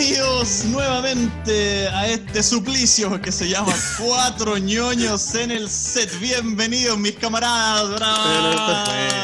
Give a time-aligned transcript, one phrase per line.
[0.00, 6.18] Bienvenidos nuevamente a este suplicio que se llama Cuatro ñoños en el set.
[6.18, 7.96] Bienvenidos mis camaradas.
[7.96, 9.20] ¡Bravo!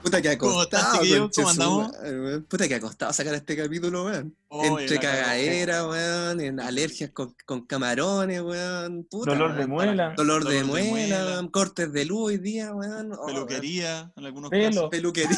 [0.00, 1.20] Puta que ¿Cómo estás, acostado, chiquillos?
[1.22, 1.92] conche ¿Cómo su andamos?
[1.92, 2.44] madre, weón.
[2.44, 4.36] Puta que acostado sacar este capítulo, weón.
[4.62, 9.08] Entre cagadera, weón, en alergias con, con camarones, weón.
[9.10, 11.24] Puta, Dolor de muela, Dolor, de, Dolor de muela, muela.
[11.32, 13.10] weón, cortes de luz hoy día, weón.
[13.18, 14.70] Oh, Peluquería, en algunos Pelo.
[14.70, 14.90] casos.
[14.90, 15.36] Peluquería.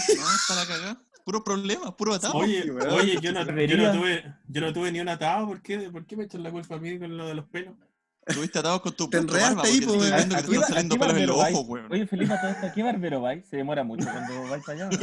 [0.48, 1.02] No, la cagada.
[1.28, 2.38] Puro problema, puro atado.
[2.38, 5.78] Oye, oye, yo no, yo, no tuve, yo no tuve ni un atado, ¿por qué,
[5.91, 7.74] ¿por qué me echan la culpa a mí con lo de los pelos?
[8.28, 11.27] Estuviste atado con tu Te enredaste ahí, estoy viendo que te están saliendo pelos en
[11.27, 11.92] los ojos, weón.
[11.92, 13.45] Oye, Felipe, todo esto, ¿a qué barbero vais?
[13.48, 14.98] Se demora mucho cuando vais para allá.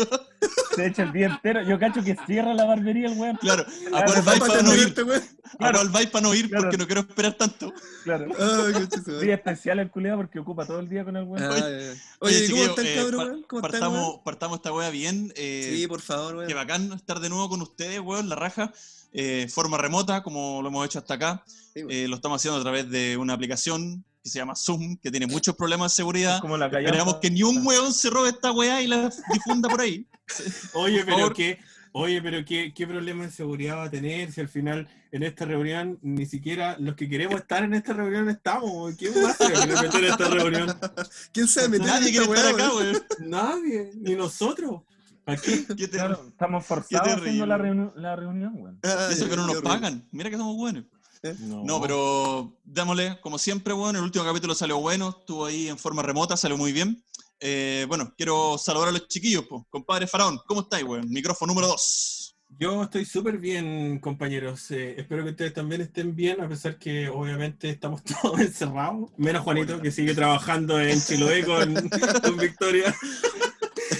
[0.75, 1.63] Se echa el día entero.
[1.63, 3.37] Yo cacho que cierra la barbería el weón.
[3.37, 4.93] Claro, ¿a cuál vais Para no ir?
[5.05, 5.23] weón.
[5.59, 6.49] ¿A cuál vais para no ir?
[6.51, 7.73] Porque no quiero esperar tanto.
[8.03, 8.27] Claro.
[9.21, 11.51] Día especial el culiado porque ocupa todo el día con el weón.
[12.19, 13.43] Oye, ¿cómo están, eh, cabrón, weón?
[13.47, 13.91] ¿Cómo están,
[14.23, 15.33] partamos, esta wea bien.
[15.35, 16.47] eh, Sí, por favor, weón.
[16.47, 18.71] Qué bacán estar de nuevo con ustedes, weón, la raja.
[19.17, 21.43] Eh, forma remota, como lo hemos hecho hasta acá.
[21.73, 21.81] Sí.
[21.89, 25.27] Eh, lo estamos haciendo a través de una aplicación que se llama Zoom, que tiene
[25.27, 26.35] muchos problemas de seguridad.
[26.35, 26.89] Es como la callampa.
[26.89, 30.05] Esperamos que ni un weón se robe esta weá y la difunda por ahí.
[30.73, 31.33] Oye, Por pero favor.
[31.33, 31.59] qué,
[31.91, 35.45] oye, pero qué, qué problema de seguridad va a tener si al final en esta
[35.45, 38.95] reunión ni siquiera los que queremos estar en esta reunión estamos?
[38.95, 40.79] ¿Quién se quiere meter en esta reunión?
[41.31, 43.03] ¿Quién se va a meter Nadie en quiere esta estar acá, weón.
[43.19, 44.81] Nadie, ni nosotros.
[45.25, 45.65] Aquí.
[45.77, 48.79] Qué ter- Claro, estamos forzados haciendo la, reuni- la reunión, weón.
[48.83, 50.07] Ay, Eso que no nos pagan.
[50.11, 50.85] Mira que somos buenos.
[51.39, 56.03] No, pero démosle, como siempre, bueno, el último capítulo salió bueno, estuvo ahí en forma
[56.03, 57.03] remota, salió muy bien.
[57.39, 59.63] Eh, bueno, quiero saludar a los chiquillos, pues.
[59.71, 61.09] Compadre Faraón, ¿cómo estáis, weón?
[61.09, 62.21] Micrófono número 2.
[62.59, 64.69] Yo estoy súper bien, compañeros.
[64.71, 69.09] Eh, espero que ustedes también estén bien, a pesar que obviamente estamos todos encerrados.
[69.17, 71.73] Menos Juanito, que sigue trabajando en Chiloé con,
[72.21, 72.95] con Victoria.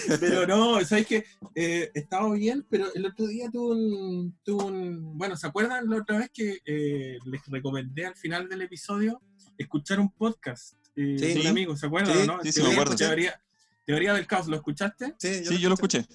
[0.20, 1.26] Pero no, ¿sabes qué?
[1.56, 5.98] Eh, estaba bien, pero el otro día tuve un, tuve un- Bueno, ¿se acuerdan la
[5.98, 9.22] otra vez que eh, les recomendé al final del episodio
[9.58, 10.76] escuchar un podcast?
[10.96, 11.40] Eh, Sí.
[11.42, 12.16] un amigo, ¿se acuerdan?
[12.16, 12.44] Sí, o no?
[12.44, 12.96] sí, sí, me Teoría- acuerdo.
[12.98, 13.42] Teoría,
[13.86, 15.14] teoría del caos, ¿lo escuchaste?
[15.20, 16.06] Sí, Sí, yo lo escuché.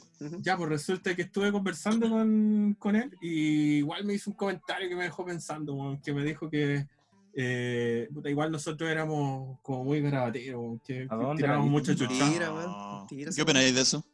[0.41, 4.89] Ya, pues resulta que estuve conversando con, con él y igual me hizo un comentario
[4.89, 6.87] que me dejó pensando, que me dijo que
[7.35, 11.95] eh, puta, igual nosotros éramos como muy garabateros, weón, que, ¿A que tirábamos la mucha
[11.95, 12.13] chucha.
[12.13, 14.05] Mentira, mentira, ¿Qué opináis de eso?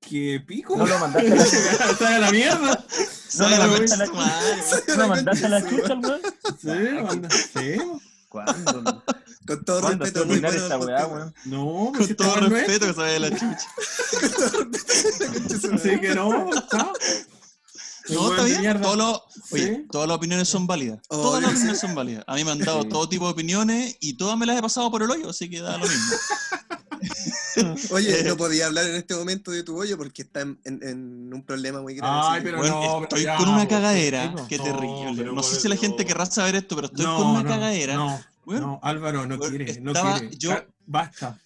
[0.00, 0.76] ¿Qué pico?
[0.76, 1.90] No lo mandaste a la chucha.
[1.90, 2.84] ¡Está de la mierda!
[3.38, 4.62] No, tu no, madre.
[4.96, 6.20] ¿No mandaste a la chucha al weón?
[6.58, 6.68] Sí,
[7.02, 7.78] manda- sí.
[8.28, 8.82] ¿Cuándo?
[8.82, 9.04] no?
[9.46, 10.64] Con todo ¿Cuándo respeto, muy terminar bueno.
[10.64, 11.34] esta el weá, podcast, weón?
[11.46, 13.68] No, Con todo respeto que se vaya de la chucha.
[15.32, 15.90] Conche su madre.
[15.92, 16.92] Así que no, está.
[18.10, 18.82] No, está bien.
[19.50, 19.86] Oye, Sí.
[19.90, 21.00] todas las opiniones son válidas.
[21.08, 21.22] Obvio.
[21.22, 22.24] Todas las opiniones son válidas.
[22.26, 22.88] A mí me han dado Sí.
[22.88, 25.60] todo tipo de opiniones y todas me las he pasado por el hoyo, así que
[25.60, 26.16] da lo mismo.
[27.90, 28.24] Oye, Eh.
[28.24, 31.42] no podía hablar en este momento de tu hoyo porque está en, en- en un
[31.44, 32.20] problema muy grave.
[32.24, 34.32] Ay, pero Bueno, no, estoy con una po, cagadera.
[34.36, 34.46] po.
[34.48, 35.24] Qué No, terrible.
[35.32, 37.94] No sé si la gente querrá saber esto, pero estoy No, con una no, cagadera.
[37.94, 40.36] No, Weón, no, Álvaro, no Weón, quiere, no estaba- quiere.
[40.36, 41.38] yo- Ya, Basta.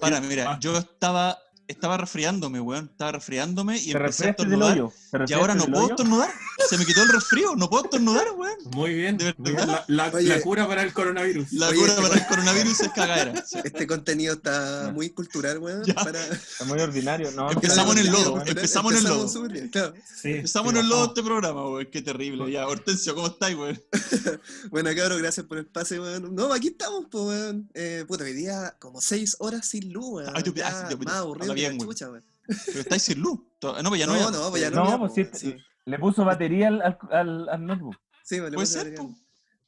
[0.00, 0.60] Para, mira, Basta.
[0.60, 2.88] yo estaba, estaba resfriándome, weón.
[2.90, 4.82] Estaba resfriándome y ¿Te empecé a estornudar.
[5.28, 6.30] Y ahora no puedo estornudar.
[6.68, 8.56] Se me quitó el resfrío, no puedo estornudar, weón.
[8.72, 9.16] Muy bien.
[9.16, 9.36] De verdad.
[9.38, 9.66] muy bien.
[9.68, 10.28] La, la- Oye.
[10.28, 11.52] la cura para el coronavirus.
[11.52, 13.44] La Oye, cura este para weón- el coronavirus es cagadera.
[13.46, 13.58] Sí.
[13.62, 15.82] Este contenido está muy cultural, weón.
[15.94, 16.24] Para...
[16.26, 17.30] Está muy ordinario.
[17.32, 19.48] No, Empezamos en el lodo, empezamos en el lodo.
[19.70, 19.94] claro.
[20.20, 21.86] Sí, sí, en el lodo este programa, weón.
[21.92, 22.50] Qué terrible.
[22.50, 23.80] Ya, Hortensio, ¿cómo estáis, weón?
[24.70, 26.34] Bueno, cabrón, gracias por el pase, weón.
[26.34, 27.70] No, aquí estamos, pues, weón.
[27.74, 30.32] Eh, puta, hoy día como seis horas sin luz, weón.
[30.34, 33.40] Ay, tú- Ya ah, más aburrido Pero estáis sin luz.
[33.58, 34.14] To- No, pues ya no.
[34.14, 34.84] No, ya- no, pues ya no.
[34.90, 35.56] No, pues po, sí.
[35.84, 37.96] Le puso batería al, al, al, notebook.
[38.22, 38.98] Sí, me le Puede puse ser, batería.
[39.02, 39.14] po.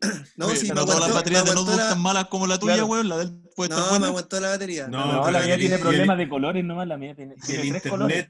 [0.37, 2.75] No, Oye, sí, no todas las baterías de notebook la- tan malas como la tuya,
[2.75, 2.87] Claro.
[2.89, 3.09] weón.
[3.09, 4.89] La del puede estar No, me aguantó la batería.
[4.89, 7.63] No, No, la mía tiene el- problemas de colores nomás, la mía tiene, Y tiene
[7.69, 8.29] el tres colores.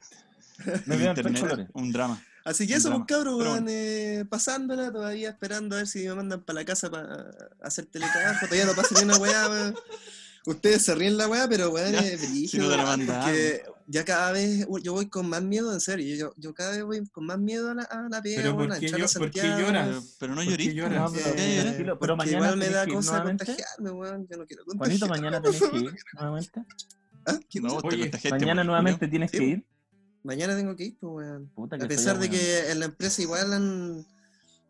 [0.59, 0.87] internet.
[0.87, 1.67] Me quedan tres Internet, colores.
[1.75, 2.23] un drama.
[2.45, 3.05] Así que Un eso, drama.
[3.07, 6.65] pues cabros, Pero weón, eh, pasándola, todavía esperando a ver si me mandan para la
[6.65, 7.31] casa para
[7.63, 8.47] hacer teletrabajo.
[8.47, 9.75] Todavía no pasa ni una weá, weón.
[10.47, 14.05] Ustedes se ríen la weá, pero weón, Ya, es si brígido, no te porque ya
[14.05, 16.17] cada vez yo voy con más miedo, en serio.
[16.17, 18.69] Yo, yo cada vez voy con más miedo a la, a la pega, Pero weón,
[18.69, 19.01] ¿por a qué yo- por
[19.31, 19.89] qué Santiago, lloras?
[19.89, 20.75] Pero, pero no ¿Por qué llorís.
[20.75, 21.13] lloras?
[21.13, 23.45] No, ¿por pero mañana igual me da cosa nuevamente.
[23.47, 24.29] contagiarme, weón.
[24.29, 25.09] Yo no quiero Juanito, contagiarme.
[25.17, 26.65] mañana tenés que ir nuevamente.
[27.27, 27.39] ¿Ah?
[27.51, 29.65] ¿Qué No, te Oye, contagiaste, Mañana weón, nuevamente tienes Sí, que ir.
[30.23, 31.47] Mañana tengo que ir, pues, weón.
[31.55, 34.07] Puta, A pesar de que en la empresa igual han,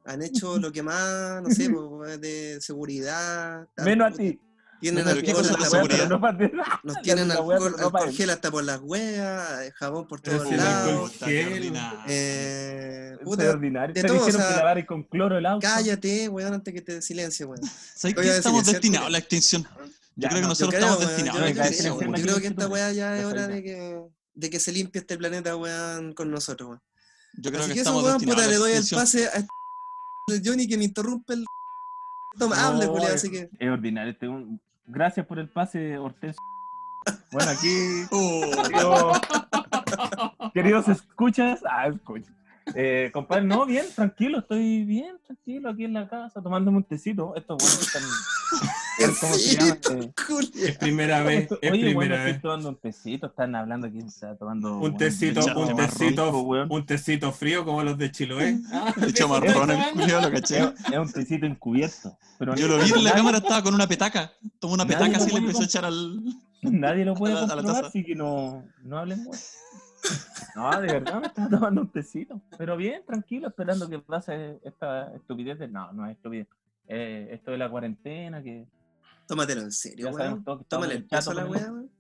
[0.06, 3.69] han hecho lo que más, no sé, pues, de seguridad.
[3.84, 4.40] Menos a ti.
[4.81, 6.09] Tienen ti, alcohol hasta por seguridad.
[6.38, 6.65] Pero no.
[6.85, 10.38] Nos tienen alcohol, pero no alcohol gel hasta por las weas, eh, jabón por Pero
[10.38, 11.12] todos alcohol lados.
[11.21, 11.53] Gel.
[11.53, 12.00] ordinario.
[12.09, 15.67] Eh, puta, de todo, o sea, con cloro el auto.
[15.67, 17.61] cállate, weón, antes que te silencie, weón.
[17.94, 19.62] ¿Sabes que estamos destinados a la extinción?
[19.62, 21.99] Yo Ya, creo que no, nosotros estamos weón, destinados a la extinción.
[22.17, 24.00] yo creo que esta weá ya es hora de que,
[24.35, 26.82] de que se limpie este planeta, weón, con nosotros, weón.
[27.35, 29.47] Yo creo Así que, que eso, estamos weón, destinados puta, le doy el pase a
[30.27, 31.44] este Johnny que me interrumpe el.
[32.38, 33.49] Toma, hable, No, culiao, es- así que.
[33.59, 34.12] Es ordinario.
[34.12, 36.42] este un- Gracias por el pase, Hortensio.
[37.32, 39.12] Bueno, aquí, Oh, querido-
[40.52, 41.60] queridos escuchas.
[41.69, 42.32] Ah, escuchas.
[42.75, 47.34] Eh, compadre, no, bien, tranquilo, estoy bien, tranquilo, aquí en la casa, tomándome un tecito.
[47.34, 48.02] Estos buenos están.
[48.98, 49.78] ¿Cómo se llama?
[49.90, 50.12] Eh.
[50.66, 52.42] Es primera vez, es Oye, bueno, primera estoy vez.
[52.42, 54.75] tomando un tecito, están hablando aquí, está tomando.
[54.75, 58.58] Un bueno, tecito, un tecito, un tecito frío como los de Chiloé.
[58.72, 59.78] Ah, le echó marrón el
[60.22, 60.58] lo caché.
[60.60, 62.16] Es, es un tecito encubierto.
[62.38, 64.32] Pero Yo lo vi en la cámara, estaba con una petaca.
[64.58, 66.20] Tomó una petaca así y le empezó a echar al.
[66.62, 69.56] Nadie lo puede A la- a la comprobar, así que no, no hablen más.
[70.56, 72.40] No, de verdad me estaba tomando un tecito.
[72.58, 75.69] Pero bien, tranquilo, esperando que pase esta estupidez de...
[75.69, 76.48] No, no es estupidez.
[76.88, 78.66] Eh, esto de la cuarentena, que
[79.31, 80.44] Tómatelo en serio, weón.
[80.67, 81.91] Tómale el peso a la weá, weón.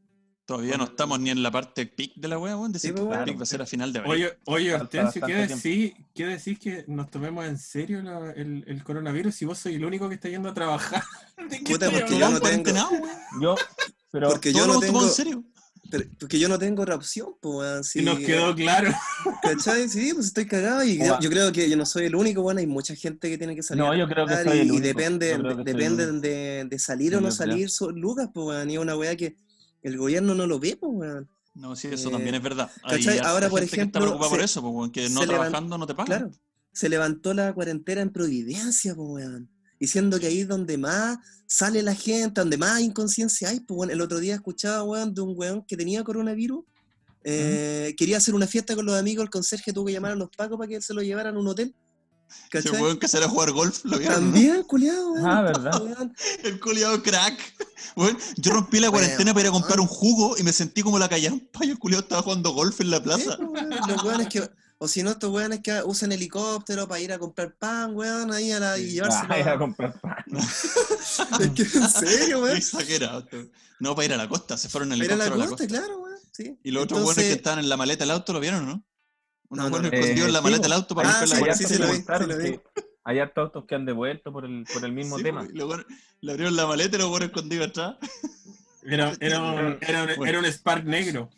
[0.44, 2.72] Todavía no estamos ni en la parte pic de la wea, weón.
[2.72, 3.24] Decir Sí, que el claro.
[3.24, 4.12] pic va a ser a final de abril.
[4.14, 8.82] Oye, oye, Hortensio, ¿qué decís, ¿qué decís que nos tomemos en serio la- el, el
[8.82, 11.04] coronavirus si vos sois el único que está yendo a trabajar?
[11.48, 13.02] ¿De qué Puta, porque yo no tengo- weón.
[13.40, 13.54] Yo,
[14.10, 15.04] pero Porque yo lo no tengo.
[15.04, 15.44] en serio.
[15.90, 17.82] Pero- porque yo no tengo otra opción, pues, weón.
[17.94, 18.92] Y nos quedó claro.
[19.42, 19.88] ¿Cachai?
[19.88, 22.66] Sí, pues estoy cagado y yo, creo que yo no soy el único, bueno, hay
[22.66, 23.82] mucha gente que tiene que salir.
[23.84, 25.64] No, yo creo que soy el y, depende, el único.
[25.64, 28.70] de, de salir Sí, o no salir sus lucas, pues, weón.
[28.70, 29.36] Y es una weá que
[29.82, 31.28] el gobierno no lo ve, pues, weón.
[31.54, 32.70] No, sí, eso Eh, también es verdad.
[33.24, 35.28] Ahora, por gente que está ejemplo, por se- eso, pues, weón, que no se levan-
[35.28, 36.06] trabajando no te pagan.
[36.06, 36.30] Claro,
[36.72, 39.48] se levantó la cuarentena en Providencia, pues, weón.
[39.80, 43.60] Diciendo que ahí es donde más sale la gente, donde más inconsciencia hay.
[43.60, 43.90] Pues, weón.
[43.90, 46.62] El otro día escuchaba, weón, de un weón que tenía coronavirus.
[47.24, 50.28] eh, Quería hacer una fiesta con los amigos, el conserje tuvo que llamar a los
[50.36, 51.74] pacos para que se lo llevaran a un hotel.
[52.48, 52.80] ¿Cachai?
[52.80, 54.30] weón que sale a jugar golf, lo vieron, ¿no?
[54.32, 55.26] También, culiado, weón.
[55.26, 55.82] Ah, ¿verdad?
[55.82, 56.14] Weón.
[56.44, 57.38] El culiado crack.
[57.96, 60.98] Weón, yo rompí la cuarentena para ir a comprar un jugo y me sentí como
[60.98, 63.36] la callampa y el culiado estaba jugando golf en la plaza.
[63.36, 63.70] pues, weón.
[63.88, 64.48] Los weones que.
[64.82, 68.50] O si no, estos weones que usan helicóptero para ir a comprar pan, weón, ahí
[68.50, 69.28] a la, y llevárselo.
[69.34, 70.16] Ah, ir a comprar pan.
[70.30, 72.56] Es que, en serio, weón.
[72.56, 73.26] exagerado.
[73.78, 75.44] No, para ir a la costa, se fueron en Para ir a la helicóptero a
[75.44, 75.78] la costa, costa.
[75.86, 76.18] claro, weón.
[76.32, 76.58] Sí.
[76.64, 78.66] Y los otros buenos que Entonces- estaban en la maleta del auto, ¿lo vieron o
[78.66, 78.72] no?
[78.72, 78.84] Unos
[79.50, 79.98] No, no, buenos no.
[79.98, 81.80] escondidos en la Eh, maleta sí, del auto para Ah, romper la sí, sí, sí,
[81.82, 82.62] lo vi, sí, lo
[83.04, 85.42] Hay hartos autos que han devuelto por el, por el mismo Sí, tema.
[85.52, 85.84] buenos-
[86.22, 87.96] le abrieron la maleta y los buenos escondidos atrás.
[88.82, 91.28] Era, era, un, era, un, era un Spark negro.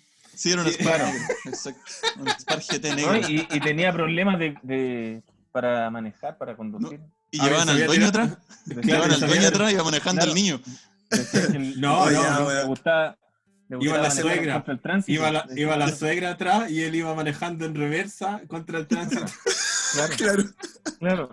[0.43, 1.05] Sí, era un Sí, claro.
[1.45, 1.81] Exacto.
[2.19, 2.97] Un Spark GT ¿no?
[2.97, 3.29] negro.
[3.29, 5.23] Y, y tenía problemas de, de-
[5.53, 6.99] para manejar, para conducir.
[7.31, 8.31] Y A ver, llevaban al dueño atrás.
[8.67, 10.61] Llevaban al dueño atrás y iba manejando al niño.
[11.77, 13.19] No, le no, le gustaba,
[13.69, 14.55] le Iba gustaba la suegra.
[14.55, 15.13] contra el tránsito.
[15.13, 19.27] Iba la, iba la suegra atrás y él iba manejando en reversa contra el tránsito.
[19.93, 20.45] Claro, Claro.
[20.99, 21.31] claro.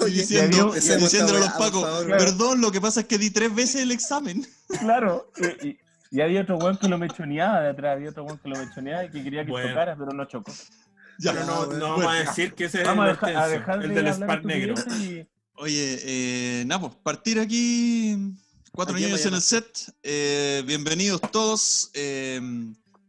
[0.00, 3.54] Y Oye, diciendo, diciéndole a los pacos, perdón, lo que pasa es que di tres
[3.54, 4.46] veces el examen.
[4.80, 5.30] Claro.
[5.62, 5.78] Y, y-
[6.10, 9.04] y había otro weón que lo mechoneaba de atrás, había otro weón que lo mechoneaba
[9.04, 9.68] y que quería que Bueno.
[9.68, 10.52] chocara, pero no chocó.
[11.18, 11.32] Ya.
[11.32, 11.78] Pero no, bueno.
[11.78, 14.14] no vamos a decir que ese es a el, dejar, a dejar el de del
[14.14, 14.74] Spark negro.
[14.98, 18.16] y- Oye, eh, nada, pues partir aquí,
[18.72, 19.66] cuatro Aquí niños en el set.
[20.02, 21.90] Eh, bienvenidos todos.
[21.94, 22.40] Eh,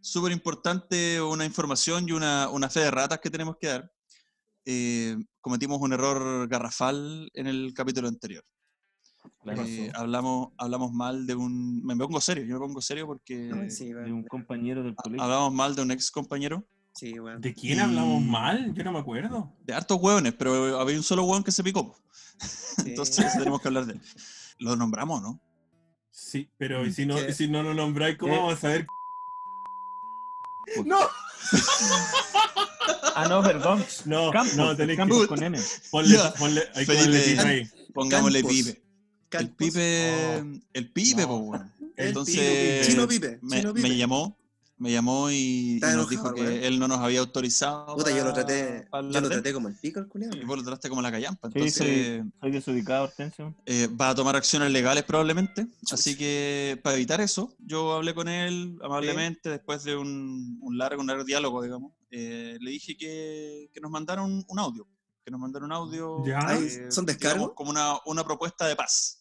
[0.04, 3.92] Súper importante una información y una, una fe de ratas que tenemos que dar.
[4.66, 8.44] Eh, cometimos un error garrafal en el capítulo anterior.
[9.44, 11.84] Claro, Eh, hablamos, hablamos mal de un...
[11.84, 14.12] Me pongo serio, yo me pongo serio porque Ay, sí, de weón.
[14.14, 15.24] un compañero del colegio.
[15.24, 16.64] hablamos mal de un ex compañero.
[16.94, 17.42] Sí, weón.
[17.42, 18.74] ¿De quién Y- hablamos mal?
[18.74, 19.52] Yo no me acuerdo.
[19.64, 21.96] De hartos hueones, pero había un solo hueón que se picó.
[22.42, 22.90] Sí.
[22.92, 24.02] Entonces tenemos que hablar de él.
[24.60, 25.40] Lo nombramos, ¿no?
[26.10, 27.30] Sí, pero ¿y si no, ¿Qué?
[27.30, 28.38] y si no lo nombráis, ¿cómo Eh.
[28.38, 28.88] vamos a saber?
[30.86, 31.00] No.
[33.16, 33.84] Ah, no, perdón.
[34.06, 35.60] No, Campos, no, tenéis que Campos con M.
[35.92, 37.40] ponle, ponle, que Felipe.
[37.42, 37.70] ahí.
[37.94, 38.78] Pongámosle Campos.
[39.32, 39.56] El Campos.
[39.58, 40.38] pipe,
[40.74, 41.72] el pipe, No.
[41.98, 43.98] El Entonces, Chino Pipe, me, Chino me Pipe.
[43.98, 44.38] llamó,
[44.78, 46.64] me llamó y, y nos enojado, dijo que weón.
[46.64, 47.96] él no nos había autorizado.
[47.96, 50.32] Puta, yo lo para- traté, para yo lo traté como el pico el culiao.
[50.36, 51.50] Y vos lo trataste como la callampa.
[51.50, 51.78] Sí, Entonces,
[52.22, 53.54] soy, soy desubicado, Hortensio.
[53.66, 55.68] eh, va a tomar acciones legales probablemente.
[55.92, 61.02] Así que para evitar eso, yo hablé con él amablemente después de un, un largo,
[61.02, 61.92] un largo diálogo, digamos.
[62.10, 64.88] Eh, le dije que, que nos mandara un, audio.
[65.24, 66.26] Que nos mandara un audio.
[66.26, 66.40] Ya.
[66.56, 67.52] Eh, ¿son digamos, descargos?
[67.54, 69.20] Como una, una propuesta de paz.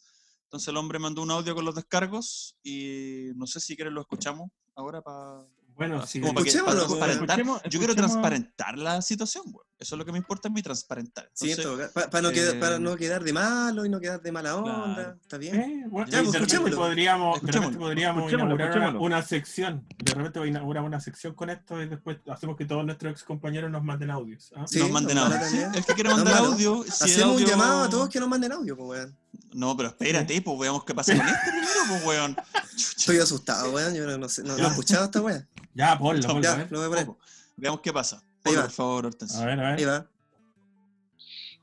[0.51, 4.01] Entonces el hombre mandó un audio con los descargos y no sé si quieren lo
[4.01, 5.45] escuchamos ahora para...
[5.77, 6.21] Bueno, sí.
[6.21, 7.39] como para, que- para transparentar.
[7.41, 9.65] Escuchemos- Yo quiero escuchemos- transparentar la situación, güey.
[9.79, 11.31] Eso es lo que me importa a mí, transparentar.
[11.33, 14.31] Sí, Entonces, para no, quedar- para eh, no quedar de malo y no quedar de
[14.31, 14.95] mala onda.
[14.95, 15.19] Claro.
[15.23, 15.55] ¿Está bien?
[15.59, 16.77] Eh, bueno, Ya, pues, de repente escuchémoslo.
[16.77, 17.79] podríamos, Escuchémoslo.
[17.79, 19.07] podríamos Escuchémoslo, inaugurar una, escuchémoslo.
[19.07, 19.87] una sección.
[20.05, 23.13] De repente voy a inaugurar una sección con esto y después hacemos que todos nuestros
[23.13, 24.53] ex compañeros nos manden audios.
[24.57, 24.67] ¿ah?
[24.67, 25.47] Sí, nos manden ojalá audio.
[25.49, 25.73] también.
[25.73, 28.21] Sí, El que quiera No, mandar audio, si Hacemos audio- un llamado a todos que
[28.21, 29.17] nos manden audio, pues, weón.
[29.53, 32.37] No, pero espérate, pues veamos qué pasa con este primero, pues, weón.
[32.77, 33.95] Estoy asado, weón.
[33.95, 35.47] Yo no, sé, no, no he escuchado esta weá.
[35.75, 36.43] Ya, ponlo, ponlo.
[36.43, 37.17] Ya, lo voy a poner.
[37.57, 38.23] Veamos qué pasa.
[38.45, 38.63] Ahí va.
[38.63, 39.41] por favor, Hortensio.
[39.41, 39.89] A ver, a Ahí ver.
[40.03, 40.11] va.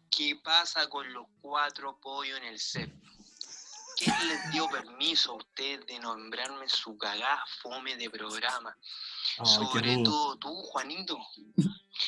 [0.10, 2.90] ¿Qué pasa con los cuatro pollos en el CEP?
[3.98, 8.77] ¿Quién les dio permiso a ustedes de nombrarme su cagá fome de programa?
[9.44, 11.18] Sobre todo tú, Juanito.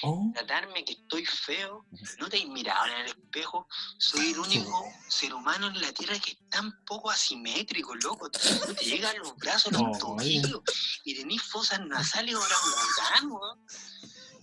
[0.04, 1.86] Oh, Tratarme que estoy feo.
[2.20, 3.68] ¿No te has mirado en el espejo?
[3.98, 8.30] Soy el único ser humano en la Tierra que es tan poco asimétrico, loco.
[8.68, 10.62] No te llegan los brazos, los tobillos.
[11.04, 12.36] Y tenés fosas nasales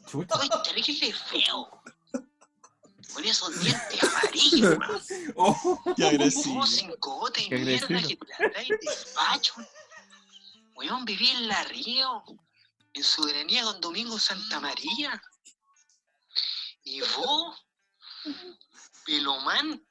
[0.06, 0.36] chucha.
[0.36, 1.82] Soy terrible feo.
[3.16, 5.02] Con esos dientes amarillos, weón.
[5.36, 6.60] Oh, Qué agresivo.
[6.60, 9.54] Oh, sin cogote y mierda que te andáis despacho.
[10.74, 12.22] Weón, viví en La Río,
[12.92, 15.22] en Soberanía con Domingo Santa María.
[16.84, 17.66] Y vos,
[19.06, 19.82] pelomán,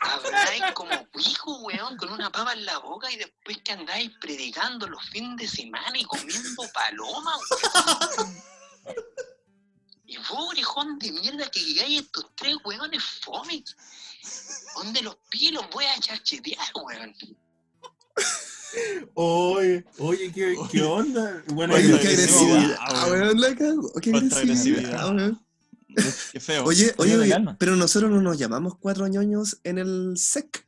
[0.00, 4.86] habláis como pico, weón, con una pava en la boca y después que andáis predicando
[4.88, 8.42] los fines de semana y comiendo paloma, weón.
[10.12, 13.64] Y vos, orejón de mierda, que llegáis a estos tres weones fome.
[14.76, 17.14] ¿Dónde los pillo los voy a charchetear, weón?
[19.14, 21.42] oye, oye, ¿qué, qué onda?
[21.48, 23.40] Bueno, Oye, Oye, qué agresividad, weón.
[23.40, 23.92] la cago.
[24.02, 25.46] Qué agresividad, weón.
[26.32, 26.64] Qué feo.
[26.64, 30.66] Oye, oye, oye, pero nosotros no nos llamamos cuatro ñoños en el SEC.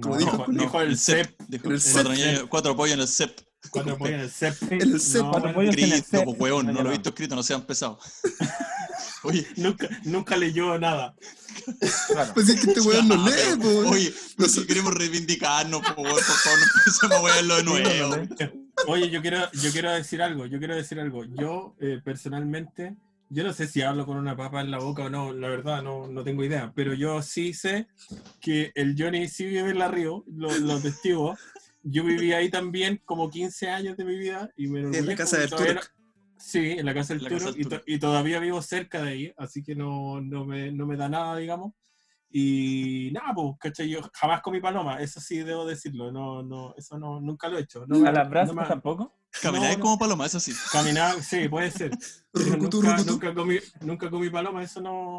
[0.00, 0.62] Como no, dijo Julio.
[0.62, 1.38] dijo el CEP.
[1.48, 2.26] Dijo, el cuatro, CEP.
[2.26, 3.38] años- cuatro pollos en el CEP.
[3.70, 4.72] Cuando ponen el CEP.
[4.72, 5.22] En el CEP.
[5.22, 6.24] No, en CEP.
[6.24, 7.98] pues, weón, no lo he visto escrito, no sean pesados.
[9.24, 11.14] Oye, Nunca, nunca leyó nada.
[12.08, 12.34] Claro.
[12.34, 13.86] Pues es que este weón no lee, po, weón.
[13.94, 18.16] Oye, si queremos reivindicarnos, por favor, por favor, no empecemos a wearlo de nuevo.
[18.88, 21.24] Oye, yo quiero, yo quiero decir algo, yo quiero decir algo.
[21.24, 22.96] Yo, eh, personalmente,
[23.28, 25.82] yo no sé si hablo con una papa en la boca o no, la verdad,
[25.82, 27.86] no, no tengo idea, pero yo sí sé
[28.40, 31.36] que el Johnny sí vive en la Río, lo, lo testigo.
[31.82, 35.38] Yo viví ahí también como 15 años de mi vida y me en la casa
[35.38, 35.80] del no-
[36.38, 39.00] Sí, en la casa del La casa Turok del y, to- y todavía vivo cerca
[39.02, 41.72] de ahí, así que no, no, me, no me da nada, digamos.
[42.34, 43.88] Y nada, pues, ¿cachai?
[43.90, 47.62] Yo jamás comí paloma, eso sí debo decirlo, no, no, eso no, nunca lo he
[47.62, 47.84] hecho.
[47.86, 49.14] No, ¿A las brasas no me- tampoco?
[49.44, 49.78] No.
[49.80, 50.52] como paloma, eso sí.
[50.72, 51.90] Caminar, sí, puede ser.
[52.32, 55.18] Pero nunca, nunca, comí, nunca comí paloma, eso no.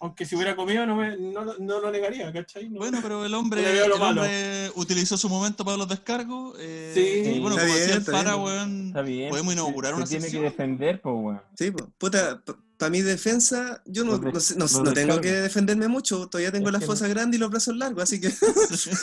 [0.00, 2.68] Aunque si hubiera comido, no, me, no, lo- no lo negaría, ¿cachai?
[2.68, 2.78] No.
[2.78, 6.54] Bueno, pero el hombre, el hombre utilizó su momento para los descargos.
[6.60, 7.30] eh, Sí.
[7.36, 8.44] y bueno, Está como bien, decía el está bien.
[8.44, 9.28] weón, Está bien.
[9.30, 11.42] podemos inaugurar se, una se tiene que defender, pues, weón.
[11.58, 12.40] Sí, puta,
[12.76, 16.78] para mi defensa, yo no, de- no, tengo que defenderme mucho, todavía tengo Es la
[16.78, 18.28] que fosa grande y los brazos largos, así que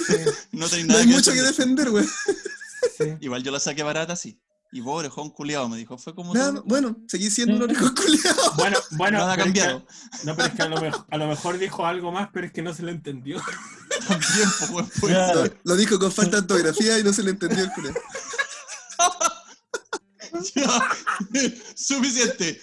[0.53, 1.87] no nada hay que mucho que defender.
[1.87, 2.05] defender, güey.
[2.97, 3.03] Sí.
[3.19, 4.39] Igual yo la saqué barata, sí.
[4.75, 5.97] Y vos, orejón culiado, me dijo.
[5.97, 6.33] Fue como.
[6.33, 8.51] Nada, bueno, seguí siendo un orejo culiado.
[8.57, 9.19] Bueno, bueno.
[9.19, 9.85] Nada ha pero es que- cambiado.
[10.25, 12.51] no, pero es que a lo, mejor, a lo mejor dijo algo más, pero es
[12.51, 13.41] que no se lo entendió.
[14.05, 15.33] También, pues, ser.
[15.35, 17.95] Lo, lo dijo con falta de ortografía y no se le entendió el culiado.
[20.53, 20.81] Ya.
[21.75, 22.61] Suficiente.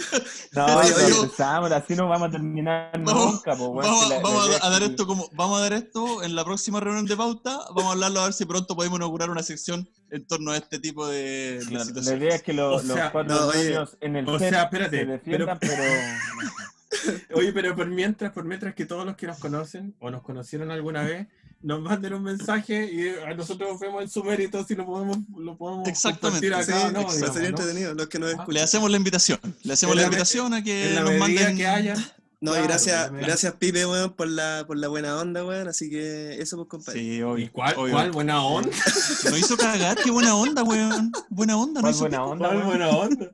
[0.52, 3.76] No, Oye, pero empezamos, así no vamos a terminar Vamos- nunca, pues, weón.
[3.82, 5.62] Vamos, si a- la- vamos la a, idea a dar que- esto como vamos a
[5.62, 7.58] dar esto en la próxima reunión de pauta.
[7.68, 10.78] Vamos a hablarlo a ver si pronto podemos inaugurar una sección en torno a este
[10.80, 12.22] tipo de, de Claro, la situaciones.
[12.22, 14.62] idea es que lo- O sea, los cuatro no, oye, en el o set sea,
[14.64, 15.82] espérate, se defiendan, pero...
[17.34, 20.70] Oye, pero por mientras, por mientras que todos los que nos conocen o nos conocieron
[20.72, 21.28] alguna vez,
[21.62, 25.56] nos manden un mensaje y a nosotros vemos en su mérito si lo podemos, lo
[25.58, 26.98] podemos Exactamente, compartir Sí, acá o no.
[27.00, 27.46] digamos, sería ¿no?
[27.48, 28.32] entretenido, los que nos Ah.
[28.32, 28.54] escuchan.
[28.54, 29.40] Le hacemos la invitación.
[29.62, 31.56] Le hacemos la invitación a que nos manden.
[31.56, 32.14] que haya.
[32.42, 35.68] No, y gracias, gracias Pipe, weón, por la, por la buena onda, weón.
[35.68, 36.98] Así que eso, pues, compadre.
[36.98, 37.50] Sí, ¿Y obvio.
[37.52, 37.92] cuál, obvio.
[37.92, 38.70] cuál buena onda?
[39.24, 41.12] Nos hizo cagar, qué buena onda, weón.
[41.28, 42.30] Buena onda, no ¿Cuál hizo buena pico.
[42.30, 43.30] onda, ¿Cuál buena onda?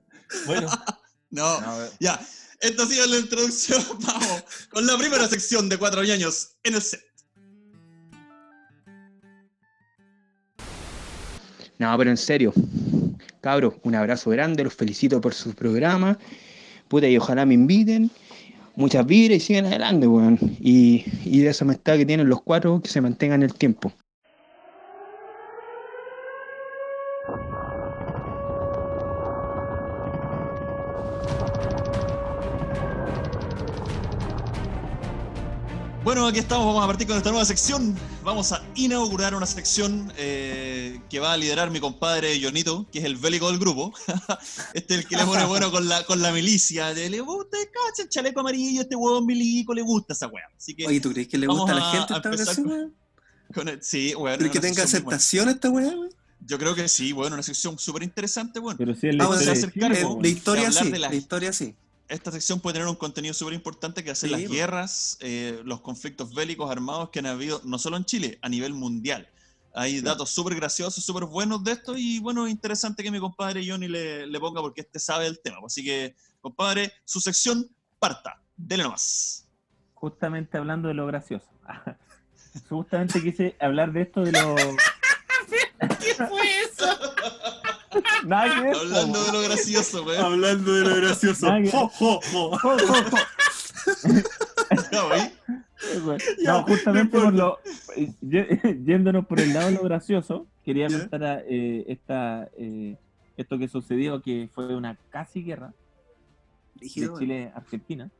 [0.46, 0.68] Bueno,
[1.30, 2.20] No, No, ya.
[2.58, 3.84] Esta ha sido la introducción.
[4.00, 7.00] Vamos con la primera sección de cuatro años en el set.
[11.78, 12.52] No, pero en serio.
[13.40, 16.18] Cabros, un abrazo grande, los felicito por su programa.
[16.88, 18.10] Puta, y ojalá me inviten.
[18.76, 20.38] Muchas vibras y sigan adelante, weón.
[20.60, 23.92] Y, y de esa amistad que tienen los cuatro, que se mantengan el tiempo.
[36.06, 37.96] Bueno, aquí estamos, vamos a partir con esta nueva sección.
[38.26, 43.04] Vamos a inaugurar una sección eh, que va a liderar mi compadre Jonito, que es
[43.04, 43.94] el bélico del grupo.
[44.74, 46.92] este es el que le pone bueno con la, con la milicia.
[46.92, 50.42] De, le gusta, cacha, el chaleco amarillo, este huevo milico, le gusta esa weá.
[50.56, 52.28] Así que, Oye, ¿tú crees que le Vamos gusta a la a- gente a esta
[53.68, 54.38] el- sí, weón.
[54.38, 55.94] ¿Crees que tenga aceptación esta weá?
[56.44, 58.76] Yo creo que sí, bueno, una sección súper interesante, bueno.
[58.76, 60.18] Pero sí, es la bueno, historia se de cargo.
[60.20, 61.76] De historia hablar sí, de la- de historia sí.
[62.08, 65.80] Esta sección puede tener un contenido súper importante que hace Sí, las guerras, eh, los
[65.80, 69.28] conflictos bélicos armados que han habido, no solo en Chile, a nivel mundial.
[69.74, 73.88] Hay datos súper graciosos, súper buenos de esto y bueno, interesante que mi compadre Johnny
[73.88, 75.58] le, le ponga porque este sabe el tema.
[75.66, 78.40] Así que, compadre, su sección parta.
[78.56, 79.46] Dele nomás.
[79.92, 81.46] Justamente hablando de lo gracioso.
[82.68, 84.54] Justamente quise hablar de esto de lo.
[86.00, 86.86] ¿Qué fue eso?
[88.26, 90.24] Nada que Hablando de lo gracioso, weón.
[90.24, 91.46] Hablando de lo gracioso.
[91.72, 92.58] Jo, jo, jo.
[92.58, 93.18] Jo, jo, jo.
[94.92, 96.00] Ya, ¿oí?
[96.04, 96.18] Güey.
[96.42, 97.58] Ya, No, justamente por lo.
[98.22, 102.96] Yéndonos por el lado de lo gracioso, quería contar a, eh, esta, eh,
[103.36, 105.72] esto que sucedió, que fue una casi guerra
[106.74, 106.88] de.
[106.88, 108.10] Chile-Argentina.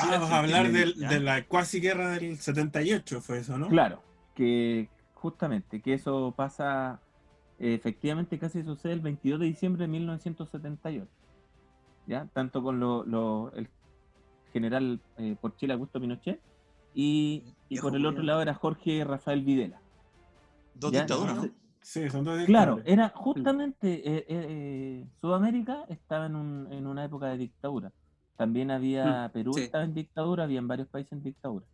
[0.00, 3.68] Ah, vas a hablar del- de la cuasi guerra del 78, fue eso, ¿no?
[3.68, 4.02] Claro,
[4.34, 7.00] que justamente, que eso pasa,
[7.60, 11.06] efectivamente casi sucede el 22 de diciembre de 1978.
[12.06, 12.26] ¿Ya?
[12.32, 13.68] Tanto con lo, lo- el
[14.52, 16.40] general eh, por Chile Augusto Pinochet
[16.94, 19.80] y, y por el otro lado era Jorge Rafael Videla.
[20.74, 21.42] Dos dictaduras, ¿no?
[21.44, 26.86] Entonces, Sí, son dos Claro, era justamente eh, eh, eh, Sudamérica estaba en, un- en
[26.86, 27.90] una época de dictadura.
[28.36, 29.62] También había Perú sí.
[29.62, 31.64] estaba en dictadura, había varios países en dictadura.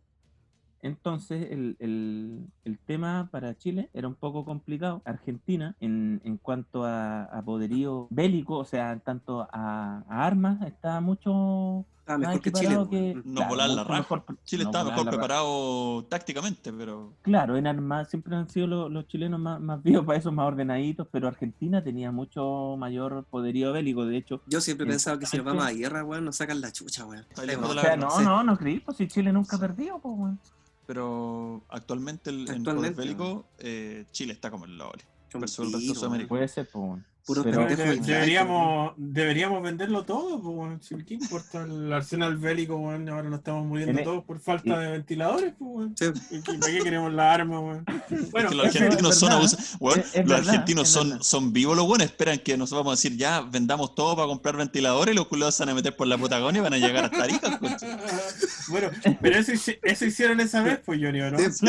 [0.81, 5.01] Entonces el, el- el tema para Chile era un poco complicado.
[5.05, 10.61] Argentina, en, en cuanto a, a poderío bélico, o sea, en tanto a, a armas,
[10.67, 12.77] estaba mucho Más mejor que Chile.
[12.89, 13.99] que- No claro, volar la raja.
[13.99, 18.89] mejor- Chile no estaba mejor preparado tácticamente, pero Claro, en armas siempre han sido lo-
[18.89, 23.73] los, chilenos más, más vivos para eso, más ordenaditos, pero Argentina tenía mucho mayor poderío
[23.73, 24.05] bélico.
[24.05, 26.61] De hecho, Yo siempre he pensado que si nos vamos a guerra, weón, nos sacan
[26.61, 27.25] la chucha, weón.
[27.35, 28.23] O sea, no, sí.
[28.23, 30.39] no, no creí, pues si Chile nunca ha perdido, pues, weón.
[30.85, 35.03] pero actualmente el, en poder Actualmente, bélico eh, Chile está como el doble.
[35.33, 36.29] Un versus el resto de tiro, Sudamérica.
[36.29, 42.77] Puede ser, pues, Pero- de- deberíamos, deberíamos venderlo todo, pues, ¿Qué importa el arsenal bélico,
[42.77, 43.07] weón?
[43.09, 45.95] Ahora nos estamos muriendo En e- todos por falta de ventiladores, pues, weón.
[45.97, 46.05] Sí.
[46.31, 47.57] ¿Y qué- ¿Para qué queremos la arma?
[48.31, 50.87] Bueno, que los argentinos son Es- es los argentinos
[51.21, 54.55] son, vivos los buenos, esperan que nos vamos a decir ya vendamos todo para comprar
[54.55, 57.05] ventiladores y los culos se van a meter por la Patagonia y van a llegar
[57.05, 57.59] hasta Arica.
[58.69, 58.89] bueno,
[59.21, 59.51] pero eso,
[59.83, 61.37] eso hicieron esa vez, pues, Johnny, ¿o ¿no?
[61.39, 61.67] Sí.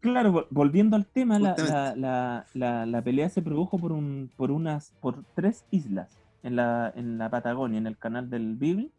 [0.00, 1.54] Claro, volviendo al tema, la,
[1.96, 6.08] la, la, la pelea se produjo por un, por unas, por tres islas
[6.42, 8.90] en la, en la Patagonia, en el canal del Beagle,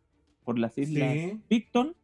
[0.43, 1.41] por las islas Sí.
[1.47, 1.95] Picton,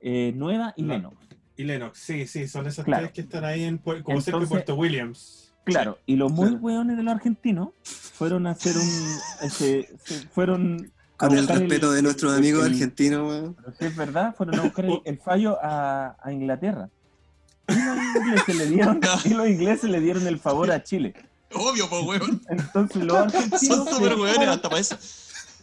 [0.00, 1.16] eh, Nueva y La- Lennox.
[1.56, 3.02] Y Lennox, sí, sí, son esas Claro.
[3.04, 5.52] tres que están ahí en, como cerca de Entonces- Puerto Williams.
[5.64, 6.62] Claro, y los muy Claro.
[6.62, 9.46] hueones de los argentinos fueron a hacer un.
[9.46, 10.90] ese- se fueron.
[11.18, 13.54] Con el respeto de nuestros amigos el- argentinos, weón.
[13.54, 16.88] pero sí es verdad, fueron a buscar el, el fallo a, a Inglaterra.
[17.68, 21.12] Y los, ingleses le dieron, y los ingleses le dieron el favor a Chile.
[21.54, 22.42] Obvio, pues, weón.
[22.48, 23.60] Entonces los argentinos.
[23.76, 24.96] Son súper weones hasta para eso.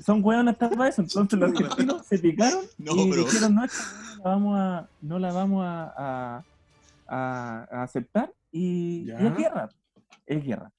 [0.05, 1.01] Son hueones hasta para eso.
[1.01, 3.83] Entonces los argentinos se picaron No, y pero- dijeron: no, esta
[4.17, 6.43] no la vamos a, no la vamos a, a-
[7.07, 8.33] a- a aceptar.
[8.51, 9.69] Y, es guerra.
[10.25, 10.71] Es guerra.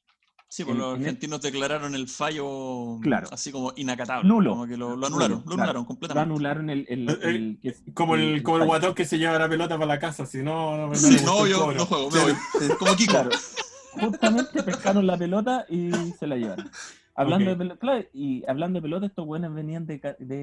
[0.48, 3.28] Sí, pues los el- argentinos declararon el fallo Claro.
[3.30, 4.26] así como inacatable.
[4.28, 4.50] Nulo.
[4.50, 5.62] Como que lo, lo anularon, Nulo, lo claro.
[5.62, 6.30] anularon Lo completamente.
[6.32, 6.86] anularon el.
[6.88, 9.86] el, Eh, el- que- Como el, como el guatón que se lleva la pelota para
[9.86, 11.76] la casa, si no, no, no, Sí, no, yo cobro.
[11.76, 12.34] no juego, me voy.
[12.78, 13.12] Como Kiko.
[13.12, 13.30] Claro.
[14.00, 16.70] Justamente pescaron la pelota y se la llevaron.
[17.14, 17.50] Hablando, Ok.
[17.50, 19.98] de pelota, claro, y hablando de pelota, estos buenos venían de,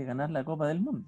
[0.06, 1.08] ganar la Copa del Mundo.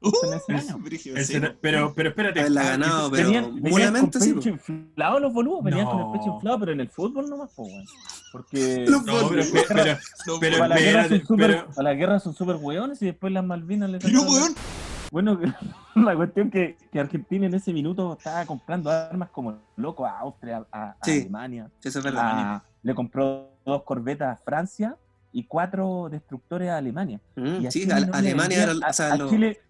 [0.00, 0.78] Uh, en ese año.
[0.78, 2.38] brígido, sí, pero, pero espérate.
[2.38, 5.98] Haberla ah, ganado, pero venían, venían con buenamente sí, pecho inflado los boludos, venían con
[5.98, 6.12] el No.
[6.12, 7.84] pecho inflado, pero en el fútbol nomás, po, weón.
[8.30, 9.94] Porque No, pero, pero, pero,
[10.26, 13.06] No, pero- para, la guerra son súper, pero- para la guerra son súper hueones y
[13.06, 14.54] después las Malvinas les Pero, la- weón,
[15.10, 15.38] Bueno,
[15.94, 20.64] la cuestión que, que Argentina en ese minuto estaba comprando armas como loco a Austria,
[20.70, 21.20] a, a Sí.
[21.20, 21.70] Alemania.
[21.80, 22.22] Sí, eso es verdad.
[22.56, 24.96] a- le compró dos corbetas a Francia
[25.32, 27.20] y cuatro destructores a Alemania.
[27.36, 28.86] Mm, Y a sí, Chile no Alemania vendían- era.
[28.86, 29.60] a, O sea, a lo- Chile,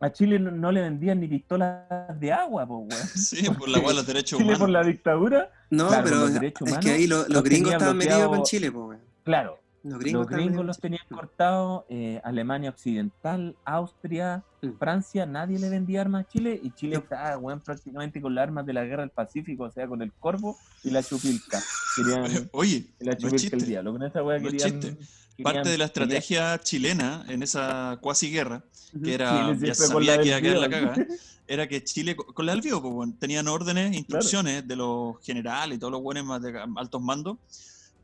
[0.00, 1.82] a Chile no, no le vendían ni pistolas
[2.18, 2.86] de agua, po.
[3.14, 4.86] Sí, por la cual los derechos Chile por humanos.
[4.86, 8.70] la dictadura, No, claro, pero es que ahí lo- los gringos estaban metidos con Chile,
[8.70, 8.98] weón.
[9.24, 14.76] claro, Los gringos, los gringos los tenían cortados, eh, Alemania Occidental, Austria, Mm.
[14.76, 17.02] Francia, nadie le vendía armas a Chile y Chile No.
[17.02, 20.12] estaba weón, prácticamente con las armas de la guerra del Pacífico, o sea, con el
[20.14, 21.62] Corvo y la Chupilca.
[21.94, 23.66] Querían Oye, la no Chupilca el chiste.
[23.66, 23.92] diablo.
[23.92, 24.96] Con esa No es querían, chiste.
[25.36, 28.64] querían Parte de la estrategia chilena en esa cuasi guerra,
[29.04, 31.06] que era, Chile ya sabía que iba a quedar la cagada,
[31.46, 33.96] era que Chile, co- con la del pues, bueno, tenían órdenes,
[34.36, 37.36] instrucciones de los generales y todos los buenos más de altos mandos,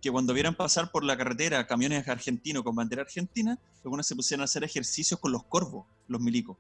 [0.05, 4.15] que cuando vieran pasar por la carretera camiones argentinos con bandera argentina, los buenos se
[4.15, 6.59] pusieron a hacer ejercicios con los corvos, los milicos,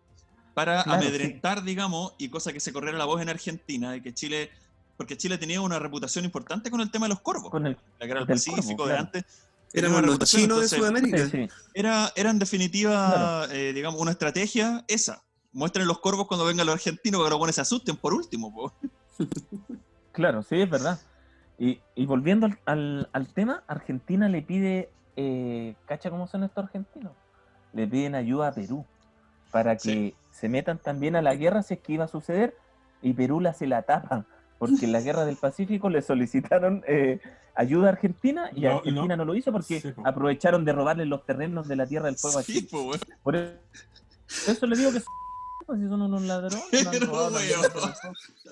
[0.54, 1.06] para Claro, sí.
[1.08, 4.50] amedrentar, digamos, y cosa que se corriera la voz en Argentina, de que Chile,
[4.96, 8.06] porque Chile tenía una reputación importante con el tema de los corvos, Con el, la
[8.06, 9.00] guerra del Pacífico corvo, de claro.
[9.14, 9.24] antes.
[9.74, 11.24] una los reputación, chinos de Sudamérica.
[11.26, 11.48] sí, sí.
[11.74, 15.22] era, era en definitiva, eh, digamos, una estrategia esa.
[15.52, 18.52] Muestren los corvos cuando vengan los argentinos para que los buenos se asusten por último.
[18.54, 18.72] po.
[20.12, 20.98] Claro, sí, es verdad.
[21.58, 26.64] Y, Y, volviendo al, al- al tema, Argentina le pide, eh, ¿cacha cómo son estos
[26.64, 27.12] argentinos?
[27.72, 28.84] Le piden ayuda a Perú
[29.52, 30.16] para que Sí.
[30.30, 32.54] se metan también a la guerra si es que iba a suceder
[33.02, 34.26] y Perú la se la tapan,
[34.58, 37.20] porque en la guerra del Pacífico le solicitaron eh,
[37.54, 38.78] ayuda a Argentina y No, y no.
[38.78, 42.16] Argentina no, lo hizo porque Sí, aprovecharon de robarle los terrenos de la Tierra del
[42.16, 42.68] Fuego a Sí, Chile.
[42.70, 43.00] po, weón.
[43.22, 45.00] Por eso le digo que
[45.74, 46.64] si son unos ladrones.
[47.00, 47.10] no.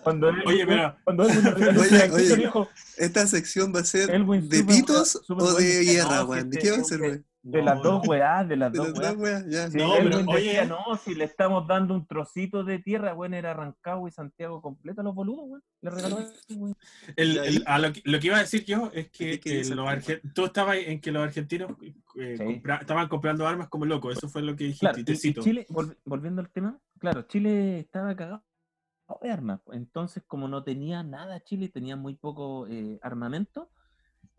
[0.03, 0.67] Cuando él- Oye,
[1.05, 6.51] cuando él dijo, Esta sección va a ser Elwin, de pitos o de guerra, weón.
[6.51, 7.27] ¿De que qué va a ser, weón?
[7.45, 8.09] De las dos no.
[8.11, 10.67] weas, de las De dos las No, Elwin pero, decía, oye.
[10.67, 15.01] no, si le estamos dando un trocito de tierra, weón, era Rancagua y Santiago completo
[15.01, 15.63] a los boludos, weón.
[15.81, 16.19] Le regaló
[17.67, 19.87] a lo, que, lo que iba a decir yo es que ¿Qué- qué eh, los
[20.35, 21.73] tú estabas en que los argentinos
[22.17, 22.45] eh, Sí.
[22.45, 24.17] compra- estaban comprando armas como locos.
[24.17, 24.87] Eso fue lo que dijiste.
[24.87, 25.35] Claro, y y-.
[25.35, 28.43] Chile, volvi- volviendo al tema, claro, Chile estaba cagado
[29.21, 29.61] de armas.
[29.73, 33.69] Entonces, como no tenía nada Chile, tenía muy poco eh, armamento,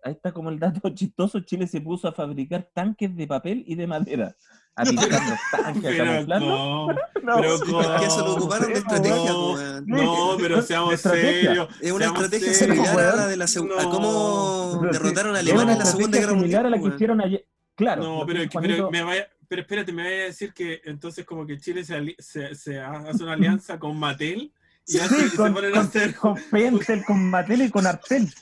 [0.04, 3.76] ahí está como el dato chistoso, Chile se puso a fabricar tanques de papel y
[3.76, 4.36] de madera.
[4.76, 6.49] A pintar los tanques, a camuflarlos.
[6.49, 11.67] no, No, pero que eso lo ocuparon de no, estrategia, no, no, pero seamos serios.
[11.80, 13.89] Es una estrategia similar a la de la seg- a No.
[13.91, 16.62] cómo derrotaron a Alemania en la Segunda Guerra Mundial.
[16.62, 17.45] similar a la que hicieron ayer.
[17.76, 21.24] Claro, No, pero, que pero, me vaya, pero espérate, me vaya a decir que entonces
[21.28, 24.52] como que Chile se, se, se hace una alianza con Mattel
[24.88, 27.70] y, hace- y Sí, se con, ponen a con, hacer con Pentel, con Mattel y
[27.70, 28.34] con Artel.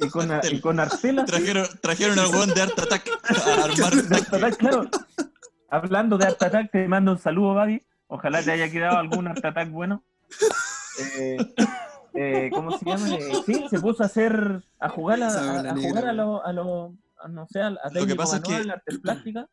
[0.00, 0.54] Y con, Artel.
[0.54, 0.76] y con
[1.26, 4.90] Trajeron, trajeron al weón de Art Attack a armar de Art Attack, claro.
[5.70, 7.86] Hablando de Art Attack, te mando un saludo, Babi.
[8.08, 10.02] Ojalá te haya quedado algún Art Attack bueno.
[11.18, 11.36] Eh,
[12.14, 13.08] eh, ¿Cómo se llama?
[13.10, 16.16] Eh, sí, se puso a hacer, a jugar a, jugar a weón.
[16.16, 16.94] lo, a lo,
[17.28, 19.46] no sé, a, a técnico pasa es que manual, artes plásticas.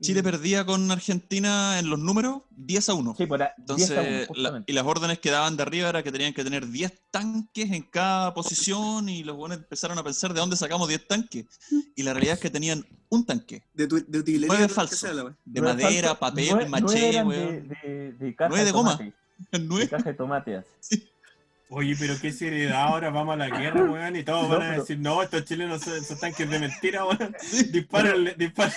[0.00, 3.14] Chile perdía con Argentina en los números 10 a 1.
[3.16, 5.88] Sí, por a- 10 a uno, Entonces, la- y las órdenes que daban de arriba
[5.88, 10.02] era que tenían que tener 10 tanques en cada posición y los buenos empezaron a
[10.04, 11.46] pensar de dónde sacamos 10 tanques.
[11.94, 14.54] Y la realidad es que tenían un tanque De, tu- de utilería.
[14.54, 17.68] De Nueve madera, papel, nueve- nueve maché, eran weón.
[17.68, 18.98] de, de, de caja Nueve de de goma.
[18.98, 19.12] tomate,
[19.60, 19.84] Nueve.
[19.84, 20.56] de caja de tomate.
[20.56, 21.08] así.
[21.70, 24.70] Oye, pero qué seriedad, ahora vamos a la guerra, weón, y todos No, van a
[24.70, 27.34] pero- decir, no, estos chilenos son, son tanques de mentira, weón.
[27.72, 28.76] Dispárenle, dispárenle.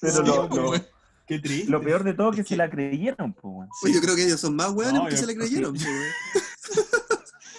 [0.00, 0.86] Pero Sí, lo, pues, lo- weón.
[1.26, 1.70] Qué triste.
[1.70, 3.68] lo peor de todo es que Es se que- la creyeron, pues, weón.
[3.84, 5.78] Oye, yo creo que ellos son más weones No, que yo- se le creyeron.
[5.78, 5.84] sí.
[5.84, 7.18] po, weón.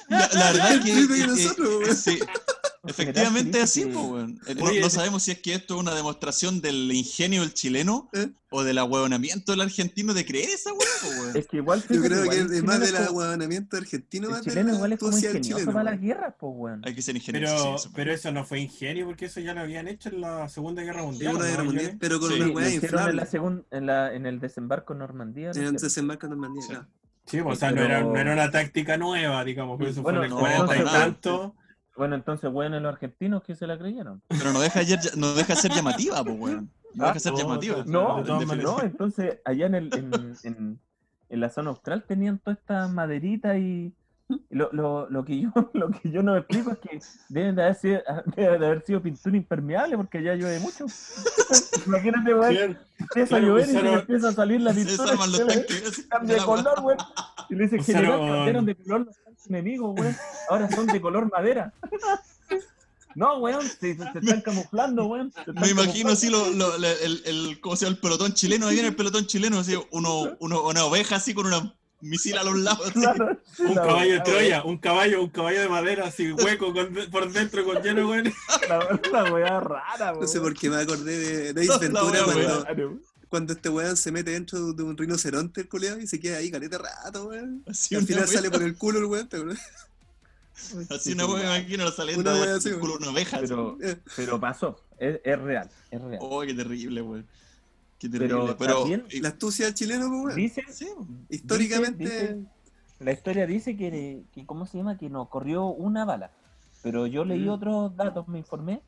[0.09, 2.19] La, la verdad es que, que- sí,
[2.83, 4.39] efectivamente es así, weón.
[4.47, 4.95] Eh, No, no sí.
[4.95, 8.29] sabemos si es que esto es una demostración del ingenio del chileno ¿Eh?
[8.49, 11.37] o del ahueonamiento del argentino de creer esa weá, po, weón.
[11.37, 14.27] Es que igual Yo creo igual que es más chileno del aguanamiento argentino.
[14.27, 16.05] El más chileno igual es como ingenioso chileno, para las weón.
[16.07, 16.81] guerras, pues, weón.
[16.85, 17.53] Hay que ser ingenioso.
[17.55, 20.21] Pero, sí, eso, pero eso no fue ingenio, porque eso ya lo habían hecho en
[20.21, 21.31] la Segunda Guerra Mundial.
[21.33, 21.51] Segunda ¿no?
[21.51, 23.25] Guerra Mundial, pero con Sí, una weá hicieron en, la inflable.
[23.31, 25.51] segun- en, la, en el desembarco en Normandía.
[25.53, 26.87] En el desembarco en Normandía,
[27.27, 27.39] Sí.
[27.43, 30.25] pues, o sea, no, era, pero- no era una táctica nueva, digamos, eso Bueno, fue
[30.27, 31.55] en el no, 40 y tanto.
[31.97, 34.21] Bueno, entonces, weón, en los argentinos que se la creyeron.
[34.29, 36.69] Pero no deja, ayer, no deja ser llamativa, pues, weón.
[36.93, 37.83] No Ah, deja ser no, llamativa.
[37.85, 40.79] No, no, entonces allá en, el, en, en,
[41.29, 43.93] en la zona austral tenían todas estas maderitas y
[44.49, 46.99] lo, lo, lo, que yo, lo que yo no explico es que
[47.29, 48.01] deben de haber sido,
[48.35, 50.85] debe de haber sido pintura impermeable porque allá llueve mucho.
[51.87, 55.17] Imagínate, weón, Claro, empieza a claro, llover y se empieza a salir la Se pintura.
[55.17, 55.87] se le tanques.
[55.87, 56.97] así, Cambia de color, weón.
[57.49, 60.15] Y le dice, Usaron- general, cambiaron de color los enemigos, weón.
[60.49, 61.73] Ahora son de color madera.
[63.13, 65.33] No, weón, se, se están camuflando, weón.
[65.35, 66.11] están Me imagino camuflando.
[66.13, 67.95] así lo, lo- la- el, el, ¿cómo se llama?
[67.95, 71.45] el pelotón chileno, ahí viene el pelotón chileno, así, uno, uno, una oveja así con
[71.47, 72.87] una misil a los lados.
[72.89, 72.99] así.
[73.01, 76.95] Claro, Un la caballo de Troya, un caballo, un caballo de madera así hueco con-
[77.11, 78.21] por dentro con lleno, güey.
[78.21, 78.33] weón.
[78.69, 80.21] La, la weá rara, weón.
[80.21, 82.65] No sé por qué me acordé de, de Ace Ventura cuando.
[83.31, 86.51] Cuando este weón se mete dentro de un rinoceronte, el culeado, y se queda ahí
[86.51, 87.63] caleta rato, weón.
[87.67, 89.59] Así Y al final wea- sale por el culo el weón, ¿te acuerdas?
[90.91, 93.39] Así una wea, me imagino saliendo Una de wea así, culo de una oveja.
[93.39, 93.77] Pero,
[94.15, 96.19] pero pasó, es, es real, es real.
[96.21, 97.25] Oh, qué terrible, weón.
[97.97, 98.55] Qué Pero terrible.
[98.59, 100.35] Pero, también- y- La astucia del chileno, pues, weón.
[100.35, 100.87] Dice, sí,
[101.29, 102.37] Históricamente, dice-
[102.99, 104.97] la historia dice que, que, ¿cómo se llama?
[104.97, 106.31] Que no corrió una bala.
[106.83, 107.49] Pero yo leí Mm.
[107.49, 108.81] otros datos, me informé,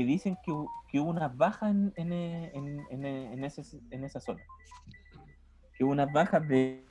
[0.00, 0.52] que dicen que,
[0.90, 4.40] que hubo unas bajas en, en, eh, en, en, eh, en ese, en esa zona.
[5.76, 6.82] Que hubo unas bajas de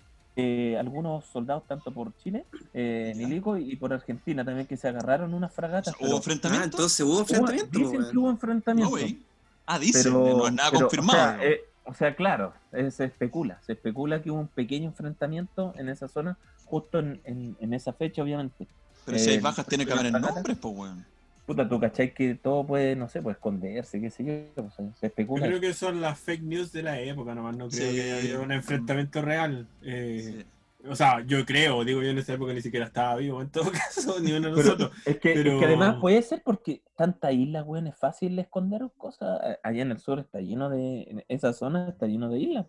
[0.80, 5.52] algunos soldados, tanto por Chile, eh, Milico, y por Argentina también, que se agarraron unas
[5.54, 5.94] fragatas.
[5.96, 6.66] ¿Hubo pero- ah, enfrentamiento?
[6.66, 8.90] entonces hubo enfrentamiento, dicen que hubo no, enfrentamiento.
[8.92, 9.20] güey.
[9.66, 11.20] Ah, dicen, pero, no es nada pero, confirmado.
[11.20, 11.44] O sea, ¿no?
[11.44, 13.60] eh, o sea, claro, eh, se especula.
[13.66, 17.92] Se especula que hubo un pequeño enfrentamiento en esa zona, justo en, en- en esa
[17.92, 18.66] fecha, obviamente.
[19.06, 21.06] pero si hay eh, bajas, tiene que haber en nombres, pues, weón.
[21.50, 24.24] Puta, tú cachai que todo puede, no sé, puede esconderse, qué sé
[24.56, 24.64] yo.
[24.64, 25.48] o sea, se Yo especula.
[25.48, 27.96] creo que son las fake news de la época, nomás no creo Sí.
[27.96, 29.68] que haya un enfrentamiento real.
[29.82, 30.46] Eh, Sí.
[30.88, 33.64] O sea, yo creo, digo yo en esa época ni siquiera estaba vivo, en todo
[33.72, 34.92] caso, ni uno de Pero nosotros.
[35.06, 38.88] es, que, es que además puede ser porque tanta isla, weón, es fácil de esconder
[38.96, 39.42] cosas.
[39.62, 41.02] Allá en el sur está lleno de.
[41.10, 42.66] En esa zona está lleno de islas.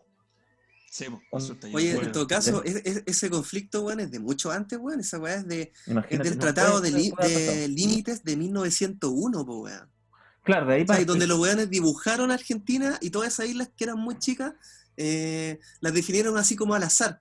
[0.93, 4.51] Sí, eso está Oye, en todo caso, es- es- ese conflicto, weón, es de mucho
[4.51, 4.99] antes, weón.
[4.99, 5.73] Esa weá es, de,
[6.09, 7.69] es del no Tratado puede- de, Li- de.
[7.69, 9.89] Límites de 1901, po, weón.
[10.43, 11.05] Claro, de ahí para.
[11.05, 14.55] Donde los weones dibujaron Argentina y todas esas islas que eran muy chicas,
[14.97, 17.21] eh, las definieron así como al azar.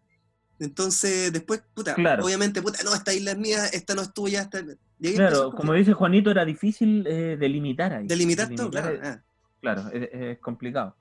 [0.59, 2.25] Entonces, después, puta, Claro.
[2.25, 4.61] obviamente, puta, no, esta isla es mía, esta no es tuya, esta...
[4.99, 8.07] Claro, como dice Juanito, era difícil eh, delimitar ahí.
[8.07, 8.89] Delimitar todo, claro.
[8.95, 9.21] es- ah.
[9.61, 10.95] Claro, es, es complicado.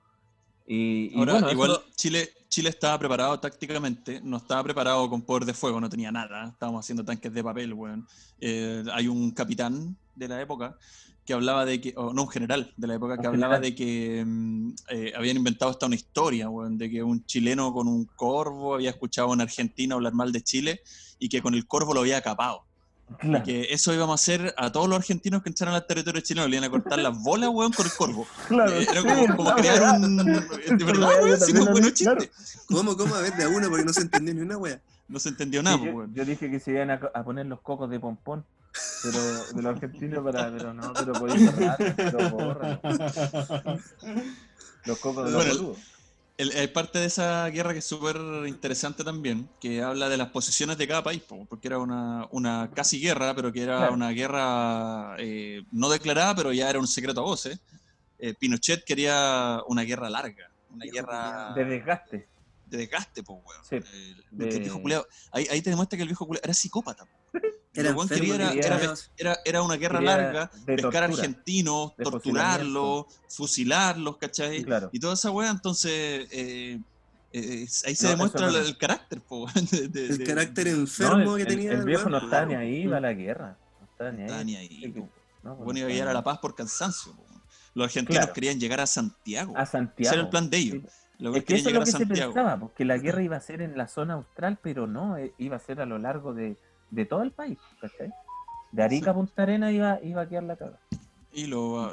[0.71, 5.23] Y, y Ahora, bueno, igual eso- Chile, Chile estaba preparado tácticamente, no estaba preparado con
[5.23, 8.07] poder de fuego, no tenía nada, estábamos haciendo tanques de papel, weón.
[8.39, 10.77] Eh, hay un capitán de la época
[11.25, 13.61] que hablaba de que, o no, un general de la época que hablaba general.
[13.61, 17.87] de que mm, eh, habían inventado hasta una historia, weón, de que un chileno con
[17.87, 20.81] un corvo había escuchado a un argentino hablar mal de Chile
[21.17, 22.68] y que con el corvo lo había capado.
[23.17, 26.47] Claro, Que eso íbamos a hacer a todos los argentinos que entraran al territorio chileno,
[26.47, 28.27] le iban a cortar las bolas, weón, con el corvo.
[28.47, 30.17] claro, Eh, Era sí, como, como crear un...
[30.17, 32.05] De verdad, weón, sí.
[32.67, 33.15] ¿Cómo, cómo?
[33.15, 34.79] A ver, de a uno, porque no se entendió ni una wea.
[35.09, 36.13] No se entendió nada, Sí, yo, weón.
[36.13, 38.45] yo dije que se iban a, poner los cocos de pompón,
[39.01, 39.19] pero
[39.55, 42.79] de los argentinos, para, pero no, pero podía borrar, pero borra.
[44.85, 45.77] Los cocos de los Bueno, boludos.
[46.39, 48.15] El- Hay parte de esa guerra que es súper
[48.47, 52.71] interesante también, que habla de las posiciones de cada país, po, porque era una, una
[52.73, 53.93] casi guerra, pero que era Claro.
[53.93, 57.59] una guerra eh, no declarada, pero ya era un secreto a voces.
[58.19, 62.29] Eh, Pinochet quería una guerra larga, una guerra De desgaste.
[62.67, 63.61] de desgaste, po, weón.
[63.69, 63.81] Sí, Eh,
[64.31, 67.03] de- porque el viejo culiao- ahí, ahí te demuestra que el viejo culiao era psicópata.
[67.03, 67.11] po.
[67.79, 71.05] Era Lo weón enfermo, quería era- quería- era Era, era una guerra larga, pescar tortura,
[71.05, 74.63] argentinos, torturarlos, fusilarlos, ¿cachai?
[74.63, 74.89] Claro.
[74.91, 76.79] Y toda esa weá, entonces eh,
[77.33, 80.73] eh, ahí se No, demuestra el, carácter, po, weón, de- de- El de- carácter No,
[80.73, 81.71] enfermo el, que tenía.
[81.73, 83.57] el viejo no está ni ahí para la guerra.
[83.79, 84.81] No está ni estaba ahí.
[84.81, 85.09] ni po.
[85.43, 87.13] no, pues Bueno, no iba a llegar a la paz por cansancio.
[87.13, 87.23] po.
[87.75, 88.33] Los argentinos Claro.
[88.33, 89.53] querían llegar a Santiago.
[89.55, 90.13] A Ese Santiago.
[90.15, 90.83] era el plan de ellos.
[90.83, 90.89] Sí.
[91.19, 93.41] Los Es weones que eso es lo que se pensaba, porque la guerra iba a
[93.41, 96.55] ser en la zona austral, pero no, eh, iba a ser a lo largo de,
[96.91, 98.11] de todo el país, ¿cachai?
[98.71, 100.77] De Arica a Punta Arena iba, iba a quedar la caga.
[101.31, 101.91] Y lo-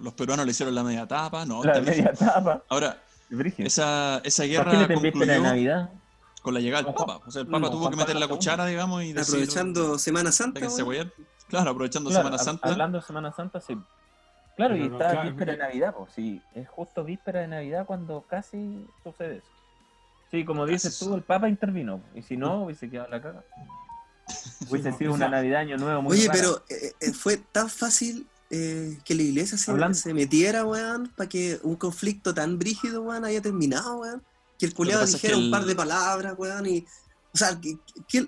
[0.00, 1.44] los peruanos le hicieron la media tapa.
[1.44, 2.62] No, La media etapa.
[2.68, 2.98] Ahora,
[3.30, 3.66] Brígido.
[3.66, 5.90] esa, esa guerra concluyó Navidad.
[6.42, 6.94] con la llegada del.
[6.94, 7.20] Papa.
[7.26, 9.34] O sea, el Papa No, tuvo que meter la cuchara, digamos, y decir...
[9.36, 10.60] Aprovechando Semana Santa.
[11.48, 12.68] Claro, aprovechando Claro, Semana Santa.
[12.70, 13.76] Hablando de Semana Santa, sí.
[14.56, 17.86] Claro, y no, está claro, víspera de Navidad, pues sí, es justo víspera de Navidad
[17.86, 19.46] cuando casi sucede eso.
[20.30, 23.42] Sí, como dices tú, el Papa intervino, y si no, hubiese quedado la caga.
[24.68, 26.38] Hubiese sido una Navidad Año Nuevo muy Oye, rara.
[26.40, 29.72] pero eh, eh, fue tan fácil eh, que la iglesia se,
[30.14, 34.22] metiera, weón, para que un conflicto tan brígido, weón, haya terminado, weón.
[34.58, 36.84] Que el culiado es dijera que un par el- de palabras, weón, y.
[37.34, 38.26] O sea, que, que-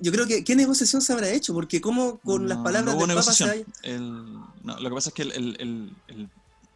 [0.00, 0.44] yo creo que.
[0.44, 1.52] ¿Qué negociación se habrá hecho?
[1.52, 4.94] Porque, como con las palabras no hubo del Papa se haya- El- no, lo que
[4.94, 6.30] pasa es que el, el- el- el-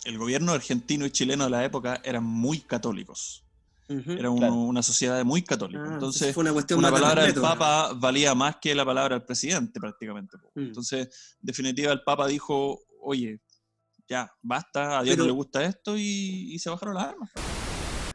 [0.04, 3.43] el gobierno argentino y chileno de la época eran muy católicos.
[3.88, 4.54] Era un- Claro.
[4.54, 5.82] una sociedad muy católica.
[5.86, 9.24] Ah, Entonces, fue una cuestión una palabra del Papa valía más que la palabra del
[9.26, 10.36] presidente, prácticamente.
[10.54, 10.60] Mm.
[10.60, 11.06] Entonces,
[11.40, 13.40] en definitiva, el Papa dijo, oye,
[14.08, 17.30] ya, basta, a Dios Pero- no le gusta esto, y, y se bajaron las armas.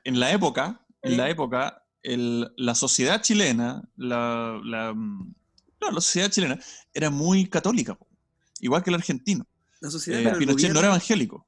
[0.04, 5.34] En la época, en la época, el- la sociedad chilena, la, la, mm,
[5.82, 6.60] la sociedad chilena
[6.94, 8.08] era muy católica, po.
[8.62, 9.46] igual que el argentino.
[9.82, 11.46] La sociedad, Eh, Pinochet no era evangélico,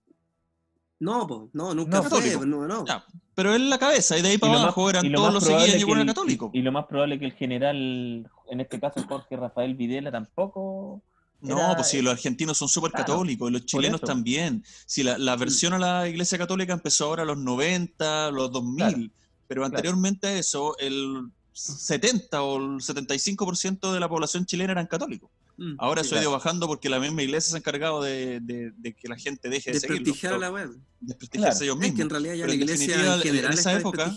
[0.99, 2.85] No, po, no, nunca No, fue, no, no.
[2.85, 3.03] ya,
[3.41, 5.47] pero él la cabeza, y de ahí para más- abajo eran lo todos los y
[5.83, 6.51] que el- católicos.
[6.53, 11.01] Y, lo más probable que el general, en este caso Jorge Rafael Videla, tampoco.
[11.39, 14.63] No, era- pues sí, los argentinos son súper Claro, católicos y los chilenos también.
[14.85, 19.11] Si la, la versión a la Iglesia Católica empezó ahora a los 90, los 2000,
[19.47, 25.31] pero anteriormente a eso, el 70 o el 75% de la población chilena eran católicos.
[25.63, 25.75] Mm.
[25.77, 26.43] Ahora Sí, eso ha ido claro.
[26.43, 29.71] bajando porque la misma iglesia se ha encargado de, de- de que la gente deje
[29.71, 30.71] de seguirlos, Desprestigiar a la web.
[30.99, 31.63] desprestigiarse Claro.
[31.65, 31.95] ellos Es mismos.
[31.97, 34.15] que en realidad ya Pero la iglesia en en general esa está época-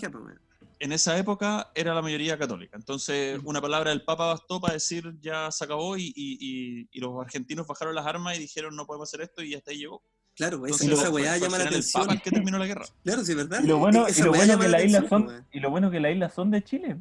[0.79, 2.75] en esa época era la mayoría católica.
[2.77, 6.99] Entonces, una palabra del Papa bastó para decir ya se acabó y, y- y- y
[6.99, 10.01] los argentinos bajaron las armas y dijeron no podemos hacer esto y hasta ahí llegó.
[10.35, 12.03] Claro, pues, esa, Entonces, esa weá fue llama la el atención.
[12.03, 12.85] Papa el que terminó la guerra.
[13.05, 13.61] Claro, sí, ¿verdad?
[13.63, 15.99] Y lo bueno, y lo bueno que la las islas son, y lo bueno que
[16.01, 16.97] las islas son de Chile.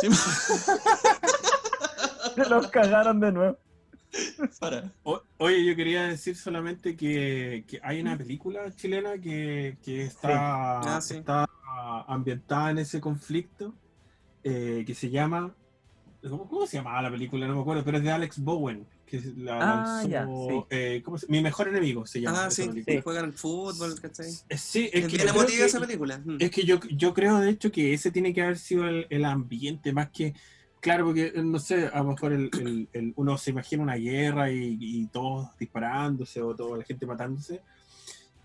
[0.00, 0.08] Sí,
[2.34, 3.58] Se los cagaron de nuevo.
[4.60, 4.92] para.
[5.02, 10.80] O- oye, yo quería decir solamente que, que hay una película chilena que, que está,
[10.96, 11.16] Ah, sí.
[11.16, 11.48] está
[12.08, 13.74] ambientada en ese conflicto,
[14.44, 15.54] eh, que se llama
[16.28, 17.46] ¿Cómo, cómo se llamaba la película?
[17.46, 18.84] No me acuerdo, pero es de Alex Bowen.
[19.06, 20.64] Que la Ah, lanzó, ya, sí.
[20.70, 22.46] eh, ¿cómo se- Mi mejor enemigo se llama.
[22.46, 23.02] Ah, sí, película.
[23.02, 24.26] juegan fútbol, ¿cachai?
[24.48, 26.18] Eh, Sí, Es es que, emotiva que- esa película.
[26.24, 26.38] Mm.
[26.40, 29.24] es que yo, yo creo, de hecho, que ese tiene que haber sido el, el
[29.24, 30.34] ambiente, más que.
[30.86, 33.96] Claro, porque eh, no sé, a lo mejor el, el- el- uno se imagina una
[33.96, 37.60] guerra y, y todos disparándose o toda la gente matándose.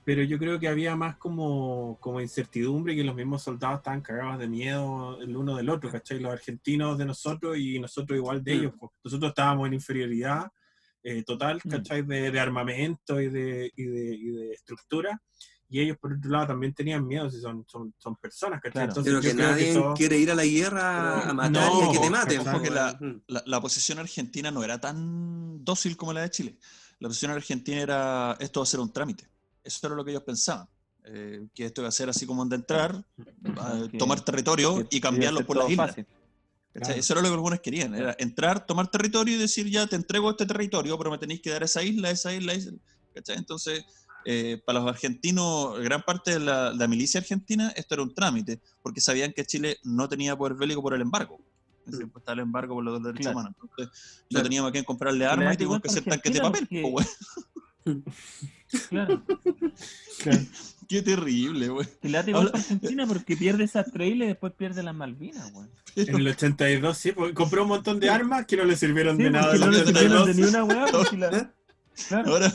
[0.04, 4.40] Pero yo creo que había más como, como incertidumbre que los mismos soldados estaban cagados
[4.40, 6.20] de miedo el uno del otro, ¿cachai?
[6.20, 8.74] Los argentinos de nosotros y nosotros igual de ellos.
[9.04, 10.52] Nosotros estábamos en inferioridad
[11.04, 11.70] eh, total, Mm.
[11.70, 12.02] ¿cachai?
[12.02, 15.22] De, de armamento y de, y, de, y de estructura.
[15.74, 18.74] Y ellos, por otro lado, también tenían miedo si son, son, son personas, ¿cachai?
[18.74, 18.90] Claro.
[18.90, 21.92] Entonces, Pero que nadie eso- quiere ir a la guerra a matar No, y a
[21.94, 22.40] que te maten.
[22.42, 23.00] ojo pues, que la-.
[23.28, 26.58] La, la posición argentina no era tan dócil como la de Chile.
[27.00, 29.28] La posición argentina era, esto va a ser un trámite.
[29.64, 30.68] Eso era lo que ellos pensaban.
[31.04, 33.04] eh, que esto iba a ser así como de entrar,
[33.58, 35.96] a Que- tomar territorio que y cambiarlo por las islas.
[36.74, 36.94] Claro.
[36.96, 40.30] Eso era lo que algunos querían, era entrar, tomar territorio y decir ya te entrego
[40.30, 42.72] este territorio, pero me tenéis que dar esa isla, esa isla, esa
[43.16, 43.38] ¿cachai?
[43.38, 43.84] Entonces,
[44.26, 48.60] eh, para los argentinos, gran parte de la, la milicia argentina, esto era un trámite,
[48.82, 51.40] porque sabían que Chile no tenía poder bélico por el embargo.
[51.86, 53.40] En ese tiempo estaba el embargo por los derechos Claro.
[53.40, 53.56] humanos.
[53.62, 56.68] Entonces, no teníamos a quién comprarle la armas y tuvimos que hacer tanques de papel.
[56.68, 57.08] porque- po, weón.
[58.90, 59.22] Claro.
[60.24, 60.40] Claro.
[60.88, 61.88] Qué terrible, güey.
[62.04, 65.68] Y Ahora- para Argentina porque pierde esas islas y después pierde las Malvinas, güey.
[65.96, 69.24] En el 82, sí, pues, compró un montón de armas que no le sirvieron Sí,
[69.24, 69.48] de nada.
[69.52, 70.36] porque no le sirvieron de 82.
[70.38, 71.48] ni una porque la- ¿Eh?
[72.08, 72.32] Claro.
[72.32, 72.54] Ahora,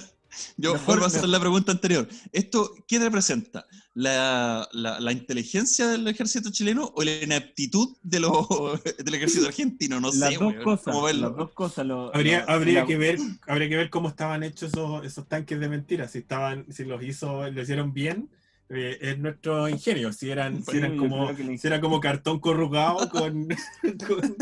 [0.56, 2.08] yo Mejor- vuelvo a hacer la pregunta anterior.
[2.32, 3.66] ¿Esto qué representa?
[3.94, 8.46] ¿La, la, la inteligencia del ejército chileno o la ineptitud de los,
[9.04, 10.00] del ejército argentino?
[10.00, 10.62] No las sé, dos güey.
[10.62, 10.84] cosas.
[10.84, 11.28] ¿Cómo verlo?
[11.28, 11.86] Las dos cosas.
[11.86, 15.26] Lo, Habría, lo- habría, la- que ver, habría que ver cómo estaban hechos esos, esos
[15.28, 16.12] tanques de mentiras.
[16.12, 18.28] Si estaban, si los hizo, lo hicieron bien,
[18.68, 20.12] eh, es nuestro ingenio.
[20.12, 23.48] Si eran, si eran como, si era como cartón corrugado con,
[24.06, 24.36] con-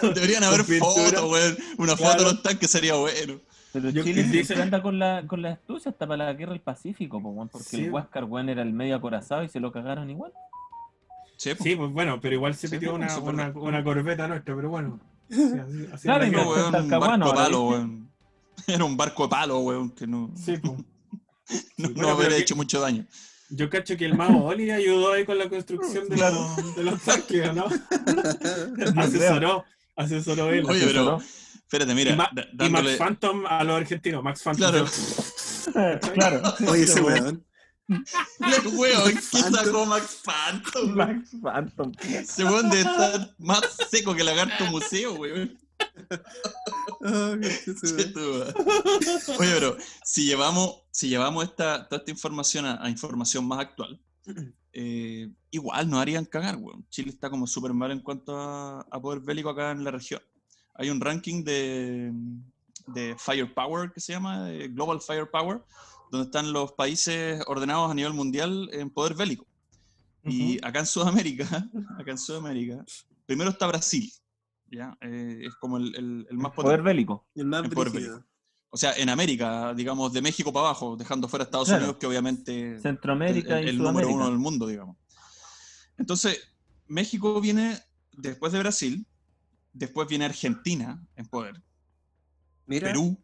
[0.00, 1.56] con- Deberían haber fotos.
[1.76, 2.18] Una foto Claro.
[2.18, 3.40] de los tanques sería bueno.
[3.72, 6.52] Pero Yo- Chile dice- siempre anda con la, con la astucia hasta para la guerra
[6.52, 7.84] del Pacífico, po, weón, porque Sí.
[7.84, 10.32] el Huáscar, weón, era el medio acorazado y se lo cagaron igual.
[11.36, 11.52] Sí.
[11.62, 14.98] Sí, pues bueno, pero igual se pues, una, una, corbeta nuestra, pero bueno.
[15.30, 17.82] Así- así Claro, No, güey, un barco de palo, güey.
[18.66, 20.72] Era un barco de palo, güey, que no, Sí, pues.
[21.78, 23.06] no, bueno, no que- hecho mucho daño.
[23.52, 26.36] Yo cacho que el mago Oli ayudó ahí con la construcción de, Claro.
[26.56, 27.64] los, de los tanques, ¿no?
[28.96, 29.64] asesoró,
[29.96, 30.64] asesoró él.
[30.68, 31.20] Oye, pero-.
[31.70, 32.68] Espérate, mira, y, Ma-.
[32.68, 34.24] Max Phantom a los argentinos.
[34.24, 34.72] Max Phantom.
[35.72, 36.00] Claro.
[36.14, 36.42] claro.
[36.66, 37.46] Oye, ese weón.
[38.72, 39.54] Weón, ¿qué Phantom.
[39.54, 40.90] sacó Max Phantom?
[40.96, 41.92] Max Phantom.
[42.02, 45.56] Ese weón debe estar más seco que lagarto museo, weón.
[47.04, 47.44] Ah, weón.
[49.38, 54.02] Oye, pero si llevamos, si llevamos esta, toda esta información a, a información más actual,
[54.72, 56.84] eh, igual nos harían cagar, weón.
[56.90, 60.20] Chile está como súper mal en cuanto a, a poder bélico acá en la región.
[60.80, 62.10] Hay un ranking de,
[62.86, 65.60] de Firepower que se llama, de Global Firepower,
[66.10, 69.46] donde están los países ordenados a nivel mundial en poder bélico.
[70.24, 71.44] Y acá en Sudamérica,
[71.98, 72.82] acá en Sudamérica,
[73.26, 74.10] primero está Brasil,
[74.70, 74.96] ¿ya?
[75.02, 76.82] Eh, es como el, el- el más Poder potente.
[76.82, 77.26] bélico.
[77.34, 78.24] El más poder brígido.
[78.70, 81.82] O sea, en América, digamos, de México para abajo, dejando fuera a Estados Claro.
[81.84, 84.14] Unidos, que obviamente es Centroamérica el, y el número Sudamérica.
[84.16, 84.96] uno del mundo, digamos.
[85.98, 86.40] Entonces,
[86.86, 87.78] México viene
[88.12, 89.06] después de Brasil,
[89.72, 91.62] después viene Argentina en poder,
[92.66, 93.18] Mira, Perú,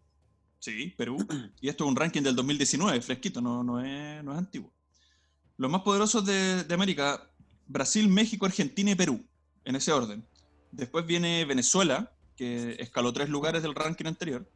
[0.59, 1.18] sí, Perú,
[1.61, 4.72] y esto es un ranking del 2019, fresquito, no, no, es, no es antiguo.
[5.56, 7.30] Los más poderosos de, de América,
[7.66, 9.24] Brasil, México, Argentina y Perú,
[9.64, 10.26] en ese orden.
[10.70, 14.48] Después viene Venezuela, que escaló tres lugares del ranking anterior.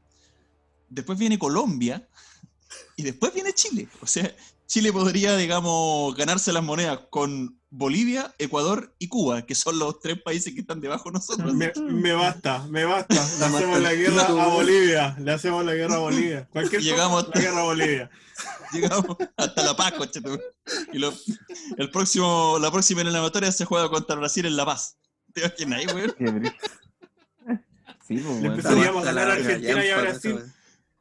[0.88, 2.06] Después viene Colombia
[2.96, 3.88] y después viene Chile.
[4.02, 4.34] O sea,
[4.66, 10.20] Chile podría, digamos, ganarse las monedas con Bolivia, Ecuador y Cuba, que son los tres
[10.20, 11.54] países que están debajo de nosotros.
[11.54, 13.14] Me, me basta, me basta.
[13.38, 15.16] Le hacemos la guerra a Bolivia.
[15.20, 16.48] Le hacemos la guerra a Bolivia.
[16.50, 18.10] Cualquier Llegamos cosa, la guerra a Bolivia.
[18.72, 20.40] Llegamos hasta La Paz, coche tu-
[20.92, 21.12] Y lo-
[21.76, 24.96] el próximo, la próxima eliminatoria se juega contra Brasil en La Paz.
[25.32, 26.08] ¿Te imaginas ahí, güey?
[28.06, 30.30] Sí, pues, Le empezaríamos a ganar a Argentina y a Brasil.
[30.32, 30.54] esa weón.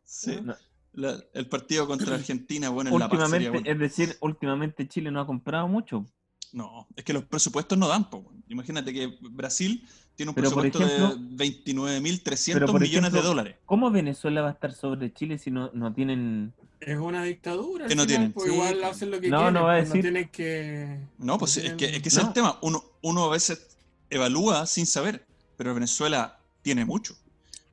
[0.05, 0.39] Sí.
[0.43, 0.55] No.
[0.93, 3.83] La- el partido contra Argentina, bueno, en La Paz sería Últimamente, bueno.
[3.85, 6.05] es decir, últimamente Chile no ha comprado mucho.
[6.53, 8.31] No, es que los presupuestos no dan, po.
[8.47, 13.55] Imagínate que Brasil tiene un Pero, presupuesto ejemplo- de 29.300 pero, por millones de dólares.
[13.65, 16.53] ¿Cómo Venezuela va a estar sobre Chile si no, no tienen...
[16.79, 17.87] Es una dictadura.
[17.87, 18.31] Que no final, tienen.
[18.33, 18.53] pues Sí.
[18.55, 19.53] igual hacen lo que No, quieren.
[19.53, 20.99] no va a pues, decir- tienen que.
[21.17, 22.57] No, pues no es que, es que ese es el tema.
[22.61, 23.67] Uno, uno a veces
[24.09, 25.25] evalúa sin saber,
[25.57, 27.17] pero Venezuela tiene mucho.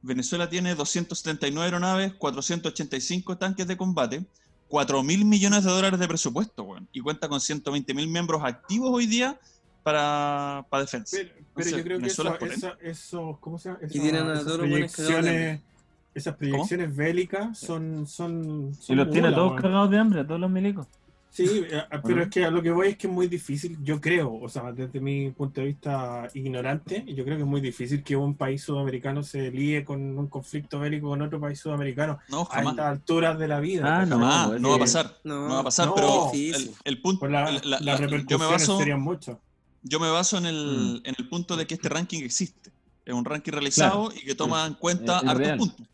[0.02, 4.26] Venezuela tiene 279 aeronaves, 485 tanques de combate,
[4.68, 8.90] 4 mil millones de dólares de presupuesto, weón, y cuenta con 120 mil miembros activos
[8.92, 9.38] hoy día
[9.82, 11.16] para, para defensa.
[11.16, 13.80] Pero, pero Entonces, yo creo que eso, Venezuela es esa- eso- ¿cómo se llama?
[13.84, 15.60] Y tienen esas proyecciones,
[16.14, 20.40] esas proyecciones bélicas son, son, Y son los tiene todos cagados de hambre, a todos
[20.40, 20.86] los milicos.
[21.36, 22.22] Sí, eh, pero no?
[22.22, 24.72] es que a lo que voy es que es muy difícil, yo creo, o sea,
[24.72, 28.62] desde mi punto de vista ignorante, yo creo que es muy difícil que un país
[28.62, 32.72] sudamericano se líe con un conflicto bélico con otro país sudamericano No, a jamás.
[32.72, 34.00] estas alturas de la vida.
[34.00, 34.18] Ah, no,
[34.48, 35.18] pues, no va a pasar.
[35.24, 36.30] No, No va a pasar, no, pero
[36.84, 37.26] el, punto.
[37.28, 39.36] La- la- las la- yo me repercusiones baso, serían muchas.
[39.82, 40.46] yo me baso en Mm.
[40.46, 42.70] el, en el punto de que este ranking existe.
[43.04, 45.58] Es un ranking realizado y que toma en cuenta hartos real.
[45.58, 45.86] puntos.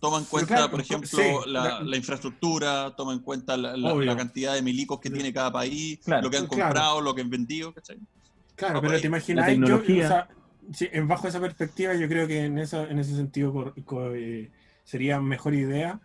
[0.00, 3.76] Toma en cuenta, claro, por ejemplo, sí, la, la- la infraestructura, toma en cuenta la,
[3.76, 4.06] la- Obvio.
[4.12, 6.68] la cantidad de milicos que tiene cada país, Claro, lo que han claro.
[6.70, 7.98] comprado, lo que han vendido, ¿cachai?
[8.54, 10.04] Claro, Ah, pero pues, te la imaginas, yo, tecnología.
[10.04, 10.28] o sea,
[10.72, 14.50] sí, bajo esa perspectiva, yo creo que en, esa, en ese sentido co- eh,
[14.84, 16.00] sería mejor idea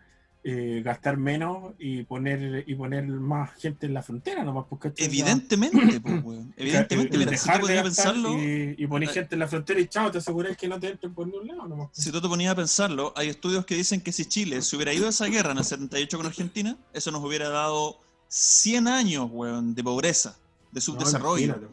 [0.46, 4.66] eh, gastar menos y poner y poner más gente en la frontera nomás.
[4.68, 4.92] Porque.
[4.98, 6.52] Evidentemente, pues, weón.
[6.56, 9.48] Evidentemente, Eh, mira, si tú dejar de pensarlo, y, y poner eh, gente en la
[9.48, 11.88] frontera y chao, te aseguras que no te entren por ningún lado nomás.
[11.92, 14.92] si tú te ponías a pensarlo, hay estudios que dicen que si Chile se hubiera
[14.92, 19.28] ido a esa guerra en el 78 con Argentina, eso nos hubiera dado 100 años,
[19.32, 20.36] weón, de pobreza,
[20.72, 21.70] de No, subdesarrollo.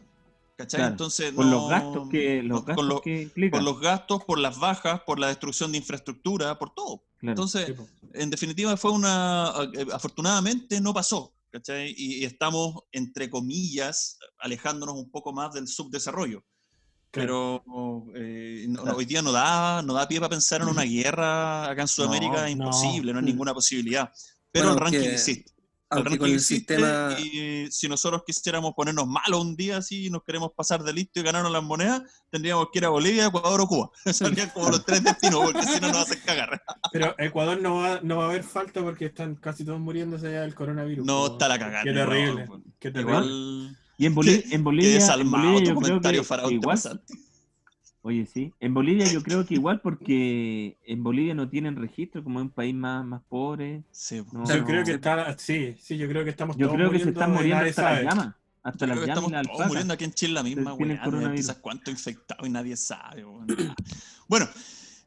[0.56, 0.78] ¿Cachai?
[0.78, 4.24] Claro, Entonces, Por no- los gastos que, los con gastos lo- que por los gastos,
[4.24, 7.02] por las bajas, por la destrucción de infraestructura, por todo.
[7.22, 7.32] Claro.
[7.32, 7.88] Entonces, Sí, po.
[8.14, 9.52] en definitiva, fue una.
[9.74, 11.94] eh, Afortunadamente no pasó, ¿cachai?
[11.96, 16.42] Y, y estamos, entre comillas, alejándonos un poco más del subdesarrollo.
[17.12, 17.62] Pero
[18.16, 18.96] eh, no- Claro.
[18.98, 22.40] hoy día no da, no da pie para pensar en una guerra acá en Sudamérica,
[22.40, 22.64] No, es no.
[22.64, 24.10] imposible, no, hay ninguna posibilidad.
[24.50, 25.52] Pero Bueno, el ranking existe.
[25.98, 27.16] Aunque con el sistema.
[27.20, 31.20] y si nosotros quisiéramos ponernos malos un día así y nos queremos pasar de listo
[31.20, 33.90] y ganarnos las monedas, tendríamos que ir a Bolivia, Ecuador o Cuba.
[34.12, 36.62] Serían como los tres destinos, porque si no nos hacen cagar.
[36.92, 40.40] Pero Ecuador no va, no va a haber falta porque están casi todos muriéndose ya
[40.42, 41.04] del coronavirus.
[41.06, 41.82] No está la cagada.
[41.84, 42.46] Qué terrible.
[42.78, 43.12] Qué terrible.
[43.12, 43.76] Igual.
[43.98, 46.26] Y en, Boli- Qué- en Qué Bolivia, en desalmado Bolivia tu yo creo comentario, que
[46.26, 46.78] Faraón, te igual.
[48.02, 52.40] Oye, sí, en Bolivia yo creo que igual porque en Bolivia no tienen registro como
[52.40, 53.82] es un país más, más pobre.
[53.90, 54.64] Sí, No, Yo no.
[54.66, 57.32] creo que está, sí, sí, yo creo que estamos Yo todos creo que se están
[57.32, 58.04] muriendo hasta las sabe.
[58.04, 58.34] llamas.
[58.64, 61.34] Hasta Yo las creo que llamas estamos todos muriendo aquí en Chile la misma, coronavirus.
[61.36, 63.24] Quizás cuánto infectado y nadie sabe.
[64.28, 64.48] Bueno,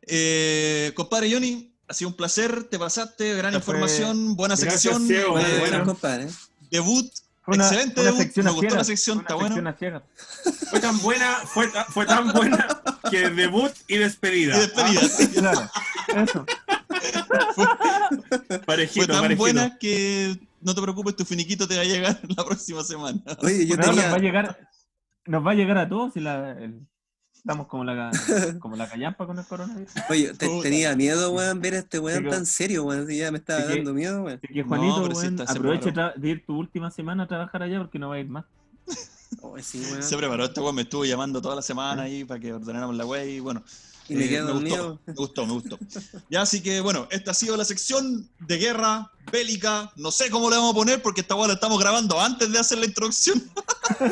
[0.03, 5.07] eh, compadre Johnny, ha sido un placer, te pasaste, gran fue- buena buena Gracias, sección.
[5.07, 5.85] Bueno, eh, bueno, bueno.
[5.85, 6.27] compadre.
[6.71, 7.11] Debut,
[7.47, 9.49] una, excelente una debut, me a gustó la sección, está bueno.
[9.55, 10.03] sección a ciegas.
[10.69, 12.67] Fue tan buena, fue tan buena
[13.09, 14.55] que debut y despedida.
[14.55, 15.01] Y despedida.
[15.01, 15.27] sí.
[15.29, 15.69] Claro,
[16.15, 16.45] eso.
[17.55, 19.37] Fue Parejito, tan parejito.
[19.39, 23.19] buena que no te preocupes, tu finiquito te va a llegar la próxima semana.
[23.41, 24.17] Oye, yo No, nos va a tenía.
[24.19, 24.69] llegar,
[25.25, 26.87] nos va a llegar a todos y la, el-
[27.33, 28.11] estamos como la,
[28.59, 29.91] como la callampa con el coronavirus.
[30.09, 33.07] Oye, te- tenía miedo, weón, ver a este weón Sí, tan serio, weón.
[33.09, 34.39] Ya me estaba que- dando miedo, weón.
[34.43, 35.79] Así que No, Juanito, weón, preparó.
[35.91, 38.45] tra- de ir tu última semana a trabajar allá porque no va a ir más.
[39.41, 40.03] Oh, sí, weón.
[40.03, 43.05] Se preparó este weón, me estuvo llamando toda la semana ahí para que ordenáramos la
[43.05, 43.63] web y bueno.
[44.07, 44.99] Y me eh, quedé me gustó, dormido.
[45.07, 45.80] me gustó, me gustó.
[46.30, 49.91] Ya, así que bueno, esta ha sido la sección de guerra bélica.
[49.95, 52.59] No sé cómo le vamos a poner porque esta weá la estamos grabando antes de
[52.59, 53.41] hacer la introducción.
[53.99, 54.07] no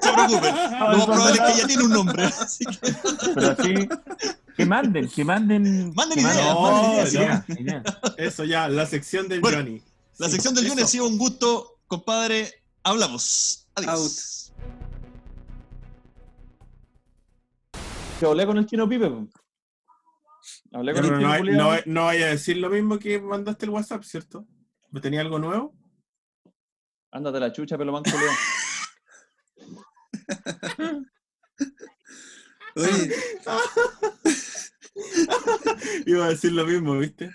[0.00, 0.54] se preocupen.
[0.54, 2.24] Lo más probable es que ya tiene un nombre.
[2.24, 2.94] Así que
[3.34, 3.88] Pero así,
[4.56, 5.92] que manden, que manden.
[5.92, 7.82] Manden ideas, manden ideas.
[8.18, 9.82] Eso ya, la sección del Bueno, Johnny.
[10.18, 10.74] la Sí, sección del eso.
[10.74, 12.62] lunes ha sido un gusto, compadre.
[12.84, 13.66] Hablamos.
[13.74, 14.41] Adiós.
[18.22, 19.10] Yo hablé con el chino Pipe.
[20.72, 23.64] Hablé con el no, chino hay- no, no vaya a decir lo mismo que mandaste
[23.66, 24.46] el WhatsApp, ¿cierto?
[25.02, 25.74] ¿Tenía algo nuevo?
[27.10, 28.30] Ándate la chucha, pelo manco, Leo.
[32.76, 32.76] Oye,
[36.06, 37.32] Iba a decir lo mismo, ¿viste?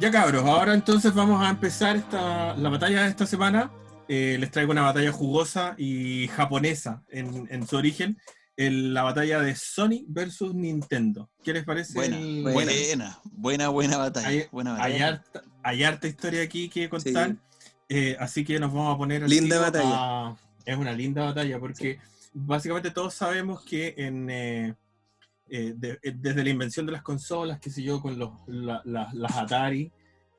[0.00, 3.72] Ya cabros, ahora entonces vamos a empezar esta, la batalla de esta semana.
[4.08, 8.16] Eh, les traigo una batalla jugosa y japonesa en, en su origen.
[8.56, 11.30] El- la batalla de Sony versus Nintendo.
[11.42, 11.94] ¿Qué les parece?
[11.94, 12.72] Buena, el- buena.
[12.72, 14.28] buena, buena, buena batalla.
[14.28, 15.06] Hay, buena hay batalla.
[15.08, 17.36] harta, hay harta historia aquí que contar.
[17.88, 19.90] Eh, así que nos vamos a poner Linda batalla.
[20.28, 21.98] a- es una linda batalla porque
[22.34, 24.74] básicamente todos sabemos que en, eh,
[25.50, 28.82] eh, de- eh, desde la invención de las consolas, qué sé yo, con los, la-
[28.84, 29.90] la- las Atari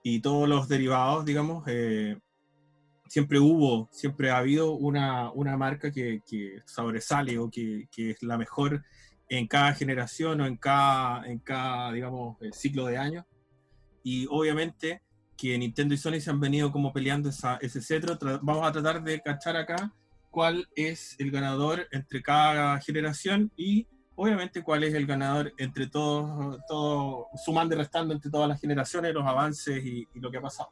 [0.03, 2.17] y todos los derivados, digamos, eh,
[3.07, 8.21] siempre hubo, siempre ha habido una, una marca que, que sobresale o que, que es
[8.23, 8.83] la mejor
[9.29, 13.25] en cada generación o en cada, en cada digamos, eh, ciclo de años.
[14.03, 15.01] Y obviamente
[15.37, 18.17] que Nintendo y Sony se han venido como peleando esa- ese cetro.
[18.19, 19.93] Tra- Vamos a tratar de cachar acá
[20.31, 23.87] cuál es el ganador entre cada generación y
[24.21, 29.13] obviamente cuál es el ganador entre todos, todo, sumando y restando entre todas las generaciones,
[29.13, 30.69] los avances y, y lo que ha pasado.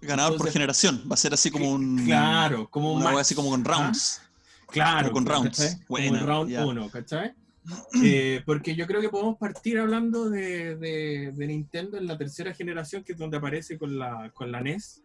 [0.00, 1.02] Ganador por generación.
[1.10, 2.04] Va a ser así como un.
[2.04, 4.20] Claro, como un Una así como con rounds.
[4.68, 5.76] Claro, Como con rounds.
[5.86, 6.66] Como Buena, el round ya.
[6.66, 7.34] 1, ¿cachai?
[8.04, 12.52] Eh, porque yo creo que podemos partir hablando de, de- de Nintendo en la tercera
[12.52, 15.02] generación, que es donde aparece con la, con la NES.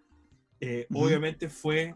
[0.59, 0.85] Eh.
[0.93, 1.95] Obviamente fue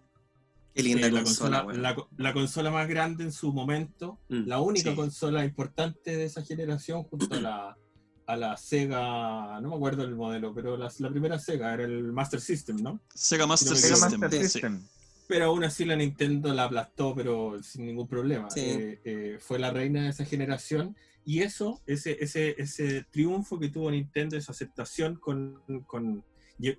[0.73, 4.19] Qué linda eh, la, consola, consola, la, co- la consola más grande en su momento,
[4.29, 4.95] Mm, la única sí.
[4.95, 7.77] consola importante de esa generación junto a la,
[8.27, 12.11] a la Sega, no me acuerdo el modelo, pero la, la primera Sega era el
[12.13, 12.99] Master System, ¿no?
[13.13, 14.19] Sega Master Sega System.
[14.19, 14.49] Master sí.
[14.49, 14.87] System.
[15.27, 18.49] Pero aún así la Nintendo la aplastó, pero sin ningún problema.
[18.49, 18.59] Sí.
[18.61, 20.95] Eh, eh, fue la reina de esa generación.
[21.25, 25.61] Y eso, ese, ese, ese triunfo que tuvo Nintendo, esa aceptación con,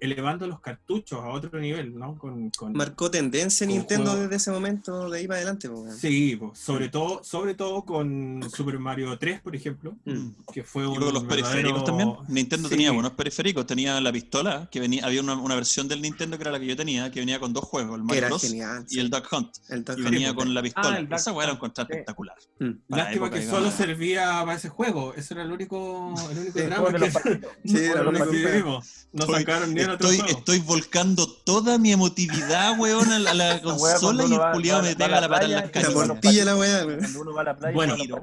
[0.01, 2.16] elevando los cartuchos a otro nivel, ¿no?
[2.16, 4.22] Con, con- Marcó tendencia Con Nintendo juego.
[4.22, 5.85] desde ese momento de ahí para adelante, po.
[5.99, 10.31] Sí, pues, sobre todo, sobre todo con Super Mario 3, por ejemplo, Mm.
[10.53, 12.12] que fue Y un luego los periféricos también.
[12.29, 12.75] Nintendo Sí.
[12.75, 13.66] tenía buenos periféricos.
[13.66, 16.66] Tenía la pistola, que venía, había una, una versión del Nintendo que era la que
[16.66, 18.43] yo tenía, que venía con dos juegos, el Que Mario era Bros.
[18.43, 18.87] genial.
[18.89, 19.51] y el Duck Hunt.
[19.68, 20.11] el Duck Y Hunt.
[20.11, 20.95] venía con la pistola.
[20.95, 21.93] Ah, el Duck Esa era un contrato sí.
[21.95, 22.37] espectacular.
[22.61, 22.64] Mm.
[22.89, 23.59] Lástima época, que digamos.
[23.61, 25.14] solo servía para ese juego.
[25.14, 27.05] Ese era el único, el único Sí, drama de que de
[28.09, 29.07] único que- patitos.
[29.12, 30.39] no Estoy- ni otro Estoy, juego.
[30.39, 34.95] estoy volcando toda mi emotividad, weón, a la, a la consola y el culiado me
[34.97, 36.85] pega la pata en las La la weá.
[36.85, 37.97] Cuando uno va a la playa Bueno.
[37.97, 38.21] patitos.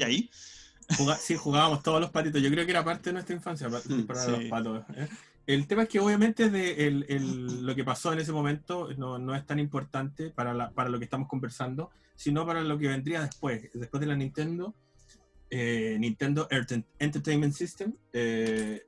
[0.00, 0.30] Y ahí,
[1.20, 2.42] sí, jugábamos todos los patitos.
[2.42, 4.30] Yo creo que era parte de nuestra infancia Mm, para sí.
[4.30, 4.84] los patos.
[4.96, 5.08] ¿eh?
[5.46, 9.18] El tema es que obviamente de el- el- lo que pasó en ese momento no,
[9.18, 12.86] no es tan importante para, la- para lo que estamos conversando, sino para lo que
[12.88, 13.68] vendría después.
[13.74, 14.74] Después de la Nintendo,
[15.50, 18.86] eh, Nintendo Enter- Entertainment System eh,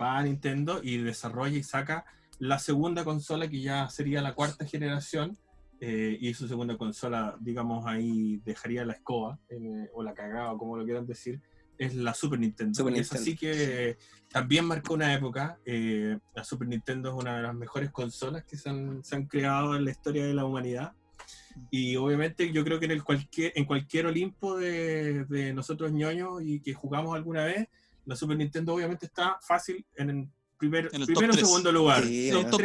[0.00, 2.04] va a Nintendo y desarrolla y saca
[2.38, 5.36] la segunda consola que ya sería la cuarta generación.
[5.82, 10.58] eh, y su segunda consola, digamos, ahí dejaría la escoba, eh, o la cagada, o
[10.58, 11.40] como lo quieran decir,
[11.78, 12.74] es la Super Nintendo.
[12.74, 13.96] Super es así que
[14.30, 15.58] también marcó una época.
[15.64, 19.26] eh, la Super Nintendo es una de las mejores consolas que se han, se han
[19.26, 20.92] creado en la historia de la humanidad.
[21.70, 26.42] Y obviamente yo creo que en, el cualquier, en cualquier Olimpo de, de nosotros ñoños
[26.42, 27.68] y que jugamos alguna vez,
[28.10, 31.48] la Super Nintendo obviamente está fácil en el primer, En el primero o top tres.
[31.48, 32.04] segundo lugar.
[32.04, 32.60] Sí, Top top.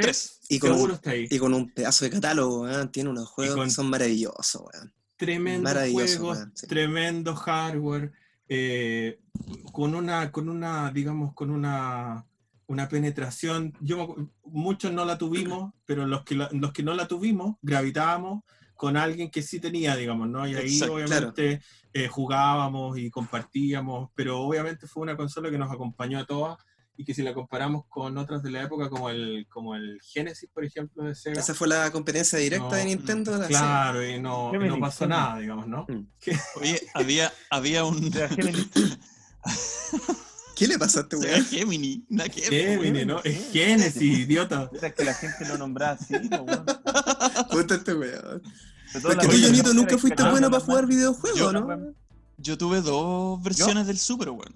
[0.50, 1.28] Y con un- está ahí.
[1.30, 2.92] Y con un pedazo de catálogo, weón.
[2.92, 4.94] Tiene unos juegos con- que son maravillosos, weón.
[5.18, 6.68] tremendos Maravilloso, juegos, sí.
[6.68, 8.12] tremendo hardware,
[8.50, 9.20] eh,
[9.72, 12.26] con una, con una, digamos, con una,
[12.68, 13.72] una penetración.
[13.80, 18.44] Yo, muchos no la tuvimos, pero los que, la- los que no la tuvimos, gravitábamos
[18.76, 20.46] con alguien que sí tenía, digamos, ¿no?
[20.46, 21.62] Y ahí Exacto, obviamente
[21.96, 26.58] eh, jugábamos y compartíamos, pero obviamente fue una consola que nos acompañó a todas
[26.98, 30.50] y que si la comparamos con otras de la época, como el, como el Genesis,
[30.54, 31.40] por ejemplo, de Sega.
[31.40, 33.38] Esa fue la competencia directa No, de Nintendo.
[33.38, 35.86] la Claro, y no, y no pasó nada, digamos, ¿no?
[35.88, 36.06] Mm.
[36.60, 38.12] oye, había, había un.
[40.58, 41.46] ¿Qué le pasó a este weón?
[41.46, 42.06] Gemini.
[42.34, 43.06] Gemini.
[43.06, 43.22] ¿no?
[43.24, 44.70] Es Genesis, idiota.
[44.98, 46.66] Que la gente lo nombraba así, weón.
[47.52, 48.42] Puta este weón.
[49.02, 51.94] Porque tú, Jonito, nunca fuiste bueno para jugar videojuegos, Yo- ¿no?
[52.38, 54.54] Yo tuve dos versiones del Super, weón.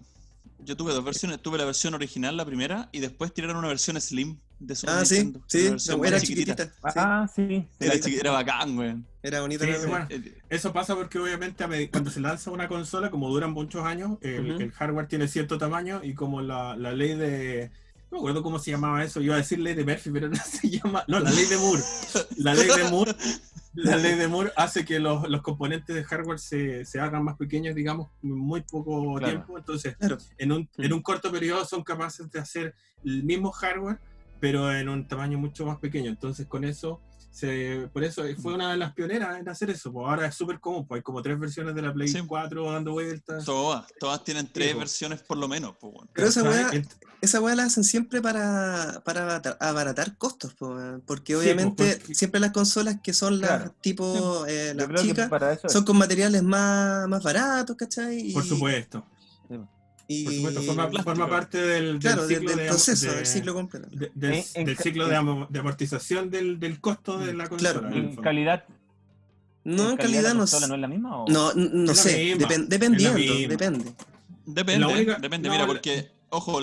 [0.66, 1.42] Yo tuve dos versiones.
[1.42, 5.06] Tuve la versión original, la primera, y después tiraron una versión Slim de Super Ah,
[5.06, 5.80] sí, Nintendo.
[5.80, 5.90] sí.
[5.98, 6.70] No, era chiquitita.
[6.84, 7.66] Ah, sí.
[7.80, 9.06] Era, era bacán, weón.
[9.24, 10.06] Era bonita Sí, bueno.
[10.10, 14.72] Eh, Eso pasa porque obviamente cuando se lanza una consola, como duran muchos años, el
[14.74, 17.72] hardware tiene cierto tamaño y como la, la ley de...
[18.12, 20.36] No me acuerdo cómo se llamaba eso, iba a decir ley de Murphy, pero no
[20.44, 21.04] se llama...
[21.08, 21.82] No, la ley de Moore.
[22.38, 23.16] La ley de Moore,
[23.74, 27.38] la ley de Moore hace que los, los componentes de hardware se, se hagan más
[27.38, 29.34] pequeños, digamos, en muy poco Claro.
[29.34, 29.58] tiempo.
[29.58, 30.18] Entonces, Claro.
[30.38, 34.00] en un, en un corto periodo son capaces de hacer el mismo hardware,
[34.40, 36.10] pero en un tamaño mucho más pequeño.
[36.10, 37.02] Entonces, con eso,
[37.32, 39.92] se, por eso fue una de las pioneras en hacer eso.
[39.94, 42.20] Pues ahora es súper común, pues hay como tres versiones de la Play Sí.
[42.26, 43.46] 4 dando vueltas.
[43.46, 44.80] Todas, todas tienen tres po.
[44.80, 45.94] versiones por lo menos, pues.
[46.14, 46.70] Pero esa weá,
[47.22, 51.02] esa weá la hacen siempre para, para abaratar, costos, weón.
[51.06, 53.76] porque Sí, obviamente porque- siempre las consolas que son las Claro.
[53.82, 55.30] tipo eh, las chicas
[55.68, 58.30] son con materiales más, más baratos, ¿cachai?
[58.32, 59.06] Y, Por supuesto,
[60.10, 63.16] y- por supuesto, forma, forma parte del, del claro, de- ciclo del de- proceso, de-
[63.16, 63.88] del ciclo completo.
[63.92, 67.48] de- del, En- en del ciclo de, amo- de amortización del, del costo de la
[67.48, 67.82] Claro.
[67.82, 67.88] consola.
[67.90, 68.64] en el en calidad.
[69.64, 72.42] No, en calidad la no, no es la misma o no, no la sé, misma,
[72.50, 73.94] la dependiendo, depende.
[74.46, 75.48] Depende, La única- depende.
[75.48, 76.60] no, Mira, la- porque, ojo,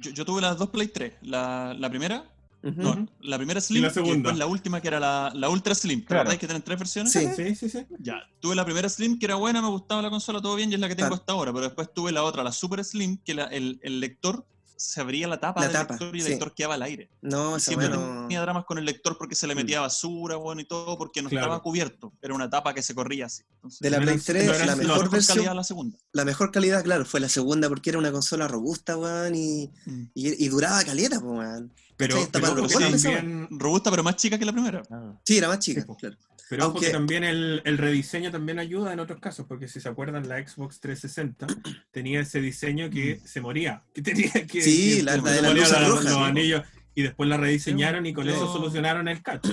[0.00, 1.12] yo, yo tuve las dos Play 3.
[1.22, 2.24] La, la primera,
[2.62, 4.14] No, la primera Slim la y, segunda.
[4.14, 6.00] después la última que era la, la Ultra Slim.
[6.00, 6.20] ¿Te Claro.
[6.22, 7.12] acordáis que tienen tres versiones?
[7.12, 7.26] Sí.
[7.34, 7.86] Sí, sí, sí.
[7.98, 10.74] Ya, tuve la primera Slim que era buena, me gustaba la consola, todo bien, y
[10.74, 11.20] es la que tengo Claro.
[11.20, 11.52] hasta ahora.
[11.52, 14.44] Pero después tuve la otra, la Super Slim, que la- el, el lector
[14.76, 16.30] se abría la tapa La del tapa, lector y el sí.
[16.30, 17.10] lector quedaba al aire.
[17.20, 19.58] No, Y siempre tenía dramas con el lector porque se le Mm.
[19.58, 21.46] metía basura, bueno, y todo, porque no Claro.
[21.48, 22.14] estaba cubierto.
[22.22, 23.42] Era una tapa que se corría así.
[23.56, 25.98] Entonces, De la Play eran- 3, no eran la mejor mejor versión, calidad la segunda.
[26.12, 30.02] la mejor calidad, claro, fue la segunda porque era una consola robusta, weón, y, Mm.
[30.14, 31.70] y, y duraba caleta, pues, weón.
[32.00, 32.28] Pero, sí.
[32.30, 34.82] también, Robusta, pero más chica que la primera.
[34.90, 35.14] Ah.
[35.24, 35.96] Sí, era más chica, Sí, po.
[35.96, 36.16] claro.
[36.48, 39.80] pero ojo Aunque- que también el, el rediseño también ayuda en otros casos, porque si
[39.80, 41.46] se acuerdan, la Xbox 360
[41.92, 45.42] tenía ese diseño que se moría, que tenía que, Sí, que la- se la de
[45.42, 46.62] las morían luces los- anillos,
[46.94, 49.52] y después la rediseñaron y con Yo- eso solucionaron el cacho.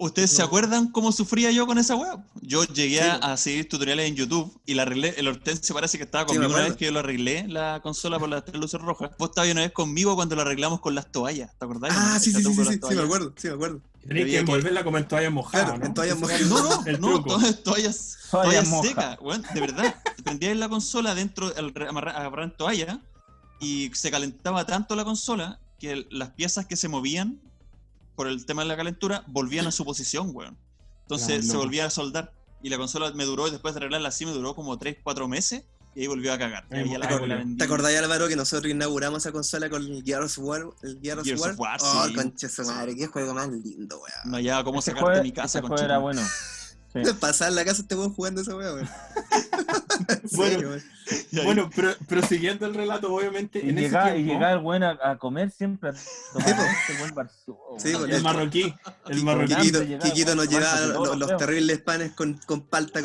[0.00, 2.20] ¿Ustedes se acuerdan cómo sufría yo con esa web?
[2.40, 5.12] Yo llegué Sí, a, seguir tutoriales en YouTube y la arreglé.
[5.18, 8.16] El Hortensio parece que estaba Sí, conmigo una vez que yo lo arreglé, la consola
[8.20, 9.10] por las tres luces rojas.
[9.18, 11.90] Vos estabas una vez conmigo cuando lo arreglamos con las toallas, ¿te acordás?
[11.96, 13.04] Ah, sí, sí, sí, sí, sí, me toallas.
[13.06, 13.80] acuerdo, sí, me acuerdo.
[14.06, 15.86] Tenéis que envolverla como en toalla mojada, Claro, ¿no?
[15.86, 16.38] en toalla Ese mojada.
[16.38, 17.28] era No, no, el no, truco.
[17.34, 19.94] toallas, toallas, Toalla toallas secas, weón, de verdad.
[20.22, 23.00] Prendías la consola dentro, al re- amarra- agarrar en toalla
[23.60, 27.40] y se calentaba tanto la consola que el- las piezas que se movían
[28.18, 30.58] por el tema de la calentura volvían a su posición, weón.
[31.02, 34.32] Entonces se volvía a soldar y la consola me duró, después de arreglarla así, me
[34.32, 35.62] duró como 3, 4 meses
[35.94, 36.66] y ahí volvió a cagar.
[36.70, 37.44] Y ahí ya la.
[37.56, 40.66] ¿Te acordás, Álvaro, que nosotros inauguramos esa consola con el Gears of War?
[40.82, 41.54] El Gears, Gears of War.
[41.54, 42.14] of War, oh, sí.
[42.14, 44.30] concha su madre, qué juego más lindo, weón.
[44.30, 45.84] No hallaba cómo Ese sacarte juego- de mi casa, ese juego conchito.
[45.86, 46.22] era bueno.
[46.90, 47.02] Sí.
[47.20, 48.88] Pasar la casa este weón jugando esa weón, weón.
[50.08, 50.70] En Bueno,
[51.44, 55.16] Bueno, pero, pero siguiendo el relato, obviamente, Y en ese y el buen a, a
[55.18, 55.92] comer siempre a
[56.32, 56.62] tomar po.
[56.62, 57.56] este buen barzú.
[57.78, 58.74] Sí, po, el marroquí,
[59.08, 59.54] el marroquí.
[59.54, 63.00] Quiquito, llegaba, Quiquito nos llevaba los, terribles panes con, con palta,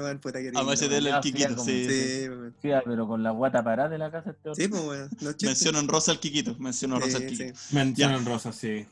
[0.00, 0.18] weón.
[0.18, 1.20] Puta que A machetearle el
[1.54, 1.86] como- sí.
[1.88, 1.90] sí.
[2.24, 2.54] Sí, weón.
[2.60, 4.54] Sí, pero con la guata parada de la casa este.
[4.54, 5.08] Sí, pues.
[5.20, 5.30] No.
[5.42, 7.58] Menciono en rosa al Kikito, menciono en rosa al Sí, Kikito.
[7.58, 7.74] sí.
[7.74, 8.86] Mencionan Rosa, sí.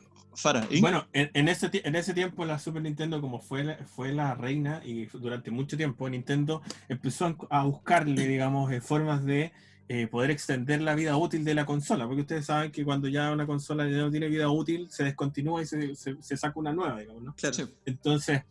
[0.81, 4.35] Bueno, en, en ese, en ese tiempo la Super Nintendo, como fue la, fue la
[4.35, 9.53] reina y durante mucho tiempo Nintendo empezó a, a buscarle, digamos, eh, formas de
[9.89, 13.31] eh, poder extender la vida útil de la consola, porque ustedes saben que cuando ya
[13.31, 16.73] una consola ya no tiene vida útil, se descontinúa y se, se- se saca una
[16.73, 17.35] nueva, digamos, ¿no?
[17.35, 17.55] Claro.
[17.85, 18.43] Entonces,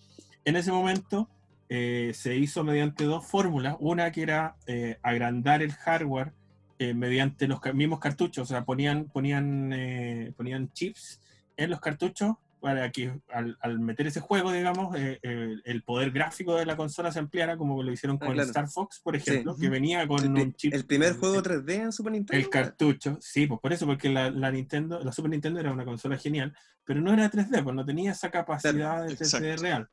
[0.45, 1.29] en ese momento
[1.69, 3.75] eh, se hizo mediante dos fórmulas.
[3.79, 6.33] Una que era eh, agrandar el hardware
[6.79, 8.43] eh, mediante los mismos cartuchos.
[8.43, 11.20] O sea, ponían, ponían, eh, ponían chips
[11.63, 16.11] en los cartuchos para que al, al meter ese juego, digamos, eh, el, el poder
[16.11, 18.47] gráfico de la consola se ampliara, como lo hicieron Ah, con claro.
[18.47, 19.61] Star Fox, por ejemplo, Sí.
[19.61, 20.71] que venía con El, un chip.
[20.71, 22.39] el primer eh, juego 3D en Super Nintendo.
[22.43, 25.85] el cartucho, sí, pues por eso, porque la, la Nintendo, la Super Nintendo era una
[25.85, 26.55] consola genial,
[26.85, 29.61] pero no era 3D, pues no tenía esa capacidad de 3D exacto.
[29.63, 29.89] real.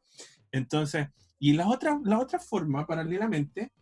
[0.52, 1.08] Entonces,
[1.38, 3.72] y la otra, la otra forma, paralelamente,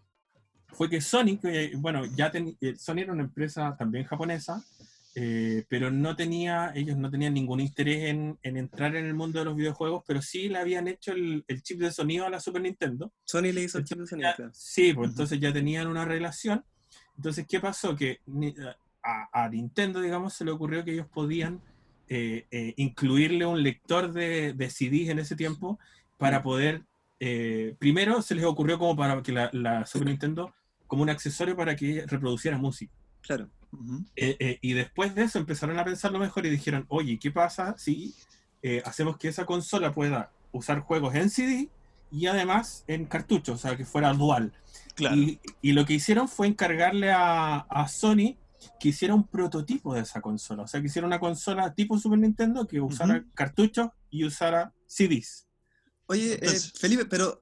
[0.69, 4.63] fue que Sony, que, bueno, ya ten- eh, Sony era una empresa también japonesa,
[5.19, 9.39] eh, pero no tenía, ellos no tenían ningún interés en, en entrar en el mundo
[9.39, 12.39] de los videojuegos, pero sí le habían hecho el, el chip de sonido a la
[12.39, 13.11] Super Nintendo.
[13.25, 14.51] Sony le hizo el chip de sonido, Ya-.
[14.53, 16.63] Sí, pues entonces ya tenían una relación.
[17.17, 17.97] Entonces, ¿qué pasó?
[17.97, 18.21] Que
[19.03, 21.63] a, a Nintendo, digamos, se le ocurrió que ellos podían
[22.09, 25.79] eh, eh, incluirle un lector de, de CDs en ese tiempo
[26.19, 26.83] para poder,
[27.21, 30.53] eh, primero se les ocurrió como para que la, la Super Nintendo,
[30.87, 32.93] como un accesorio para que reproduciera música.
[33.23, 33.49] Claro.
[34.17, 37.75] Eh, eh, y después de eso empezaron a pensarlo mejor y dijeron, oye, ¿qué pasa
[37.79, 38.15] si
[38.63, 41.69] eh, hacemos que esa consola pueda usar juegos en CD
[42.11, 44.53] y además en cartucho, o sea, que fuera dual?
[44.95, 45.17] Claro.
[45.17, 48.37] Y, y lo que hicieron fue encargarle a, a Sony
[48.81, 52.19] que hiciera un prototipo de esa consola, o sea, que hiciera una consola tipo Super
[52.19, 55.47] Nintendo que usara cartuchos y usara CDs.
[56.07, 57.39] Oye, Entonces- Felipe, pero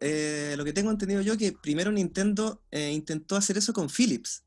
[0.57, 4.43] lo que tengo entendido yo que primero Nintendo intentó hacer eso con Philips.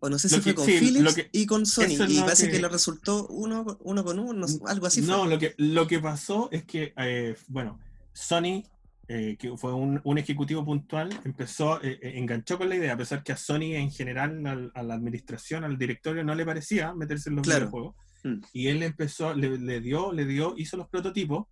[0.00, 1.84] O no sé si fue con sí, Philips que- y con Sony.
[2.08, 2.60] Y parece que- que...
[2.60, 5.00] le resultó uno, con- uno con uno, algo así.
[5.02, 5.28] no, fue.
[5.30, 7.78] lo que, lo que pasó es que, eh, bueno,
[8.12, 8.62] Sony,
[9.08, 12.96] eh, que fue un, un ejecutivo puntual, empezó, eh, eh, enganchó con la idea, a
[12.96, 16.92] pesar que a Sony en general, al- a la administración, al directorio, no le parecía
[16.94, 17.60] meterse en los Claro.
[17.66, 17.94] videojuegos.
[18.24, 18.40] Mm.
[18.52, 21.46] Y él empezó, le, le dio, le dio, hizo los prototipos,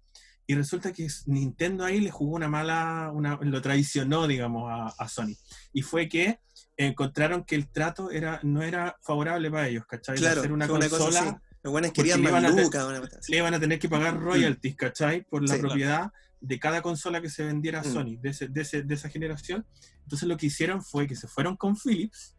[0.46, 5.08] y resulta que Nintendo ahí le jugó una mala, una, lo traicionó, digamos, a, a
[5.08, 5.34] Sony.
[5.72, 6.38] Y fue que
[6.76, 10.16] encontraron que el trato era, no era favorable para ellos, ¿cachai?
[10.16, 11.38] Claro, hacer una fue una cosa consola así.
[11.62, 14.18] Los buenos querían le más a te- lucas, una le iban a tener que pagar
[14.20, 15.22] royalties, ¿cachai?
[15.24, 15.58] Por la Mm.
[15.58, 15.68] Claro.
[15.68, 17.92] propiedad de cada consola que se vendiera a Mm.
[17.92, 19.64] Sony, de, ese- de ese- de esa generación.
[20.02, 22.36] Entonces lo que hicieron fue que se fueron con Philips,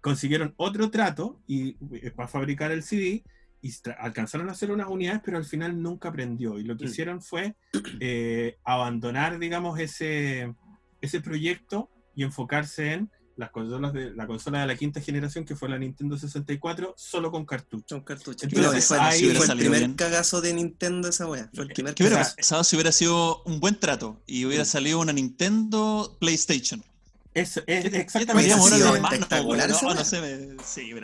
[0.00, 3.24] consiguieron otro trato y, eh, para fabricar el CD
[3.60, 6.58] y alcanzaron a hacer unas unidades, pero al final nunca prendió.
[6.60, 6.88] Y lo que Mm.
[6.88, 7.56] hicieron fue
[8.00, 10.54] eh, abandonar, digamos, ese,
[11.00, 15.56] ese proyecto y enfocarse en las consolas de la consola de la quinta generación, que
[15.56, 17.84] fue la Nintendo 64, solo con cartucho.
[17.88, 18.42] Son cartuchos.
[18.42, 19.94] Entonces, No, fue, ahí fue hubiera el salido primer bien.
[19.94, 21.48] cagazo de Nintendo esa wea.
[21.54, 22.36] Fue el primer ¿Qué hubiera cagazo.
[22.36, 26.82] pasado si hubiera sido un buen trato y hubiera salido una Nintendo PlayStation?
[27.34, 28.52] Eso, es exactamente.
[29.44, 29.72] Weá.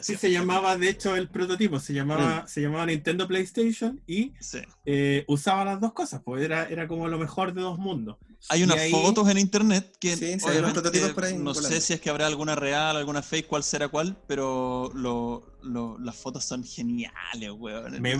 [0.02, 0.16] sí.
[0.16, 1.78] se llamaba, de hecho, el prototipo.
[1.80, 2.48] Se llamaba, Mm.
[2.48, 4.58] se llamaba Nintendo PlayStation y Sí.
[4.86, 6.22] eh, usaba las dos cosas.
[6.24, 8.16] Pues era, era como lo mejor de dos mundos.
[8.50, 10.82] Hay unas ahí- fotos en internet que Sí, sí, obviamente,
[11.14, 14.16] por ahí no sé si es que habrá alguna real, alguna fake, cuál será cuál,
[14.26, 18.00] pero lo- lo- las fotos son geniales, weón.
[18.02, 18.12] Me-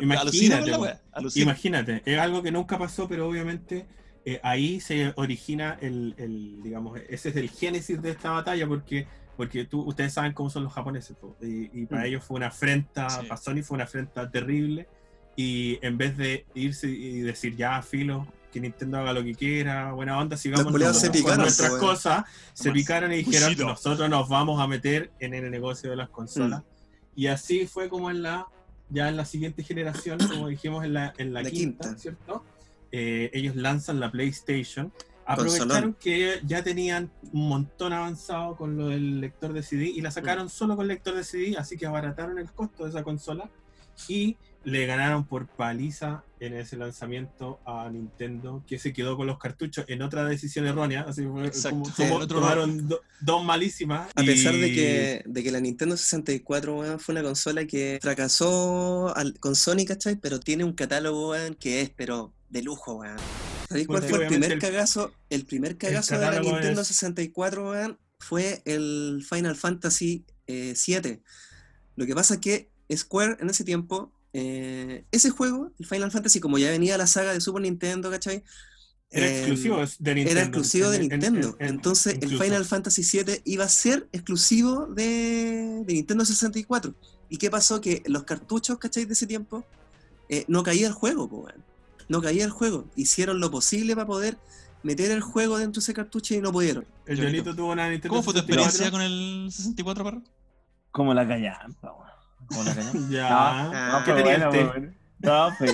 [0.00, 1.42] imagínate, la alucino.
[1.44, 3.86] Imagínate, es algo que nunca pasó, pero obviamente
[4.24, 9.06] eh, ahí se origina el, el, digamos, ese es el génesis de esta batalla, porque,
[9.38, 12.06] porque tú, ustedes saben cómo son los japoneses, po, y, y para Mm.
[12.06, 13.26] ellos fue una afrenta, Sí.
[13.26, 14.86] para Sony fue una afrenta terrible,
[15.34, 19.92] y en vez de irse y decir, ya, filo, que Nintendo haga lo que quiera,
[19.92, 21.86] buena onda, sigamos se con nuestras po, weón.
[21.86, 22.24] cosas,
[22.54, 23.66] se picaron y dijeron, Bushido.
[23.68, 26.12] nosotros nos vamos a meter en el negocio de las Mm.
[26.12, 26.62] consolas,
[27.14, 28.46] y así fue como en la
[28.90, 31.98] ya en la siguiente generación, como dijimos en la, en la, La quinta, quinta.
[32.00, 32.42] ¿cierto?
[32.90, 34.90] Eh, ellos lanzan la PlayStation.
[35.26, 35.96] Aprovecharon Consolón.
[36.00, 40.46] que ya tenían un montón avanzado con lo del lector de CD y la sacaron
[40.46, 40.48] Mm.
[40.48, 43.50] solo con lector de CD, así que abarataron el costo de esa consola
[44.08, 49.38] y le ganaron por paliza en ese lanzamiento a Nintendo, que se quedó con los
[49.38, 51.90] cartuchos en otra decisión errónea, así fue Exacto.
[51.96, 54.10] como otro tomaron do- dos malísimas.
[54.14, 59.14] A pesar de que, de que la Nintendo 64 weón, fue una consola que fracasó
[59.16, 60.16] al- con Sony, ¿cachai?
[60.16, 63.16] Pero tiene un catálogo weón, que es, pero de lujo, weón.
[63.68, 65.12] ¿Sabéis cuál fue el primer el- cagazo?
[65.30, 71.22] El primer cagazo de la Nintendo es- 64, weón, fue el Final Fantasy eh, 7.
[71.96, 76.40] Lo que pasa es que Square en ese tiempo, eh, ese juego, el Final Fantasy,
[76.40, 78.42] como ya venía la saga de Super Nintendo, ¿cachai?
[79.10, 80.30] Era Eh, exclusivo de Nintendo.
[80.30, 81.56] Era exclusivo de En- en- Nintendo.
[81.58, 82.38] en- en- Entonces, el.
[82.38, 86.94] Final Fantasy VII iba a ser exclusivo de, de Nintendo 64.
[87.30, 87.80] ¿Y qué pasó?
[87.80, 89.06] Que los cartuchos, ¿cachai?
[89.06, 89.64] De ese tiempo,
[90.28, 91.64] eh, no caía el juego, po, weón.
[92.08, 92.86] No caía el juego.
[92.96, 94.36] Hicieron lo posible para poder
[94.82, 96.86] meter el juego dentro de ese cartucho y no pudieron.
[97.06, 98.66] El Yolito tuvo una Nintendo ¿Cómo fue tu 64.
[98.68, 100.22] experiencia con el 64, perro?
[100.90, 101.92] Como la callampa,
[102.50, 102.92] la.
[103.10, 103.28] Ya.
[103.30, 104.78] Ah, ¿Qué fue tenía buena, este?
[104.80, 104.98] weón.
[105.20, 105.66] No, fue,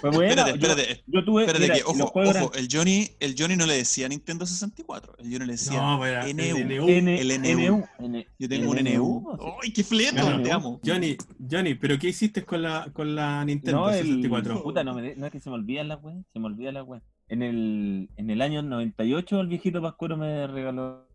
[0.00, 0.30] fue buena.
[0.46, 1.42] Espérate, espérate, Yo, tuve.
[1.42, 5.16] espérate mira, que, los ojo, ojo, el Johnny, el Johnny no le decía Nintendo 64,
[5.18, 6.56] el Johnny le decía, No, pues era NU.
[6.88, 7.84] el NU.
[7.98, 9.38] el yo tengo un NU.
[9.60, 10.14] ¡Ay, qué fleto!
[10.22, 10.40] Claro.
[10.42, 10.80] Te amo.
[10.86, 11.16] Johnny,
[11.50, 14.62] Johnny, ¿pero qué hiciste con la, con la Nintendo No, el, 64?
[14.62, 16.74] puta, no, me de- no es que se me olvidan las weas, se me olvidan
[16.74, 17.02] las weas.
[17.26, 21.08] En el, en el año 98 el viejito Pascuero me regaló.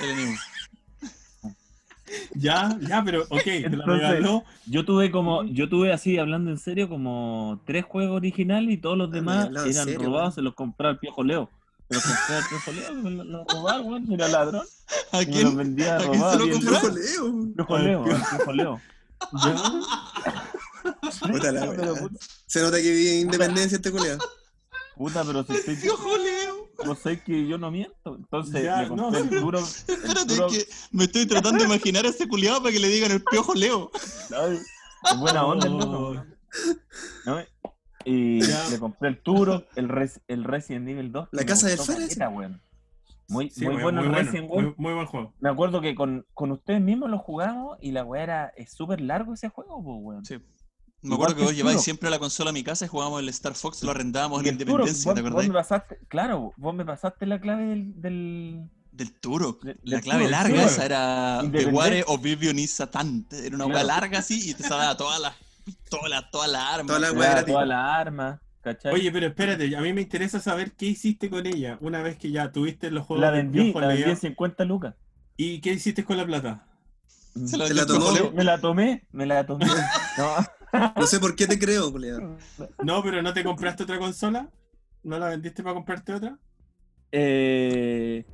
[0.00, 0.34] El NU.
[2.34, 4.44] Ya, ya, pero ok, te la Entonces- regaló.
[4.66, 8.96] Yo tuve como, yo tuve así, hablando en serio, como tres juegos originales y todos
[8.98, 11.50] los demás eran serio, robados, se los compraba el Piojo Leo.
[11.88, 14.62] Se los compraba el Piojo Leo, me los los robaron, weón, era ladrón.
[15.12, 15.56] ¿A Y me los quién?
[15.56, 16.42] vendía ¿A quién robados.
[16.42, 16.88] se lo compró?
[16.94, 17.54] Leo.
[17.54, 18.16] Piojo Leo, Piojo.
[18.24, 18.80] al Piojo Leo.
[21.32, 21.66] Puta la
[22.46, 24.18] Se nota que vive independencia este culiao.
[24.96, 26.43] Puta, pero si estoy, ¡Piojo Leo!
[26.84, 28.16] No sé que yo no miento.
[28.16, 29.58] Entonces Ya, me compré no, el duro.
[29.88, 32.88] el Espérate, duro- que me estoy tratando de imaginar a ese culiado para que le
[32.88, 33.90] digan el piojo Leo.
[35.18, 36.36] Buena onda weón.
[37.26, 37.38] ¿no?
[38.04, 38.68] Y Ya.
[38.70, 41.28] le compré el Turo, el, Res- el Resident Evil 2.
[41.30, 42.60] que La casa del caleta, weón.
[43.28, 44.64] Muy, Sí, muy bueno muy el bueno, Resident Evil.
[44.64, 45.32] muy, muy buen juego.
[45.40, 49.00] Me acuerdo que con, con ustedes mismos lo jugamos y la weá era es súper
[49.00, 50.24] largo ese juego, pues, weón.
[50.26, 50.36] Sí.
[51.04, 53.20] Me Igual acuerdo que que vos lleváis siempre la consola a mi casa y jugábamos
[53.20, 55.48] el Star Fox, lo arrendábamos en Independencia, vos, ¿te vos acordás?
[55.48, 59.58] me pasaste, claro, vos me pasaste la clave del, del Del Turo.
[59.62, 61.42] De- La del clave larga esa era.
[61.44, 63.26] Beware Oblivion is Satan.
[63.30, 63.86] Era una hueá Claro.
[63.88, 65.34] larga así y te daba todas las
[65.64, 66.86] pistolas, todas las armas.
[66.86, 67.52] Toda la la, weá gratis.
[67.52, 68.94] toda la arma, ¿cachai?
[68.94, 72.30] Oye, pero espérate, a mí me interesa saber qué hiciste con ella una vez que
[72.30, 74.94] ya tuviste los juegos la vendí, Piojo la vendí en 50 lucas.
[75.36, 76.66] ¿Y qué hiciste con la plata?
[77.46, 78.12] Se la, Se la tomó.
[78.12, 78.30] Leo.
[78.30, 79.66] Me la tomé, me la tomé.
[80.16, 80.36] No,
[80.96, 82.36] No sé por qué te creo, culiao.
[82.84, 84.48] No, pero ¿no te compraste otra consola?
[85.02, 86.38] ¿No la vendiste para comprarte otra?
[87.12, 88.24] eh,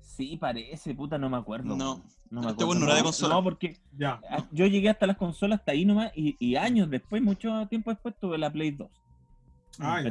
[0.00, 1.76] sí, parece, puta, no me acuerdo.
[1.76, 2.02] No.
[2.30, 2.80] no me Este acuerdo.
[2.80, 3.34] no era de consola.
[3.34, 4.20] No, porque Ya.
[4.50, 8.14] yo llegué hasta las consolas hasta ahí nomás y, y años después, mucho tiempo después,
[8.20, 8.88] tuve la Play 2.
[9.78, 10.02] Ah,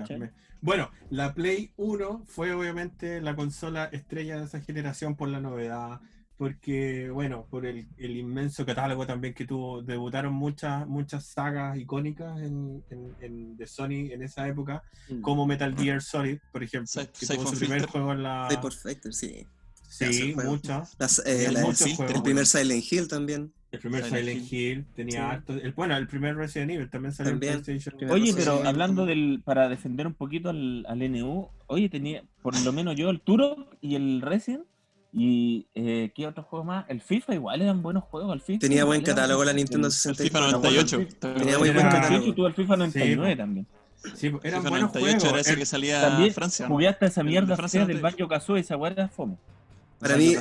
[0.62, 5.99] Bueno, la Play 1 fue obviamente la consola estrella de esa generación por la novedad,
[6.42, 9.84] porque, bueno, por el, el inmenso catálogo también que tuvo.
[9.84, 14.82] Debutaron muchas muchas sagas icónicas en, en- en- de Sony en esa época,
[15.22, 17.92] como Metal Gear Solid, por ejemplo, Cy- que tuvo Siphon su primer Filter.
[17.92, 18.48] juego en la...
[18.50, 19.46] Factor, sí.
[19.88, 20.96] Sí, muchas.
[21.28, 21.48] Eh,
[22.10, 23.54] el primer Silent Hill también.
[23.72, 25.28] El primer Silent Silent Hill, tenía Sí.
[25.36, 25.54] harto.
[25.54, 27.54] El, bueno, el primer Resident Evil también salió También.
[27.54, 28.10] en PlayStation.
[28.10, 32.74] Oye, pero hablando del, para defender un poquito al, al NU, oye, tenía, por lo
[32.74, 34.64] menos yo, el Turo y el Resident,
[35.14, 36.86] y eh, ¿qué otro juego más?
[36.89, 38.59] El FIFA igual eran buenos juegos, el FIFA.
[38.59, 40.62] Tenía buen catálogo la Nintendo el- El 64.
[40.62, 41.07] FIFA 98.
[41.20, 42.26] Tenía muy el buen catálogo.
[42.28, 43.68] y tuve el FIFA 99 Sí, también.
[44.16, 45.24] Sí, eran FIFA buenos 98 juegos.
[45.34, 46.66] era ese que salía También a Francia.
[46.68, 46.74] ¿no?
[46.74, 48.28] jugué hasta esa de mierda Francia fea del 98.
[48.28, 49.38] Banjo Kazooie, esa weá era fome.
[49.99, 50.34] Para mí,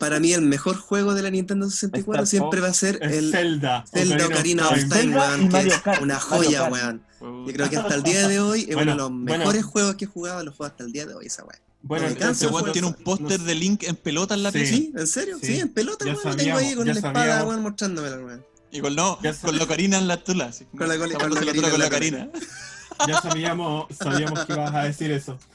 [0.00, 2.98] para mí el mejor juego de la Nintendo 64 Star siempre Fox, va a ser
[3.02, 3.84] el Zelda.
[3.86, 4.88] Zelda Ocarina of Time.
[4.90, 7.02] Zelda weón, que es Kart, una joya, weón.
[7.20, 9.38] Yo creo que hasta el día de hoy es Bueno, uno de los bueno.
[9.38, 11.60] mejores juegos que he jugado, los juegos hasta el día de hoy, esa weón.
[11.86, 14.66] Bueno, entonces, weón tiene un póster de Link en pelota en la Sí.
[14.66, 14.92] ¿Sí?
[14.96, 15.36] ¿En serio?
[15.40, 15.60] Sí, Sí.
[15.60, 17.48] en pelota, Ya weón, lo tengo ahí sabíamos, con ya la espada, sabíamos.
[17.48, 18.44] weón, mostrándomela, weón.
[18.70, 20.46] Y con, no, con la Ocarina en la tula.
[20.46, 20.64] así.
[20.76, 21.86] Con la con la tula con la la tula.
[21.86, 22.30] Ocarina.
[23.06, 25.38] ya sabíamos, sabíamos que ibas a decir eso.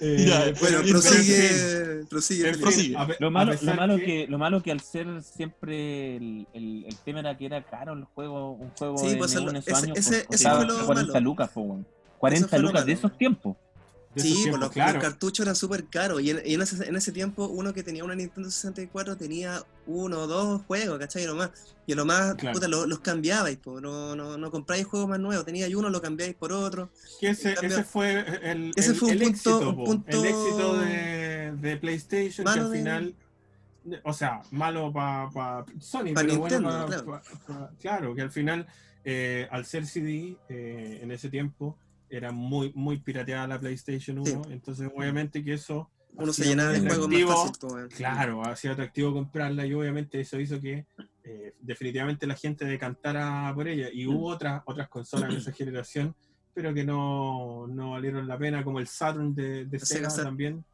[0.00, 2.56] Eh, Ya, Bueno, Pero, prosigue, prosigue.
[2.58, 2.96] prosigue.
[3.18, 6.96] Lo malo, lo, malo que- que, lo malo que al ser siempre el, el, el
[7.04, 9.74] tema era que era caro el juego, un juego Sí, de pues, en esos ese-
[9.74, 11.24] años, ese- pues, ese fue lo 40 malo.
[11.24, 11.84] lucas, weón.
[12.18, 13.56] 40 fue lo lucas de esos tiempos.
[14.16, 14.94] Sí, los, claro.
[14.94, 16.20] los cartuchos eran súper caros.
[16.22, 19.62] Y, en, y en ese, en ese tiempo, uno que tenía una Nintendo 64 tenía
[19.86, 21.24] uno o dos juegos, ¿cachai?
[21.24, 21.50] Y lo más,
[21.86, 22.54] y lo más Claro.
[22.54, 23.80] puta, lo- los cambiabais, po.
[23.80, 25.44] no, no, no compráis juegos más nuevos.
[25.44, 26.90] Teníais uno, lo cambiáis por otro.
[27.20, 29.76] Que ese, En cambio, ese fue el, ese el- fue un el punto- éxito, un
[29.76, 29.84] po.
[29.84, 33.14] punto el éxito de, de PlayStation, malo que al de- final,
[34.04, 37.04] o sea, malo para Sony, Pa' pero Nintendo, bueno,
[37.46, 38.66] pa- claro, que al final,
[39.04, 41.76] eh, al ser CD, eh, en ese tiempo,
[42.16, 45.90] era muy, muy pirateada la PlayStation 1, entonces obviamente que eso...
[46.16, 47.88] Uno se llenaba de juegos más fácil, weón.
[47.88, 50.86] Claro, ha sido atractivo comprarla y obviamente eso hizo que
[51.24, 53.88] eh, definitivamente la gente decantara por ella.
[53.92, 56.14] Y hubo otras, otras consolas de esa generación,
[56.52, 60.64] pero que no, no valieron la pena, como el Saturn de, de Sega, Sega también,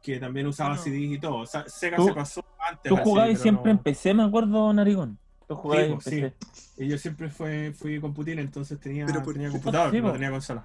[0.00, 0.82] que también usaba Bueno.
[0.84, 1.36] CDs y todo.
[1.38, 2.88] O sea, Sega se pasó antes.
[2.88, 5.18] Tú jugabas siempre no- en PC, me acuerdo, Narigón.
[5.48, 6.20] Tú jugabas Sí, en pues, sí.
[6.20, 6.84] PC.
[6.84, 10.06] Y yo siempre fue, fui con Putin, entonces tenía, Pero por tenía computador, Sí, no
[10.08, 10.12] po.
[10.12, 10.64] tenía consola.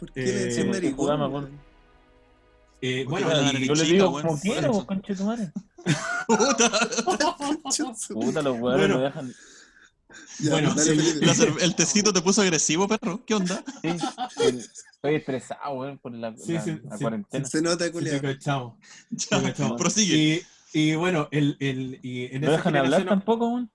[0.00, 1.50] ¿Por qué Eh, le decían narigón.
[2.82, 5.52] Eh, Porque bueno, y- Yo le digo como por quiero, conche tu madre.
[6.26, 6.70] Puta.
[8.08, 8.94] Puta, los weones Bueno.
[8.94, 9.34] lo dejan.
[10.40, 10.92] Ya, Bueno, dale,
[11.60, 13.22] el- tecito te puso agresivo, perro.
[13.26, 13.62] ¿Qué onda?
[13.82, 13.88] Sí,
[14.42, 17.02] el- estoy estresado, weón, por la, Sí, la- sí, la sí.
[17.02, 17.44] cuarentena.
[17.44, 17.84] Se nota,
[18.22, 18.74] cachamos,
[19.10, 20.42] Ya, prosigue.
[20.72, 23.70] Y, y bueno, el, el, y en ¿No esa dejan hablar tampoco, weón?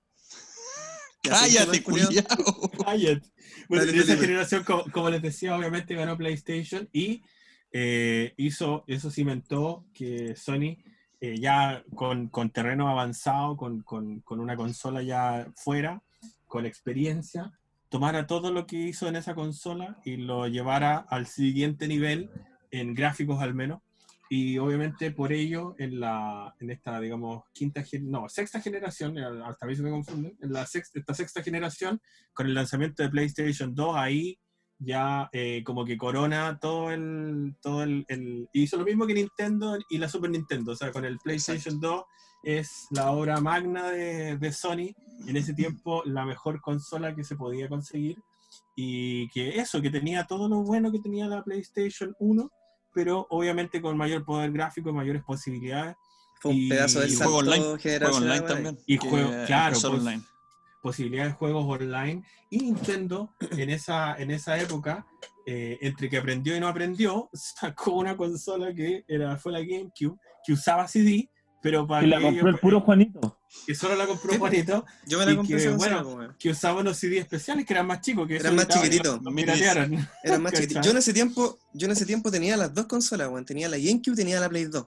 [1.30, 2.10] Cállate, culiao.
[2.86, 3.28] Cállate.
[3.68, 7.24] Bueno, Dale, en esa generación, como, como les decía, obviamente ganó PlayStation y
[7.72, 10.78] eh, hizo, eso cimentó que Sony,
[11.22, 16.02] eh, ya con, con terreno avanzado, con, con- con una consola ya fuera,
[16.48, 17.52] con experiencia,
[17.90, 22.30] tomara todo lo que hizo en esa consola y lo llevara al siguiente nivel,
[22.72, 23.82] en gráficos al menos.
[24.30, 29.70] Y obviamente por ello, en, la, en esta, digamos, quinta, no, sexta generación, hasta a
[29.70, 32.02] mí se me confunde, en la sexta, esta sexta generación,
[32.34, 34.40] con el lanzamiento de PlayStation 2, ahí
[34.78, 39.78] ya eh, como que corona todo el, todo el, el- Hizo lo mismo que Nintendo
[39.90, 42.04] y la Super Nintendo, o sea, con el PlayStation 2
[42.44, 44.94] es la obra magna de, de Sony,
[45.28, 48.18] en ese tiempo la mejor consola que se podía conseguir,
[48.76, 52.52] y que eso, que tenía todo lo bueno que tenía la PlayStation 1,
[52.96, 55.98] pero obviamente con mayor poder gráfico y mayores posibilidades
[56.40, 57.78] Fue un Y- pedazo del y juego salto online,
[58.40, 58.80] Juego también.
[58.88, 60.22] Y juego- claro, pues, online.
[60.82, 65.06] posibilidades de juegos online y Nintendo en esa, en esa época,
[65.46, 70.18] eh, entre que aprendió y no aprendió, sacó una consola que era, fue la GameCube,
[70.46, 71.30] que usaba CD,
[71.66, 73.40] pero para Y la que, compró el puro Juanito.
[73.66, 76.36] que solo la compró Sí, Juanito, Yo me la compré que, bueno, weón.
[76.38, 79.16] que usaba unos CD especiales que eran más chicos, que Eran más que chiquititos.
[79.24, 79.46] los Minis.
[79.56, 80.10] piratearan.
[80.24, 80.68] Era más ¿Cachai?
[80.68, 80.86] chiquitito.
[80.86, 83.46] Yo en ese tiempo, yo en ese tiempo tenía las dos consolas, weón.
[83.46, 84.86] Tenía la GameCube y tenía la Play 2.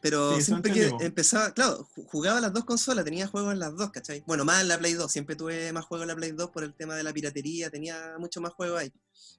[0.00, 3.76] Pero Sí, siempre que empezaba, claro, ju- jugaba las dos consolas, tenía juegos en las
[3.76, 4.24] dos, ¿cachai?
[4.26, 6.64] Bueno, más en la Play 2, siempre tuve más juegos en la Play 2 por
[6.64, 8.92] el tema de la piratería, tenía mucho más juegos ahí.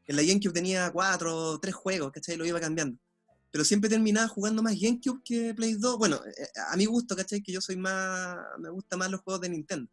[0.07, 2.37] En la GameCube tenía cuatro o tres juegos, ¿cachai?
[2.37, 2.97] Lo iba cambiando.
[3.51, 5.97] Pero siempre terminaba jugando más GameCube que Play 2.
[5.97, 7.41] Bueno, eh, a mi gusto, ¿cachai?
[7.41, 9.89] Que yo soy más, me gustan más los juegos de Nintendo.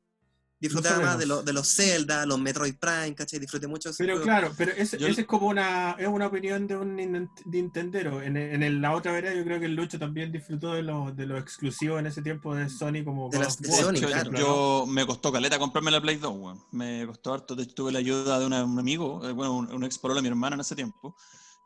[0.59, 3.39] Disfrutaba más de, los de los Zelda, los Metroid Prime, ¿cachai?
[3.39, 4.25] Disfruté mucho de esos Pero juegos.
[4.27, 8.23] claro, pero ese, Yo- es como una, es una opinión de un nin- Nintendero.
[8.23, 11.13] En, en el- la otra vereda yo creo que el Lucho también disfrutó de lo,
[11.13, 14.33] de lo exclusivo en ese tiempo de Sony como De las- de Sony, claro.
[14.33, 16.63] Yo me costó caleta comprarme la Play 2, weón.
[16.73, 17.55] Me costó harto.
[17.55, 20.23] De hecho, tuve la ayuda de una- un amigo, eh, bueno, un, un ex de
[20.23, 21.15] mi hermana en ese tiempo,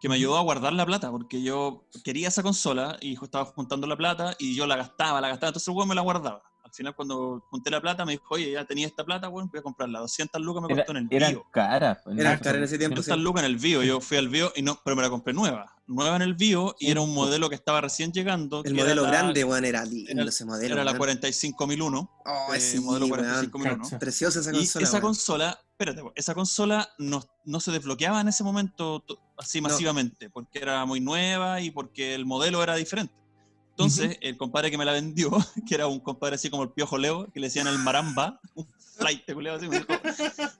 [0.00, 3.86] que me ayudó a guardar la plata, porque yo quería esa consola y estaba juntando
[3.86, 6.42] la plata y yo la gastaba, la gastaba, entonces el weón me la guardaba.
[6.62, 9.58] Al final, cuando junté la plata, me dijo, oye, ya tenía esta plata, weón, voy
[9.58, 9.98] a comprarla.
[9.98, 11.44] 200 lucas me Era, costó en el eran bio.
[11.50, 11.98] caras.
[12.16, 13.24] Eran caras en ese tiempo, 200 sí.
[13.24, 13.82] lucas en el bio.
[13.82, 15.74] Yo fui al bio, y no, pero me la compré nueva.
[15.88, 18.62] Nueva en el bio y era un modelo que estaba recién llegando.
[18.64, 20.74] El modelo la- grande, weón, era lindo era- ese modelo.
[20.74, 20.98] Era la weón.
[20.98, 22.10] 45001.
[22.24, 23.18] Oh, eh, sí, modelo weón.
[23.24, 23.82] 45001.
[23.82, 23.98] Cacha.
[23.98, 24.84] Preciosa esa Y consola.
[24.84, 25.02] esa weón.
[25.02, 29.02] consola, espérate, esa consola no, no se desbloqueaba en ese momento
[29.40, 29.68] así No.
[29.68, 33.14] masivamente, porque era muy nueva y porque el modelo era diferente.
[33.70, 35.30] Entonces, el compadre que me la vendió,
[35.66, 38.68] que era un compadre así como el Piojo Leo, que le decían el Maramba, un
[38.96, 39.92] flight de culeo así, me dijo,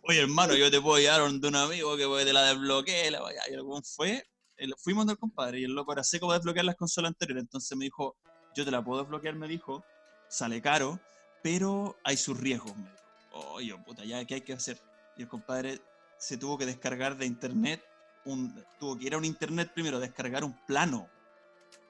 [0.09, 3.43] oye hermano, yo te puedo llevar donde un amigo que te la desbloquee, la vaya.
[3.51, 4.25] Y el fue,
[4.57, 7.77] el- fuimos del compadre y el loco era seco para desbloquear las consolas anteriores, entonces
[7.77, 8.17] me dijo,
[8.55, 9.85] yo te la puedo desbloquear, me dijo,
[10.29, 10.99] sale caro,
[11.43, 12.97] pero hay sus riesgos, me dijo.
[13.33, 14.79] Oh, yo, puta, ya, ¿qué hay que hacer?
[15.17, 15.81] Y el compadre
[16.19, 17.83] se tuvo que descargar de internet,
[18.25, 21.09] un, tuvo que ir a un internet primero, descargar un plano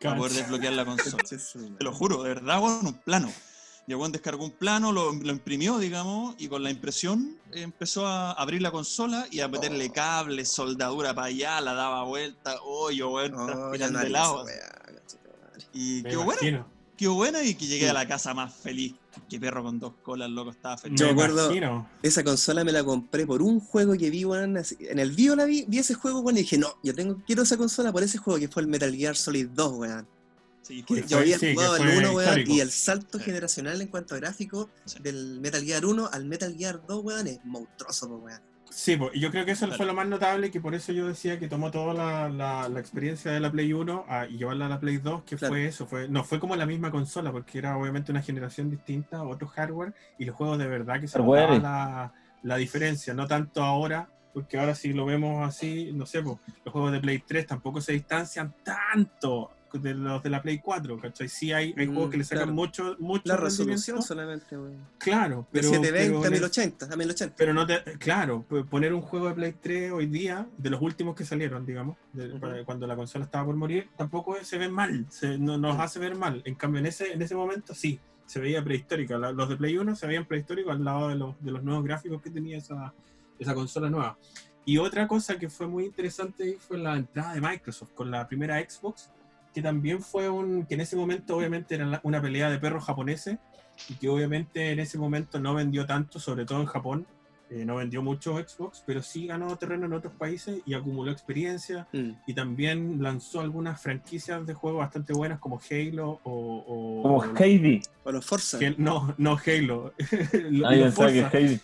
[0.01, 1.23] para poder desbloquear la consola.
[1.79, 3.33] Te lo juro, de verdad, weón, un plano.
[3.87, 7.63] Y el weón descargó un plano, lo, lo imprimió, digamos, y con la impresión eh,
[7.63, 9.93] empezó a abrir la consola y a meterle Oh.
[9.93, 12.57] cable, soldadura para allá, la daba vuelta.
[12.63, 13.99] Oh, yo, weón, Oh, transpirando
[14.45, 15.65] weá, conchetumare.
[15.73, 16.80] Y Me qué imagino.
[17.01, 18.95] Qué buena, y que llegué a la casa más feliz.
[19.29, 21.01] Que perro con dos colas, loco, estaba feliz.
[21.01, 21.89] Yo Me acuerdo- imagino.
[22.03, 24.59] Esa consola me la compré por un juego que vi, weón.
[24.59, 27.17] así- En el video la vi, vi ese juego, weón, y dije, no, yo tengo,
[27.27, 30.07] quiero esa consola por ese juego que fue el Metal Gear Solid 2, weón.
[30.63, 33.25] Sí, Que fue- yo había sí, jugado el fue 1, weón, y el salto Sí.
[33.25, 34.99] generacional en cuanto a gráfico Sí.
[35.03, 38.41] del Metal Gear 1 al Metal Gear 2, weón, es monstruoso, weón.
[38.73, 41.41] Sí, pues, yo creo que eso fue lo más notable, que por eso yo decía
[41.41, 44.69] que tomó toda la, la- la experiencia de la Play 1 a- y llevarla a
[44.69, 45.55] la Play 2, que Claro.
[45.55, 49.25] fue eso, fue, no fue como la misma consola, porque era obviamente una generación distinta,
[49.25, 52.13] otro hardware, y los juegos de verdad que se notaba la,
[52.45, 56.73] la diferencia, no tanto ahora, porque ahora si lo vemos así, no sé, pues, los
[56.73, 61.29] juegos de Play 3 tampoco se distancian tanto de los de la Play 4, ¿cachai?
[61.29, 62.53] Sí hay, hay Mm, juegos que le sacan claro.
[62.55, 64.79] mucho, mucho La resolución solamente, weón.
[64.99, 67.35] Claro, De pero, 720 pero a en el- 1080, a 1080.
[67.37, 70.81] pero no te, claro, p- poner un juego de Play 3 hoy día, de los
[70.83, 72.41] últimos que salieron, digamos, de- Ujú.
[72.41, 75.99] para- cuando la consola estaba por morir, tampoco se ve mal, se, no nos hace
[75.99, 76.43] ver mal.
[76.45, 79.19] En cambio, en ese, en ese momento sí, se veía prehistórica.
[79.19, 81.85] La- los de Play 1 se veían prehistóricos al lado de los, de los nuevos
[81.85, 82.93] gráficos que tenía esa,
[83.39, 84.17] esa consola nueva.
[84.67, 88.59] Y otra cosa que fue muy interesante fue la entrada de Microsoft con la primera
[88.61, 89.11] Xbox,
[89.55, 93.39] que también fue un, que en ese momento obviamente era una pelea de perros japoneses
[93.89, 97.07] y que obviamente en ese momento no vendió tanto, sobre todo en Japón,
[97.51, 101.89] eh, no vendió mucho Xbox, pero sí ganó terreno en otros países y acumuló experiencia
[101.93, 102.11] Mm.
[102.29, 106.23] y también lanzó algunas franquicias de juegos bastante buenas como Halo o...
[106.25, 107.81] o- Como Heidi.
[108.05, 108.59] O los Forza.
[108.61, 109.93] que- no, no Halo.
[110.51, 111.61] Lo- Ah, los pensaba que Forza, Heidi.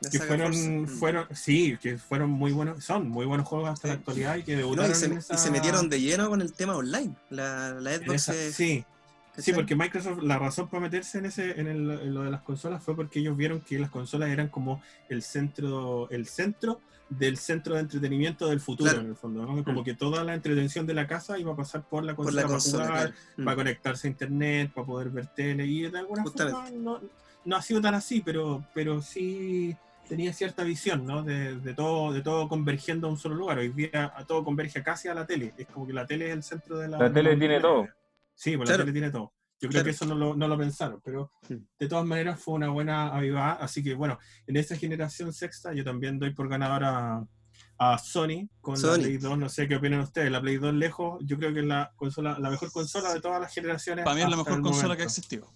[0.00, 0.82] La que fueron.
[0.82, 0.86] Mm.
[0.86, 3.98] fueron, sí, que fueron muy buenos, son muy buenos juegos hasta la Sí.
[3.98, 6.40] actualidad y que No, debutaron y, se, en y esa- se metieron de lleno con
[6.40, 7.14] el tema online.
[7.30, 8.84] La, la Xbox esa- es- sí,
[9.38, 12.42] Sí, porque Microsoft, la razón para meterse en ese, en, el- en lo de las
[12.42, 17.38] consolas fue porque ellos vieron que las consolas eran como el centro, el centro del
[17.38, 19.04] centro de entretenimiento del futuro, Claro.
[19.04, 19.64] en el fondo, ¿no?
[19.64, 22.42] Como que toda la entretención de la casa iba a pasar por la por consola,
[22.42, 22.84] la para consola.
[22.86, 23.14] jugar, claro.
[23.36, 23.44] Mm.
[23.44, 26.60] para conectarse a internet, para poder ver tele, y de alguna Justamente.
[26.60, 27.00] forma no,
[27.44, 29.74] no ha sido tan así, pero, pero sí
[30.10, 31.22] tenía cierta visión, ¿no?
[31.22, 33.58] De, de todo, de todo convergiendo a un solo lugar.
[33.58, 35.54] Hoy día a todo converge casi a la tele.
[35.56, 36.98] Es como que la tele es el centro de la.
[36.98, 37.88] La tele tiene todo.
[38.34, 38.80] Sí, pues Claro.
[38.80, 39.32] la tele tiene todo.
[39.62, 39.84] Yo creo Claro.
[39.84, 43.52] que eso no lo, no lo pensaron, pero de todas maneras fue una buena avivada.
[43.54, 47.24] Así que bueno, en esta generación sexta yo también doy por ganador a,
[47.78, 48.94] a Sony con la.
[48.94, 49.38] Play 2.
[49.38, 50.30] No sé qué opinan ustedes.
[50.32, 53.40] La Play 2 lejos, yo creo que es la consola, la mejor consola de todas
[53.40, 54.04] las generaciones.
[54.04, 55.46] Para mí es la mejor consola que ha existido.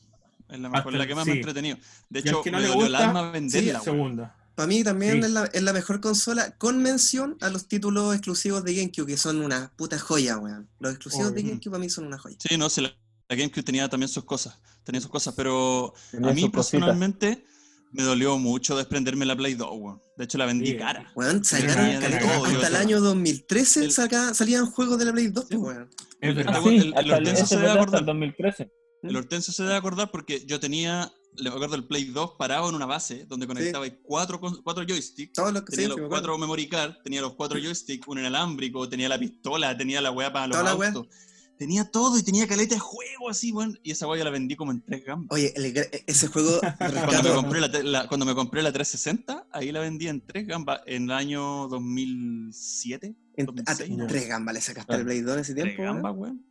[0.48, 1.78] Es la, mejor, Hasta la que más me ha entretenido.
[2.10, 3.80] De hecho, que no me le dolió el gusta, alma venderla.
[3.80, 4.36] segunda.
[4.54, 5.18] Para mí también Sí.
[5.26, 9.16] es, la, es la mejor consola con mención a los títulos exclusivos de GameCube, que
[9.16, 10.68] son una puta joya, weón.
[10.78, 11.42] Los exclusivos de.
[11.42, 12.36] GameCube para mí son una joya.
[12.38, 12.96] Sí, no, sí, la,
[13.28, 14.58] la GameCube tenía también sus cosas.
[14.84, 17.44] Tenía sus cosas, pero Tenía a mí personalmente
[17.92, 20.00] me dolió mucho desprenderme la Play 2, weón.
[20.16, 20.76] De hecho, la vendí Sí.
[20.76, 21.12] cara.
[21.14, 25.46] Weón, sacaron todo, hasta el año 2013 El- saca- salían juegos de la Play 2,
[25.48, 25.56] Sí.
[25.56, 25.90] pues, weón.
[26.20, 26.54] Es El- verdad.
[26.56, 28.00] Ah, el- Hortensio se debe acordar.
[28.00, 28.70] el 2013.
[29.02, 32.74] El Hortensio se debe acordar porque yo tenía, le acuerdo el Play 2 parado en
[32.74, 35.32] una base donde conectaba cuatro, cuatro joysticks.
[35.32, 38.18] Todos los que Tenía sí, los me cuatro memory card, tenía los cuatro joysticks, un
[38.18, 40.88] inalámbrico, tenía la pistola, tenía la weá para los Toda la weá.
[40.90, 41.08] autos.
[41.56, 43.78] Tenía todo y tenía caleta de juego así, weón.
[43.84, 45.28] Y esa weá yo la vendí como en tres gambas.
[45.30, 49.46] Oye, el gra- ese juego, Cuando me, compré la, la- cuando me compré la 360,
[49.52, 53.14] ahí la vendí en tres gambas en el año 2007.
[53.36, 54.06] en, a 2006, ¿no?
[54.08, 54.96] tres gambas le sacaste Ah.
[54.96, 55.94] el Play 2 en ese Tres tiempo, weón.
[56.02, 56.44] gambas, weón.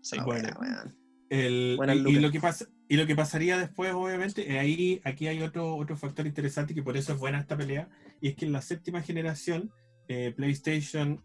[1.33, 5.01] El- Buenas y, y lo que pasa, y lo que pasaría después, obviamente, eh, ahí
[5.03, 7.89] aquí hay otro, otro factor interesante que por eso es buena esta pelea,
[8.21, 9.71] y es que en la séptima generación
[10.07, 11.23] eh, PlayStation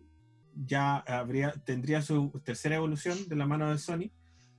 [0.54, 4.10] ya habría, tendría su tercera evolución de la mano de Sony,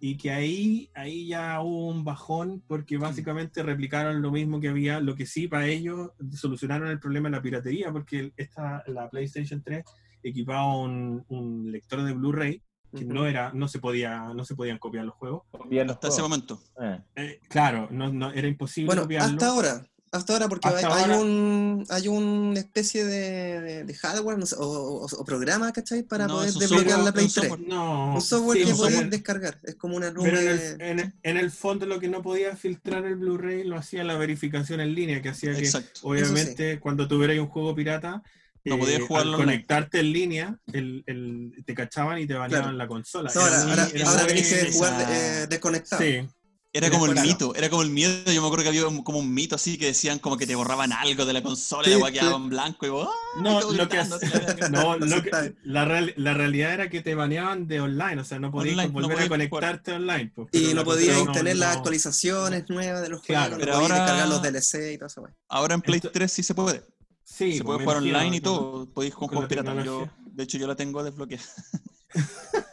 [0.01, 5.01] y que ahí, ahí ya hubo un bajón porque básicamente replicaron lo mismo que había,
[5.01, 9.61] lo que sí para ellos solucionaron el problema de la piratería, porque esta, la PlayStation
[9.61, 9.83] 3
[10.23, 12.61] equipaba un, un lector de Blu-ray
[12.95, 15.43] que no era, no se podía, no se podían copiar los juegos.
[15.51, 16.61] Copiar los Hasta ese momento.
[16.81, 16.99] Eh.
[17.15, 19.33] Eh, claro, no, no, era imposible Bueno, copiarlo.
[19.33, 19.85] hasta ahora.
[20.11, 21.19] Hasta ahora, porque Hasta hay, hay ahora.
[21.19, 26.01] un hay una especie de, de- de hardware no sé, o, o- o programa, ¿cachai?
[26.01, 27.47] Para No, poder desbloquear software- la Play un 3.
[27.47, 27.67] software.
[27.69, 29.59] No, Un software sí, que pero- podías descargar.
[29.63, 30.67] Es como una Pero en nube.
[30.71, 34.17] el, en, en el fondo lo que no podía filtrar el Blu-ray lo hacía la
[34.17, 35.69] verificación en línea, que hacía que
[36.01, 38.23] obviamente cuando tuvierais un juego pirata,
[38.69, 39.45] No podías al jugarlo online.
[39.53, 42.77] conectarte en línea, el, el- te cachaban y te baneaban Claro.
[42.77, 43.31] la consola.
[43.33, 46.01] No, ahora ahora, ahora tenés que esa- jugar eh, desconectado.
[46.01, 46.27] Sí,
[46.71, 48.31] Era como el mito, era como el miedo.
[48.31, 50.93] Yo me acuerdo que había como un mito así que decían como que te borraban
[50.93, 53.39] algo de la consola Sí, y la quedaba en blanco y vos, ¡ah!
[53.41, 53.97] No, lo que.
[54.69, 58.37] No, lo que- la, real- la realidad era que te baneaban de online, o sea,
[58.37, 60.31] no podías Online, no volver podías a conectarte online.
[60.35, 63.65] pues, Y no podías no- tener las no- actualizaciones nuevas de los Claro, juegos, no
[63.65, 65.27] pero podías ahora- descargar los DLC y todo eso.
[65.47, 66.83] Ahora en Play Esto- 3 sí se puede.
[67.31, 68.89] Sí, se puede jugar online y todo.
[68.91, 70.11] Podéis jugar tecnología.
[70.25, 71.43] de hecho, yo la tengo desbloqueada.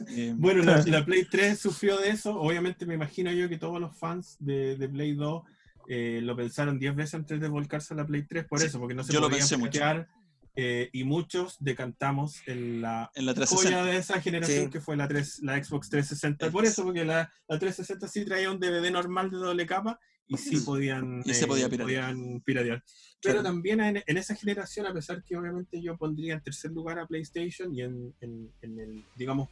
[0.09, 2.41] Eh, Bueno, la, la Play 3 sufrió de eso.
[2.41, 5.43] Obviamente me imagino yo que todos los fans de, de Play 2
[5.89, 8.79] eh, lo pensaron 10 veces antes de volcarse a la Play 3 por Sí, eso,
[8.79, 9.73] porque no se yo lo podían pensé mucho.
[9.73, 10.09] piratear,
[10.55, 13.45] eh, y muchos decantamos en la en la joya
[13.83, 13.85] 360.
[13.85, 14.71] de esa generación Sí.
[14.71, 16.51] que fue la, 3, la Xbox 360.
[16.51, 19.99] Por eso, porque la, la 360 sí traía un DVD normal de doble capa
[20.29, 22.12] y sí podían, Y se eh, podía piratear.
[22.14, 22.83] podían piratear.
[23.22, 23.43] Pero Claro.
[23.43, 27.07] también en, en esa generación, a pesar que obviamente yo pondría en tercer lugar a
[27.07, 29.49] PlayStation y en, en- en el, digamos,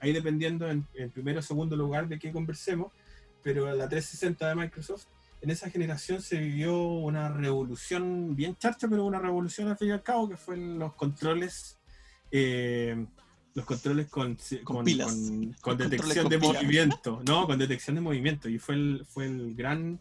[0.00, 2.90] ahí dependiendo en, en primero o segundo lugar de qué conversemos,
[3.42, 5.04] pero la 360 de Microsoft,
[5.40, 9.90] en esa generación se vivió una revolución bien charcha, pero una revolución al fin y
[9.92, 11.78] al cabo, que fue los controles,
[12.30, 13.04] eh,
[13.54, 15.12] los controles con, con, pilas.
[15.12, 19.54] con- con detección de movimiento, no, con detección de movimiento, y fue el, fue el
[19.54, 19.98] gran,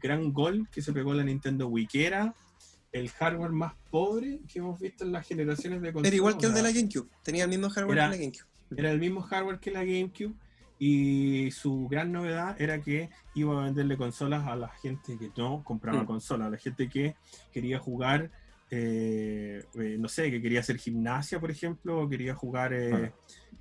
[0.00, 2.34] gran gol que se pegó la Nintendo Wii, que era
[2.92, 6.06] el hardware más pobre que hemos visto en las generaciones de consolas.
[6.08, 7.08] Era igual que el de la GameCube.
[7.22, 8.46] Tenía el mismo hardware Era- que la GameCube.
[8.76, 10.34] era el mismo hardware que la GameCube
[10.78, 15.62] y su gran novedad era que iba a venderle consolas a la gente que no
[15.64, 16.06] compraba Mm.
[16.06, 17.16] consolas, a la gente que
[17.52, 18.30] quería jugar,
[18.70, 23.12] eh, eh, no sé, que quería hacer gimnasia, por ejemplo, o quería jugar, eh,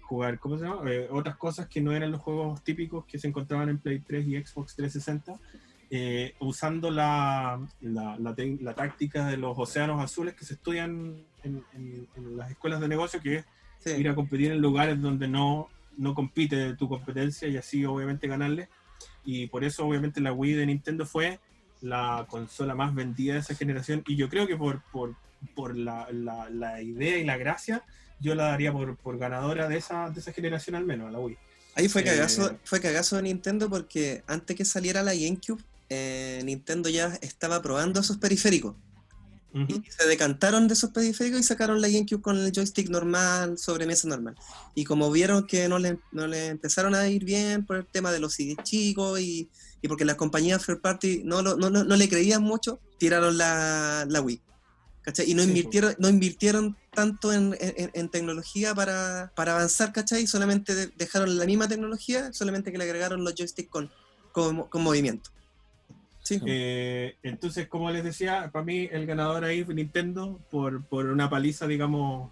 [0.01, 0.89] jugar ¿cómo se llama?
[0.91, 4.25] Eh, otras cosas que no eran los juegos típicos que se encontraban en Play 3
[4.27, 5.39] y Xbox 360.
[5.97, 12.07] Eh, usando la, la, la táctica de los océanos azules que se estudian en, en-
[12.17, 13.45] en las escuelas de negocio, que es
[13.79, 13.91] Sí.
[13.91, 18.67] ir a competir en lugares donde no, no compite tu competencia y así obviamente ganarle.
[19.23, 21.39] Y por eso obviamente la Wii de Nintendo fue
[21.81, 25.15] la consola más vendida de esa generación y yo creo que por, por,
[25.55, 27.83] por la, la- idea y la gracia
[28.19, 31.19] yo la daría por, por ganadora de esa, de esa generación al menos, a la
[31.19, 31.37] Wii.
[31.75, 36.41] Ahí fue Eh, cagazo, fue cagazo de Nintendo porque antes que saliera la GameCube, eh,
[36.45, 38.75] Nintendo ya estaba probando esos periféricos.
[39.69, 44.05] Y se decantaron de esos periféricos y sacaron la GameCube con el joystick normal, sobremesa
[44.09, 44.35] normal.
[44.75, 48.11] Y como vieron que no le, no le empezaron a ir bien por el tema
[48.11, 49.49] de los CD chicos y,
[49.81, 53.37] y porque las compañías third party no, lo- no, no, no le creían mucho, tiraron
[53.37, 54.41] la, la Wii.
[55.03, 55.31] ¿cachai?
[55.31, 60.27] Y no Sí, invirtieron, no invirtieron tanto en, en- en tecnología para, para avanzar, ¿cachai?
[60.27, 63.89] Solamente de- dejaron la misma tecnología, solamente que le agregaron los joysticks con,
[64.33, 65.29] con, con movimiento.
[66.25, 66.41] Sí.
[66.45, 71.29] Eh, entonces, como les decía, para mí el ganador ahí fue Nintendo por, por una
[71.29, 72.31] paliza, digamos,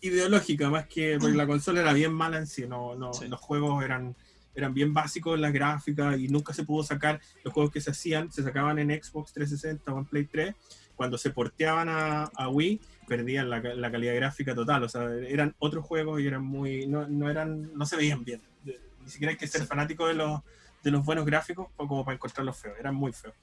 [0.00, 3.26] ideológica, más que porque la consola era bien mala en sí, no, no, Sí.
[3.26, 4.14] los juegos eran,
[4.54, 7.90] eran bien básicos en las gráficas y nunca se pudo sacar, los juegos que se
[7.90, 10.54] hacían, se sacaban en Xbox 360 o en Play 3,
[10.94, 15.54] cuando se porteaban a, a Wii, perdían la, la calidad gráfica total, o sea, eran
[15.58, 19.36] otros juegos y eran muy, no, no eran, no se veían bien, ni siquiera hay
[19.38, 20.42] que ser fanático de los
[20.82, 23.34] de los buenos gráficos o como para encontrarlos feos, eran muy feos.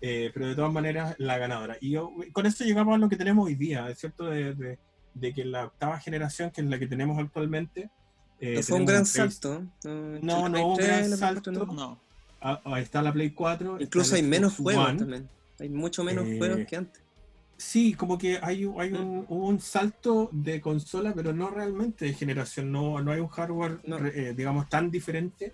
[0.00, 1.76] Eh, pero de todas maneras, la ganadora.
[1.80, 4.78] Y yo- con esto llegamos a lo que tenemos hoy día, es cierto, de, de-
[5.14, 7.90] de que la octava generación, que es la que tenemos actualmente,
[8.40, 9.62] eh, No fue un gran Play- salto.
[9.84, 11.52] No, No, hubo un 3 gran salto.
[11.52, 11.72] 4 no.
[11.74, 12.00] No.
[12.40, 13.74] Ah, ahí está la Play 4.
[13.74, 14.98] está Incluso hay menos juegos One.
[14.98, 15.28] también.
[15.60, 17.02] Hay mucho menos Eh, juegos que antes.
[17.56, 22.06] Sí, como que hay, un- hay un, hubo un salto de consola, pero no realmente
[22.06, 22.72] de generación.
[22.72, 23.98] No, no hay un hardware, No.
[24.04, 25.52] eh, digamos, tan diferente.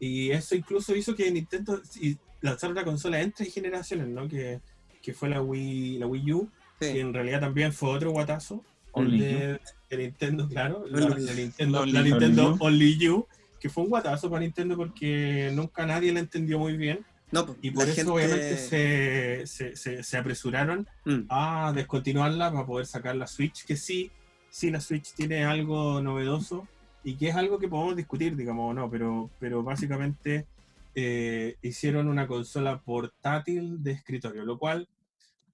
[0.00, 4.28] Y eso incluso hizo que Nintendo y lanzara una consola entre generaciones, ¿no?
[4.28, 4.60] Que,
[5.02, 6.98] que fue la Wii, la Wii U, que Sí.
[7.00, 10.84] en realidad también fue otro guatazo Only de, de Nintendo, claro.
[10.88, 12.64] La, Nintendo, Only- la Nintendo Only You.
[12.66, 13.26] Only You,
[13.60, 17.04] que fue un guatazo para Nintendo porque nunca nadie la entendió muy bien.
[17.30, 21.22] No, pues, Y por eso gente- obviamente se, se, se, se apresuraron Mm.
[21.28, 24.10] a descontinuarla para poder sacar la Switch, que sí,
[24.48, 26.66] sí la Switch tiene algo novedoso
[27.08, 30.46] y que es algo que podemos discutir, digamos, o no, pero, pero básicamente
[30.94, 34.88] eh, hicieron una consola portátil de escritorio, lo cual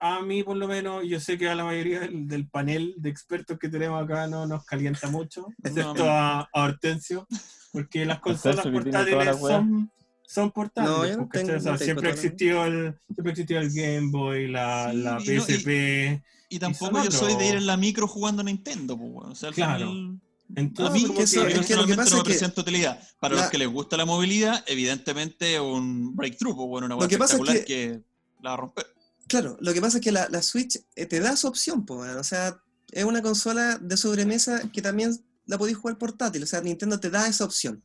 [0.01, 3.09] a mí por lo menos, yo sé que a la mayoría del, del panel de
[3.11, 7.27] expertos que tenemos acá no nos calienta mucho, excepto a, a Hortensio,
[7.73, 9.91] porque las consolas portátiles son,
[10.27, 10.99] son portátiles.
[10.99, 11.47] No, yo no pues, ¿cachai?
[11.47, 14.97] tengo- O sea, no tengo siempre, existió el, siempre existió el Game Boy, la, Sí,
[14.99, 16.23] la y no- y- PSP.
[16.51, 19.29] Y tampoco yo soy de ir en la micro jugando a Nintendo, pues.
[19.31, 19.89] O sea, al Claro.
[19.91, 20.21] final,
[20.57, 23.01] Entonces, a mí, porque eso- es que lo que pasa no es que presenta utilidad.
[23.19, 26.99] Para la- los que les gusta la movilidad, evidentemente un breakthrough, pues, bueno, una Lo
[26.99, 28.43] cosa que pasa es espectacular que- que...
[28.43, 28.87] la va a romper.
[29.27, 31.97] Claro, lo que pasa es que la, la Switch eh, te da esa opción, po,
[32.01, 32.19] weón.
[32.19, 32.61] o sea,
[32.93, 37.09] es una consola de sobremesa que también la podéis jugar portátil, o sea, Nintendo te
[37.11, 37.83] da esa opción.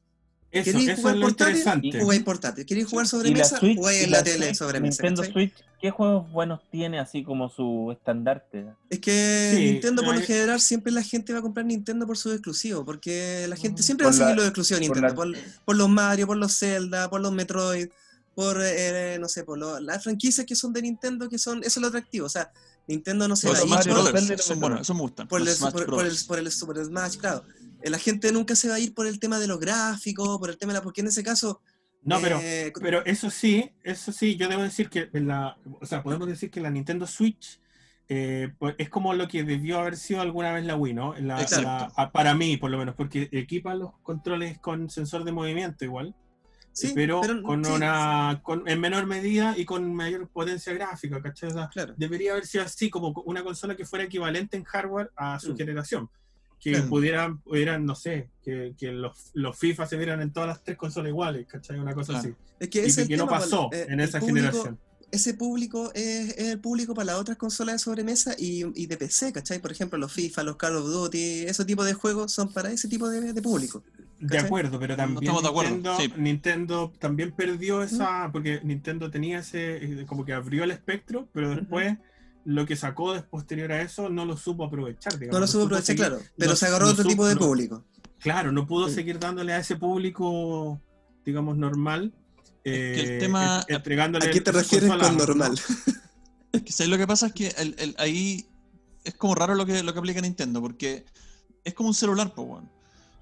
[0.51, 1.55] Eso, ¿Queréis eso jugar es lo portátil?
[1.57, 2.01] interesante.
[2.01, 2.65] Jugáis portátil.
[2.65, 3.59] ¿Queréis jugar sobre la mesa?
[3.59, 5.03] Switch- Jugáis en la la tele Switch, sobre mesa.
[5.03, 5.33] Nintendo ¿cachai?
[5.33, 8.65] Switch, ¿qué juegos buenos tiene así como su estandarte?
[8.89, 12.07] Es que Sí, Nintendo por lo hay- general siempre la gente va a comprar Nintendo
[12.07, 14.87] por sus exclusivos, porque la gente Mm, siempre va a seguir la- los exclusivos de
[14.87, 17.89] por Nintendo, la- por, por los Mario, por los Zelda, por los Metroid,
[18.33, 21.67] por, eh, no sé, por lo- las franquicias que son de Nintendo, que son, eso
[21.67, 22.51] es lo atractivo, o sea,
[22.87, 24.59] Nintendo no se Los va a ir Smash Mario, por, los Brothers, son Metroid.
[24.61, 25.27] buenos, eso me gustan.
[25.27, 27.43] por el, Smash por, el, por el Super Smash, claro.
[27.83, 30.57] La gente nunca se va a ir por el tema de los gráficos, por el
[30.57, 31.61] tema de la, porque en ese caso...
[32.03, 36.01] No, pero, eh, pero eso sí, eso sí, yo debo decir que la, o sea,
[36.01, 37.59] podemos decir que la Nintendo Switch
[38.07, 41.13] eh, pues, es como lo que debió haber sido alguna vez la Wii, ¿no?
[41.19, 46.15] La- para mí, por lo menos, porque equipa los controles con sensor de movimiento igual,
[46.71, 51.49] sí, pero, con sí, una, con- en menor medida y con mayor potencia gráfica, ¿cachai?
[51.49, 51.93] O sea, Claro.
[51.97, 55.57] debería haber sido así, como una consola que fuera equivalente en hardware a su Mm.
[55.57, 56.09] generación.
[56.59, 56.89] Que Claro.
[56.89, 60.75] pudieran, pudieran, no sé, que, que los, los FIFA se vieran en todas las tres
[60.77, 61.79] consolas iguales, ¿cachai?
[61.79, 62.27] Una cosa Claro.
[62.29, 62.35] así.
[62.59, 64.79] Es que Y es que no pasó pues, en el esa público- generación.
[65.11, 68.97] ese público es, es el público para las otras consolas de sobremesa y, y de
[68.97, 69.59] PC, ¿cachai?
[69.59, 72.89] Por ejemplo, los FIFA, los Call of Duty, ese tipo de juegos son para ese
[72.89, 73.81] tipo de, de público.
[74.19, 76.13] De acuerdo, pero también de acuerdo, Nintendo, sí.
[76.17, 81.55] Nintendo también perdió esa, porque Nintendo tenía ese, eh, como que abrió el espectro, pero
[81.55, 81.97] después
[82.49, 85.13] lo que sacó de posterior a eso no lo supo aprovechar.
[85.19, 87.25] digamos, No lo supo aprovechar, seguir- claro, pero no- se agarró no otro supo- tipo
[87.27, 87.85] de no- público.
[88.19, 88.95] Claro, no pudo Sí.
[88.95, 90.81] seguir dándole a ese público,
[91.25, 92.13] digamos, normal.
[92.63, 95.11] que el eh, tema- en- entregándole ¿A qué te refieres con ¿no?
[95.11, 95.53] normal?
[96.51, 98.45] Es que ¿sabes lo que pasa es que el- el- ahí
[99.03, 101.05] es como raro lo que, lo que aplica Nintendo, porque
[101.63, 102.69] es como un celular, pues, weón.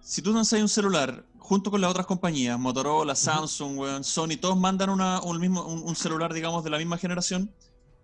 [0.02, 4.90] Si tú lanzas un celular junto con las otras compañías, Motorola, Samsung, Sony, todos mandan
[4.90, 7.52] una, un, mismo, un, un celular, digamos, de la misma generación,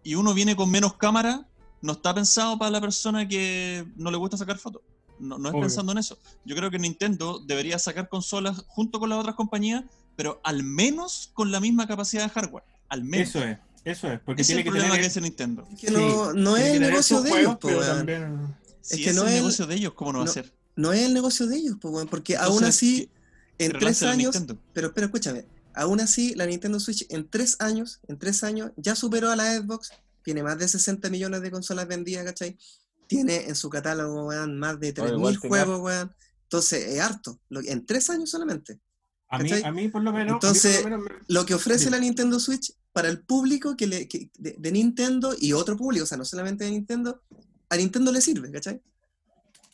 [0.03, 1.47] y uno viene con menos cámara,
[1.81, 4.81] no está pensado para la persona que no le gusta sacar fotos.
[5.19, 5.61] No, no es Obvio.
[5.63, 6.17] pensando en eso.
[6.45, 9.83] Yo creo que Nintendo debería sacar consolas junto con las otras compañías,
[10.15, 12.63] pero al menos con la misma capacidad de hardware.
[12.89, 13.29] Al menos.
[13.29, 15.01] Eso es, eso es, porque es tiene el que problema tener...
[15.05, 15.67] que hace Nintendo.
[15.73, 17.81] Es que no, es el negocio de ellos, weón.
[17.85, 20.27] también- Si que es no el es el- negocio de ellos, ¿cómo no va a
[20.27, 20.53] ser?
[20.75, 23.09] No es el negocio de ellos, pues, weón, porque aún Entonces, así,
[23.57, 24.35] que- en tres años,
[24.73, 28.95] pero, pero escúchame, aún así la Nintendo Switch en tres años, en tres años, ya
[28.95, 29.91] superó a la Xbox,
[30.23, 32.57] tiene más de 60 millones de consolas vendidas, ¿cachai?
[33.07, 36.15] Tiene en su catálogo, weón, más de Oh, igual 3.000 tiene juegos, weón.
[36.43, 38.79] Entonces, es harto, lo- en tres años solamente.
[39.29, 40.35] A mí, a mí por lo menos...
[40.35, 44.07] Entonces, lo menos me- Lo que ofrece la Nintendo Switch para el público que le,
[44.07, 47.21] que- de, de Nintendo y otro público, o sea, no solamente de Nintendo,
[47.69, 48.79] a Nintendo le sirve, ¿cachai?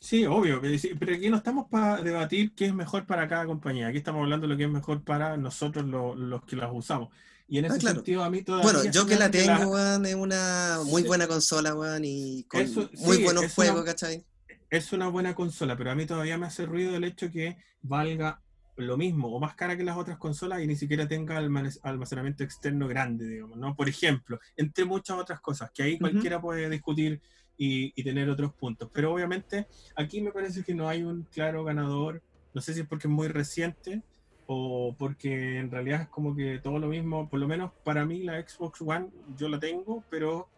[0.02, 0.62] Sí, obvio,
[0.98, 3.88] pero aquí no estamos para debatir qué es mejor para cada compañía.
[3.88, 7.10] Aquí estamos hablando de lo que es mejor para nosotros lo- los que las usamos.
[7.50, 7.96] Y en Ah, ese claro.
[7.98, 8.72] sentido a mí todavía...
[8.72, 11.08] Bueno, yo que la tengo, weón, es una muy Sí.
[11.08, 14.24] buena consola, weón, y con Eso, muy sí, buenos juegos, una- ¿cachai?
[14.70, 18.42] es una buena consola, pero a mí todavía me hace ruido el hecho que valga
[18.78, 22.88] lo mismo o más cara que las otras consolas y ni siquiera tenga almacenamiento externo
[22.88, 23.76] grande, digamos, ¿no?
[23.76, 27.20] Por ejemplo, entre muchas otras cosas, que ahí cualquiera puede discutir
[27.60, 28.90] y, y tener otros puntos.
[28.92, 32.24] Pero obviamente aquí me parece que no hay un claro ganador,
[32.56, 34.02] no sé si es porque es muy reciente
[34.48, 38.24] o porque en realidad es como que todo lo mismo, por lo menos para mí
[38.24, 40.50] la Xbox One yo la tengo, pero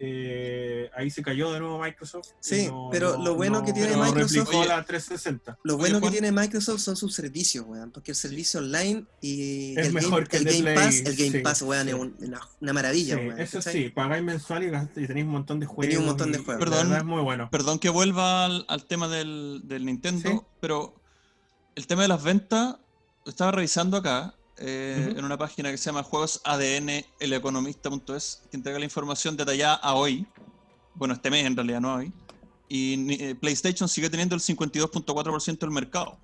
[0.00, 2.28] eh, ahí se cayó de nuevo Microsoft.
[2.28, 5.58] y Sí, pero lo bueno que tiene Microsoft- replicó Oye, la 360.
[5.62, 9.78] Lo Oye, bueno que tiene Microsoft son sus servicios, weón, porque el servicio online y
[9.78, 11.62] Es el, mejor Game, que el el de Game Play, Pass, el Game sí, Pass,
[11.62, 11.88] weón, sí.
[11.90, 13.40] es un- una, una maravilla, Sí, weón.
[13.40, 13.72] eso ¿cachai?
[13.72, 14.66] sí, pagáis mensual y,
[15.02, 15.96] y tenéis un montón de juegos.
[15.96, 16.64] un montón de y- juegos.
[16.64, 16.94] de Perdón.
[16.96, 17.48] es muy bueno.
[17.50, 20.40] Perdón que vuelva al, al tema del, del Nintendo, Sí.
[20.60, 20.94] pero
[21.74, 22.76] el tema de las ventas,
[23.26, 28.78] estaba revisando acá eh, en una página que se llama Juegos ADN, eleconomista.es, que entrega
[28.78, 30.26] la información detallada a hoy,
[30.94, 32.12] bueno, este mes en realidad, no hoy,
[32.68, 36.18] y eh, PlayStation sigue teniendo el 52.4% del mercado,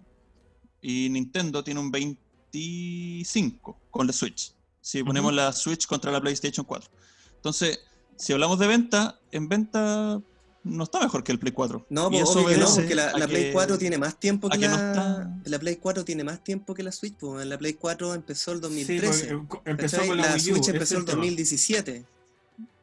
[0.82, 6.66] y Nintendo tiene un 25% con la Switch, si ponemos la Switch contra la PlayStation
[6.66, 6.90] 4.
[7.36, 7.80] Entonces,
[8.16, 10.20] si hablamos de venta, en venta
[10.64, 11.86] no está mejor que el Play 4.
[11.90, 14.18] No, Y pues, eso obvio que no, porque la, la Play que- 4 tiene más
[14.18, 14.66] tiempo que, la...
[14.74, 17.46] está- La Play 4 tiene más tiempo que la Switch, pues.
[17.46, 19.28] La Play 4 empezó el 2013.
[19.28, 21.16] Sí, porque, eh, empezó con la, la Wii U, Switch empezó el el tema.
[21.18, 22.04] 2017.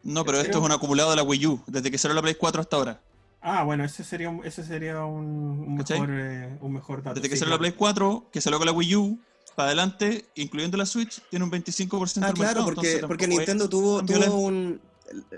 [0.04, 2.36] No, pero esto es un acumulado de la Wii U, desde que salió la Play
[2.36, 3.02] 4 hasta ahora.
[3.42, 7.16] Ah, bueno, ese sería, un- ese sería un, mejor, eh, un mejor dato.
[7.16, 7.60] Desde que sí, salió la.
[7.60, 9.20] Play 4, que salió con la Wii U,
[9.56, 12.66] para adelante, incluyendo la Switch, tiene un 25% Ah, del claro, mercado.
[12.66, 14.80] porque, porque Nintendo tuvo, tuvo un.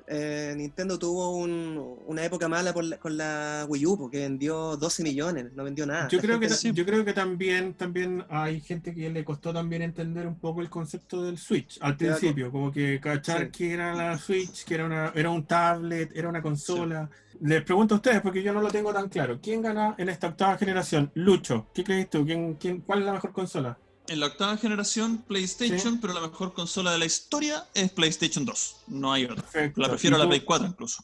[0.08, 4.78] Eh, Nintendo tuvo un- una época mala por la- con la Wii U, porque vendió
[4.78, 6.08] 12 millones, no vendió nada.
[6.10, 9.24] Yo La creo, que, gente- ta- yo creo que también, también hay gente que le
[9.24, 13.52] costó también entender un poco el concepto del Switch al principio, como que cachar Sí.
[13.52, 17.10] que era la Switch, que era, una, era un tablet, era una consola.
[17.42, 19.40] Les pregunto a ustedes, porque yo no lo tengo tan claro.
[19.42, 21.12] ¿Quién gana en esta octava generación?
[21.16, 22.26] Lucho, ¿qué crees tú?
[22.26, 23.78] ¿Quién, quién, ¿Cuál es la mejor consola?
[24.08, 28.84] En la octava generación, PlayStation, pero la mejor consola de la historia es PlayStation 2.
[28.88, 29.38] No hay otra.
[29.38, 29.82] Perfecto.
[29.82, 31.04] La prefiero a ¿Y la Play 4 incluso.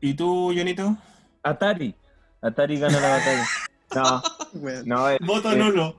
[0.00, 0.96] ¿Y tú, Jonito?
[1.42, 1.94] Atari.
[2.40, 3.46] Atari gana la batalla.
[3.94, 4.22] No,
[4.60, 4.88] Weón.
[4.88, 5.96] no, es, Voto es- nulo.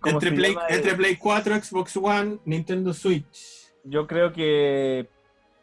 [0.00, 0.66] ¿cómo Entre Play, llama?
[0.70, 3.68] entre Play 4, Xbox One, Nintendo Switch.
[3.84, 5.08] Yo creo que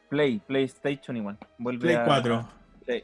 [0.10, 1.38] Play, PlayStation igual.
[1.58, 2.50] Vuelve Play a- 4.
[2.86, 3.04] Play.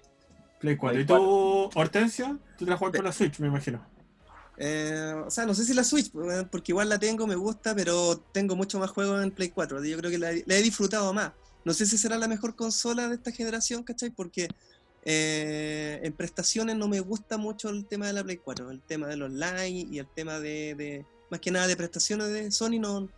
[0.60, 0.94] Play 4.
[0.94, 2.38] Play ¿Y tú, Hortensio?
[2.58, 3.84] Tú te la juegas por la Switch, me imagino.
[4.58, 7.76] Eh, o sea, no sé si la Switch, weón, porque igual la tengo, me gusta,
[7.76, 9.84] pero tengo mucho más juegos en Play 4.
[9.84, 11.34] Yo creo que la, he disfrutado más.
[11.64, 14.12] No sé si será la mejor consola de esta generación, ¿cachai?
[14.12, 14.50] Porque
[15.04, 18.72] eh, en prestaciones no me gusta mucho el tema de la Play 4.
[18.72, 22.80] El tema del online y el tema de, más que nada de prestaciones de Sony
[22.80, 23.10] no,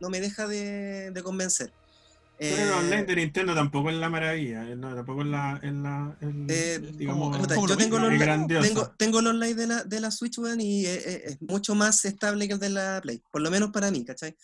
[0.00, 1.72] no me deja de, de convencer.
[2.50, 4.68] Pero Eh, el online de Nintendo tampoco es la maravilla.
[4.68, 5.60] eh, no, tampoco es la.
[5.62, 9.20] Es la el- Eh, digamos, ¿cómo- Puta, cómo lo yo tengo el online, tengo, tengo
[9.20, 12.48] el online de la, de la Switch, weón, y es, es- es mucho más estable
[12.48, 13.22] que el de la Play.
[13.30, 14.36] Por lo menos para mí, ¿cachai?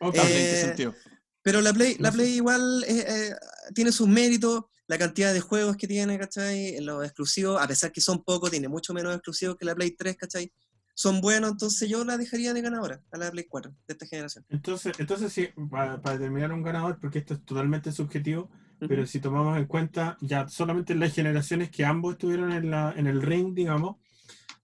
[0.00, 0.14] Ok.
[0.16, 0.94] Eh, ¿En qué sentido?
[1.42, 2.10] Pero la Play, la.
[2.10, 3.34] Play igual eh, eh,
[3.74, 6.80] tiene sus méritos, la cantidad de juegos que tiene, ¿cachai?
[6.80, 10.16] Los exclusivos, a pesar que son pocos, tiene mucho menos exclusivos que la Play 3,
[10.16, 10.50] ¿cachai?
[10.96, 14.44] Son buenos, entonces yo la dejaría de ganadora a la Play 4 de esta generación.
[14.48, 18.48] Entonces, entonces sí, para, para determinar un ganador, porque esto es totalmente subjetivo,
[18.78, 19.06] pero Ujú.
[19.10, 23.22] si tomamos en cuenta ya solamente las generaciones que ambos estuvieron en, la, en el
[23.22, 23.96] ring, digamos,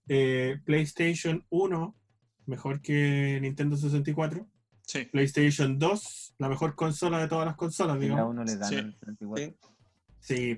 [0.07, 1.95] eh, PlayStation 1
[2.45, 4.47] mejor que Nintendo 64,
[4.87, 5.05] Sí.
[5.05, 8.29] PlayStation 2 la mejor consola de todas las consolas, Y a digamos.
[8.31, 8.75] uno le dan Sí.
[8.75, 9.55] el 34.
[10.19, 10.55] Sí.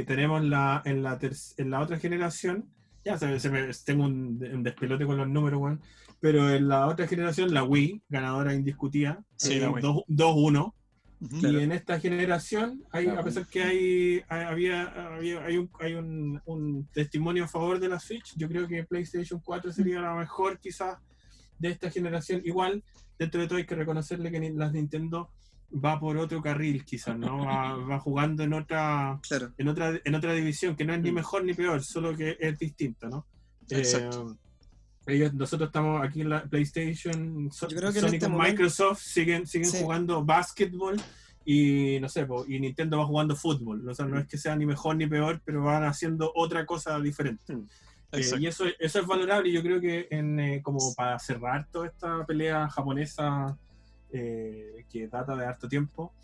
[0.00, 2.70] y tenemos la, en, la ter- en la otra generación,
[3.06, 5.80] ya se, se me- tengo un, un despelote con los números, weón,
[6.20, 9.82] pero en la otra generación, la Wii, ganadora indiscutida, Sí, eh, la Wii.
[9.82, 10.74] 2 2-1.
[11.18, 11.46] Ujú.
[11.46, 14.82] Y en esta generación, hay, a pesar que hay, hay- había,
[15.14, 18.84] había- hay, un, hay un, un testimonio a favor de la Switch, yo creo que
[18.84, 20.98] PlayStation 4 sería la mejor quizás
[21.58, 22.42] de esta generación.
[22.44, 22.82] Igual,
[23.18, 25.30] dentro de todo hay que reconocerle que ni- las Nintendo
[25.72, 27.38] va por otro carril quizás, ¿no?
[27.44, 29.52] Va, va jugando en otra, Claro.
[29.58, 31.14] en otra, en otra división, que no es ni Mm.
[31.14, 33.26] mejor ni peor, solo que es distinta, ¿no?
[33.70, 34.36] Exacto.
[35.06, 38.36] Eh, ellos, nosotros estamos aquí en la PlayStation, So- Yo creo que Sony este con
[38.38, 39.78] Microsoft siguen, siguen Sí.
[39.82, 40.96] jugando básquetbol
[41.44, 43.88] y no sé, po, y Nintendo va jugando fútbol.
[43.88, 46.98] O sea, no es que sea ni mejor ni peor, pero van haciendo otra cosa
[47.00, 47.54] diferente.
[47.54, 47.66] Mm.
[48.12, 51.68] Eh, y eso, eso es valorable y yo creo que en, eh, como para cerrar
[51.70, 53.56] toda esta pelea japonesa
[54.10, 56.14] eh, que data de harto tiempo,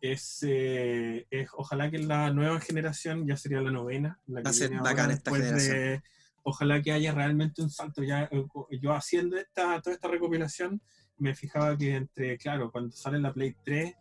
[0.00, 4.50] es, eh, es ojalá que la nueva generación, ya sería la novena, la que Va
[4.50, 6.02] a ser bacán esta después de- generación.
[6.44, 8.02] ojalá que haya realmente un salto.
[8.02, 8.44] Ya, eh,
[8.80, 10.80] yo haciendo esta, toda esta recopilación,
[11.18, 13.94] me fijaba que entre, claro, cuando sale la Play 3,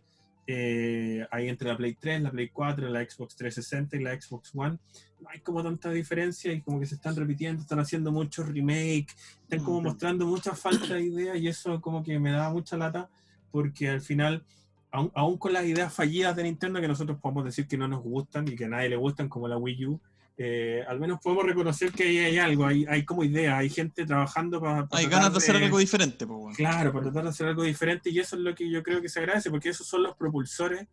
[0.49, 4.51] eh, ahí entre la Play 3, la Play 4, la Xbox 360 y la Xbox
[4.55, 4.77] One,
[5.19, 9.15] no hay como tanta diferencia y como que se están repitiendo, están haciendo muchos remakes,
[9.41, 9.87] están como Ujú.
[9.89, 13.09] mostrando mucha falta de ideas y eso como que me da mucha lata
[13.57, 14.45] porque al final,
[14.91, 18.03] aun, aun con las ideas fallidas de Nintendo que nosotros podemos decir que no nos
[18.03, 19.99] gustan y que a nadie le gustan, como la Wii U,
[20.37, 24.05] eh, al menos podemos reconocer que ahí hay algo, hay, hay como idea, hay gente
[24.05, 24.87] trabajando para...
[24.91, 26.55] Hay ganas de hacer algo diferente, pues, bueno.
[26.55, 29.09] Claro, para tratar de hacer algo diferente y eso es lo que yo creo que
[29.09, 30.85] se agradece, porque esos son los propulsores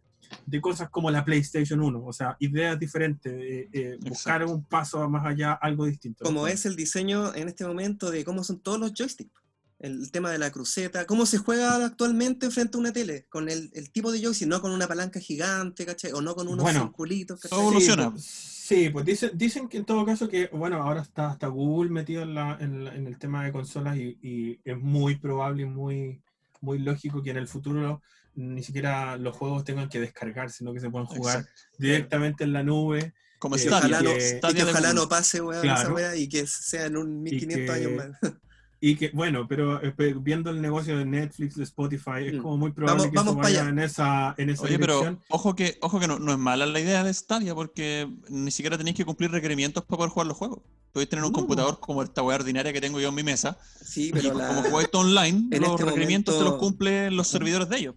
[0.47, 5.07] de cosas como la PlayStation 1, o sea, ideas diferentes, eh, eh, buscar un paso
[5.11, 6.25] más allá, algo distinto.
[6.25, 9.44] Como es el diseño en este momento de cómo son todos los joysticks.
[9.85, 13.71] El tema de la cruceta, cómo se juega actualmente frente a una tele, con el,
[13.75, 16.13] el tipo de joystick, no con una palanca gigante, ¿cachai?
[16.13, 17.51] O no con unos Bueno, circulitos, ¿cachai?
[17.59, 18.05] todo evoluciona.
[18.05, 21.49] Sí, pues, sí, pues dicen, dicen que en todo caso que, bueno, ahora está hasta
[21.49, 25.17] Google metido en, la- en la- en el tema de consolas y, y es muy
[25.17, 26.23] probable y muy,
[26.63, 28.01] muy lógico que en el futuro
[28.37, 31.61] ni siquiera los juegos tengan que descargar, sino que se puedan jugar Exacto.
[31.79, 33.13] directamente en la nube.
[33.39, 33.99] Como Eh, Stadia.
[33.99, 34.11] ojalá, no,
[34.51, 35.95] y que ojalá no pase, weón, esa Claro.
[35.95, 37.93] weá, y que sea en un 1500 que- años
[38.23, 38.33] más.
[38.87, 42.43] Y que, bueno, pero eh, viendo el negocio de Netflix, de Spotify, es Mm.
[42.43, 43.71] como muy probable Vamos- que vamos eso vaya allá.
[43.71, 45.15] en esa, en esa Oye, dirección.
[45.17, 48.51] pero ojo que, ojo que no, no es mala la idea de Stadia porque ni
[48.51, 50.59] siquiera tenéis que cumplir requerimientos para poder jugar los juegos.
[50.93, 51.39] Podéis tener un No.
[51.39, 54.49] computador como esta weá ordinaria que tengo yo en mi mesa Sí, y pero la...
[54.49, 57.79] como jugáis todo online, en los este requerimientos te los momento- cumplen los servidores de
[57.79, 57.95] ellos.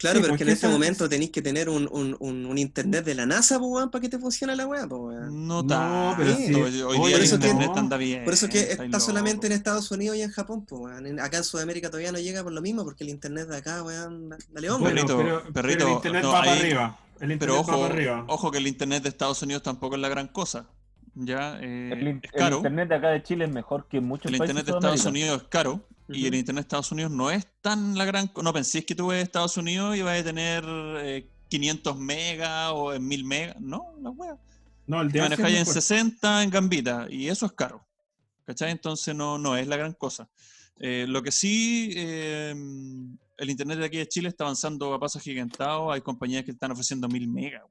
[0.00, 2.16] Claro, Sí, pero es pues que en este esa- momento tenéis que tener un, un,
[2.20, 5.00] un, un internet de la NASA, pues, weón, para que te funcione la weá, pues,
[5.00, 5.46] weón.
[5.46, 6.54] No No, pero sí.
[6.54, 8.24] Hoy día el eso internet anda bien.
[8.24, 9.52] Por eso es que está solamente en.
[9.52, 12.82] Estados Unidos y en Japón, pues, Acá en Sudamérica todavía no llega por lo mismo,
[12.82, 14.94] porque el internet de acá, weón, dale hombre.
[14.94, 16.98] Bueno, Perrito, pero, pero perrito, el internet no, va para arriba.
[17.20, 18.24] El internet Pero va ojo, para arriba.
[18.28, 20.64] ojo que el internet de Estados Unidos tampoco es la gran cosa.
[21.14, 22.08] Ya, eh, El, el
[22.54, 25.04] internet de acá de Chile es mejor que muchos El países internet de Estados.
[25.06, 25.80] Unidos es caro
[26.12, 28.30] y el internet de Estados Unidos no es tan la gran...
[28.42, 32.92] No penséis que tú ves Estados Unidos y vas a tener eh, 500 megas o
[32.94, 33.60] en 1000 megas.
[33.60, 34.36] No, la wea.
[34.86, 35.74] No, el de manejáis en mejor.
[35.74, 37.86] 60 en Gambita y eso es caro.
[38.46, 38.70] ¿Cachai?
[38.72, 40.28] Entonces no, no es la gran cosa.
[40.80, 42.54] Eh, lo que sí, eh,
[43.36, 45.92] el internet de aquí de Chile está avanzando a pasos gigantados.
[45.94, 47.62] Hay compañías que están ofreciendo mil megas.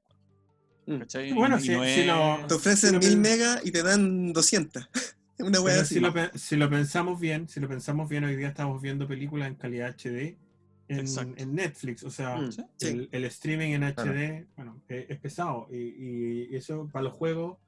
[0.86, 0.98] Mm.
[1.00, 1.32] ¿cachai?
[1.32, 3.70] Bueno, Y si, no si es- lo, Te ofrecen si lo mil pen- megas y
[3.70, 4.88] te dan 200.
[5.42, 5.94] Una wea pero así.
[5.94, 9.06] si lo, pe- si lo pensamos bien, si lo pensamos bien, hoy día estamos viendo
[9.08, 10.36] películas en calidad HD
[10.88, 12.02] en, Netflix.
[12.02, 12.62] O sea, Mm, Sí.
[12.88, 14.12] el, el streaming en Claro.
[14.12, 15.68] HD, bueno, eh, es pesado.
[15.70, 17.58] Y, y eso para los juegos.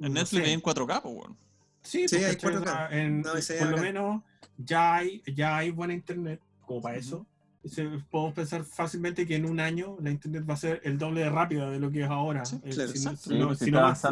[0.00, 0.48] En no Netflix sé.
[0.48, 1.36] hay en 4K, pues, bueno.
[1.82, 2.56] Sí, Sí, pues, hay ¿cachai?
[2.56, 2.64] O 4K.
[2.88, 4.22] sea, en- No, por lo menos
[4.58, 7.26] ya hay, ya hay buena internet como para eso.
[7.64, 11.20] Se- podemos pensar fácilmente que en un año la internet va a ser el doble
[11.20, 12.44] de rápida de lo que es ahora.
[12.44, 14.02] Sí, Eh, claro, si no- si más,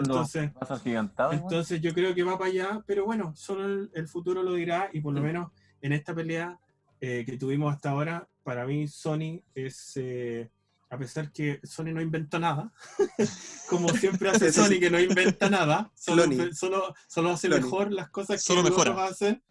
[1.33, 4.89] entonces, yo creo que va para allá, pero bueno, solo el, el futuro lo dirá
[4.93, 5.51] y por lo menos
[5.83, 6.59] en esta pelea
[7.01, 10.51] eh, que tuvimos hasta ahora, para mí Sony es, eh,
[10.91, 12.71] a pesar que Sony no inventó nada,
[13.69, 14.53] como siempre hace.
[14.53, 17.65] Sony que no inventa nada, solo, solo, solo hace Cloni.
[17.65, 19.43] mejor las cosas que Solo otros hacen.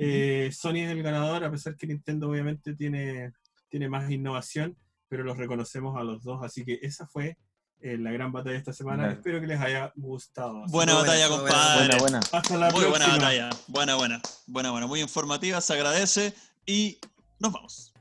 [0.00, 3.32] Eh, Sony es el ganador, a pesar que Nintendo obviamente tiene,
[3.68, 4.76] tiene más innovación,
[5.08, 7.36] pero los reconocemos a los dos, así que esa fue
[7.80, 9.10] eh, la gran batalla de esta semana.
[9.12, 10.64] Espero que les haya gustado.
[10.68, 11.42] Buena Muy buena, batalla, buena.
[11.42, 11.78] compadre.
[11.86, 12.18] Buena, buena.
[12.32, 13.16] hasta la Muy buena próxima.
[13.16, 13.50] batalla.
[13.68, 14.22] Buena, buena.
[14.46, 14.86] Buena, buena.
[14.86, 16.34] Muy informativa, se agradece
[16.66, 16.98] y
[17.38, 17.92] nos vamos.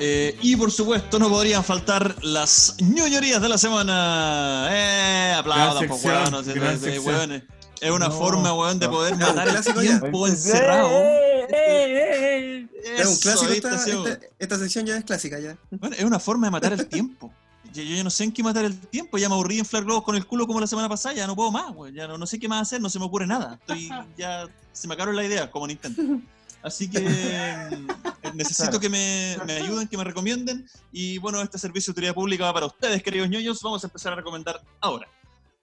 [0.00, 4.68] Eh, y por supuesto, no podrían faltar las ñoñorías de la semana.
[4.70, 5.34] ¡Eh!
[5.36, 7.44] Aplaudan, pues, sección, weón, no eh,
[7.80, 10.88] Es una No, forma, weón, de poder matar el tiempo encerrado.
[10.88, 12.68] ¡Eh, eh, eh, eh!
[12.96, 13.52] Es un Eso, clásico.
[13.52, 15.56] Esta, esta, esta sección ya es clásica ya.
[15.70, 17.32] Bueno, es una forma de matar el tiempo.
[17.72, 19.18] Yo, yo no sé en qué matar el tiempo.
[19.18, 21.14] Ya me aburrí de inflar globos con el culo como la semana pasada.
[21.14, 21.92] Ya no puedo más, güey.
[21.92, 22.80] Ya no, no sé qué más hacer.
[22.80, 23.58] No se me ocurre nada.
[23.60, 26.20] Estoy ya se me acabaron la idea como Nintendo.
[26.62, 30.68] Así que mm, necesito que me, me ayuden, que me recomienden.
[30.92, 33.62] Y bueno, este servicio de utilidad pública va para ustedes, queridos ñoños.
[33.62, 35.08] Vamos a empezar a recomendar ahora.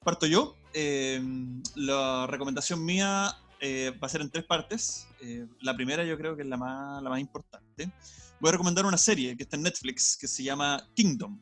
[0.03, 0.55] Parto yo.
[0.73, 1.21] Eh,
[1.75, 5.07] la recomendación mía eh, va a ser en tres partes.
[5.21, 7.91] Eh, la primera yo creo que es la más, la más importante.
[8.39, 11.39] Voy a recomendar una serie que está en Netflix que se llama Kingdom.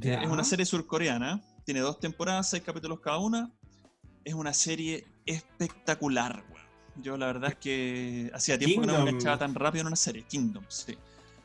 [0.00, 3.50] Es una serie surcoreana, tiene dos temporadas, seis capítulos cada una.
[4.24, 6.44] Es una serie espectacular.
[7.02, 9.96] Yo la verdad es que hacía tiempo que no me enganchaba tan rápido en una
[9.96, 10.22] serie.
[10.22, 10.96] Kingdom, sí.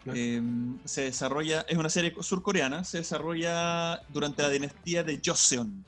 [0.04, 0.18] Claro.
[0.18, 0.42] Eh,
[0.86, 5.86] se desarrolla, es una serie surcoreana, se desarrolla durante la dinastía de Joseon.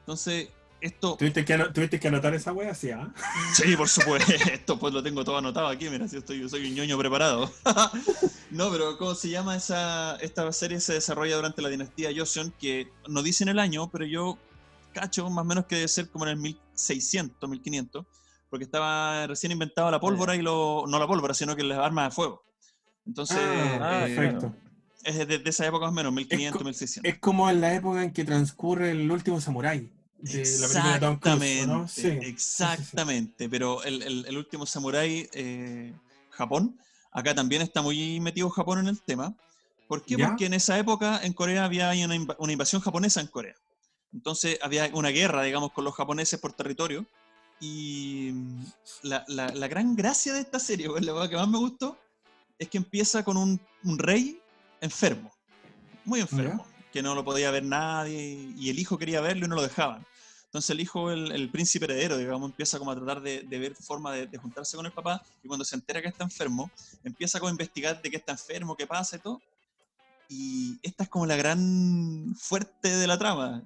[0.00, 0.48] Entonces,
[0.80, 1.16] esto...
[1.16, 2.74] ¿Tuviste que, tuviste que anotar esa wea?
[2.74, 3.12] Sí, ¿ah?
[3.52, 6.98] Sí, por supuesto, pues lo tengo todo anotado aquí, mira, si estoy, soy un ñoño
[6.98, 7.52] preparado.
[8.50, 10.16] no, pero ¿cómo se llama esa?
[10.16, 14.38] Esta serie se desarrolla durante la dinastía Joseon, que no dicen el año, pero yo
[14.92, 18.06] cacho más o menos que debe ser como en el 1600, 1500,
[18.50, 22.10] porque estaba recién inventada la pólvora y lo, no la pólvora, sino que las armas
[22.10, 22.42] de fuego.
[23.06, 24.54] Entonces, Ah, eh, perfecto.
[25.04, 27.12] es de, de esa época más o menos, 1500, co- 1600.
[27.12, 29.88] Es como en la época en que transcurre el último samurái.
[30.22, 31.88] De la película de Cruise, Exactamente, ¿no?
[31.88, 32.18] Sí.
[32.20, 33.48] exactamente.
[33.48, 35.94] Pero el, el- el último samurái, eh,
[36.30, 36.78] Japón,
[37.12, 39.34] acá también está muy metido Japón en el tema.
[39.88, 40.16] ¿Por qué?
[40.16, 40.28] ¿Ya?
[40.28, 43.54] Porque en esa época en Corea había una, inv- una invasión japonesa en Corea.
[44.12, 47.06] Entonces había una guerra, digamos, con los japoneses por territorio.
[47.60, 48.64] Y mm,
[49.02, 51.98] la, la- la gran gracia de esta serie, o la que más me gustó,
[52.58, 54.40] es que empieza con un, un rey
[54.80, 55.30] enfermo,
[56.04, 59.54] muy enfermo, que no lo podía ver nadie y el hijo quería verlo y no
[59.56, 60.04] lo dejaban.
[60.46, 63.76] Entonces el hijo, el, el príncipe heredero, digamos, empieza como a tratar de, de ver
[63.76, 66.70] forma de, de juntarse con el papá y cuando se entera que está enfermo,
[67.04, 69.40] empieza como a investigar de qué está enfermo, qué pasa y todo.
[70.28, 73.62] Y esta es como la gran fuerte de la trama.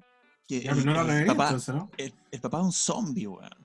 [0.47, 1.91] Que Ya, el, no el papá, entonces, ¿no?
[1.97, 3.64] el, el papá es un zombie, weón.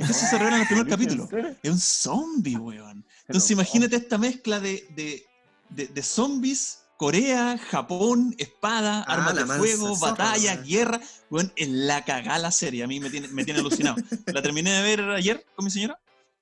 [0.00, 1.28] Es que eso se revela en el primer capítulo.
[1.62, 3.04] Es un zombie, weón.
[3.26, 5.26] Entonces imagínate esta mezcla de, de,
[5.68, 11.00] de- de zombies, Corea, Japón, espada, Ah, armas de mansa fuego, zorra, batalla, guerra.
[11.30, 12.82] Weón, en la cagá la serie.
[12.84, 13.96] A mí me tiene, me tiene alucinado.
[14.26, 15.98] La terminé de ver ayer con mi señora.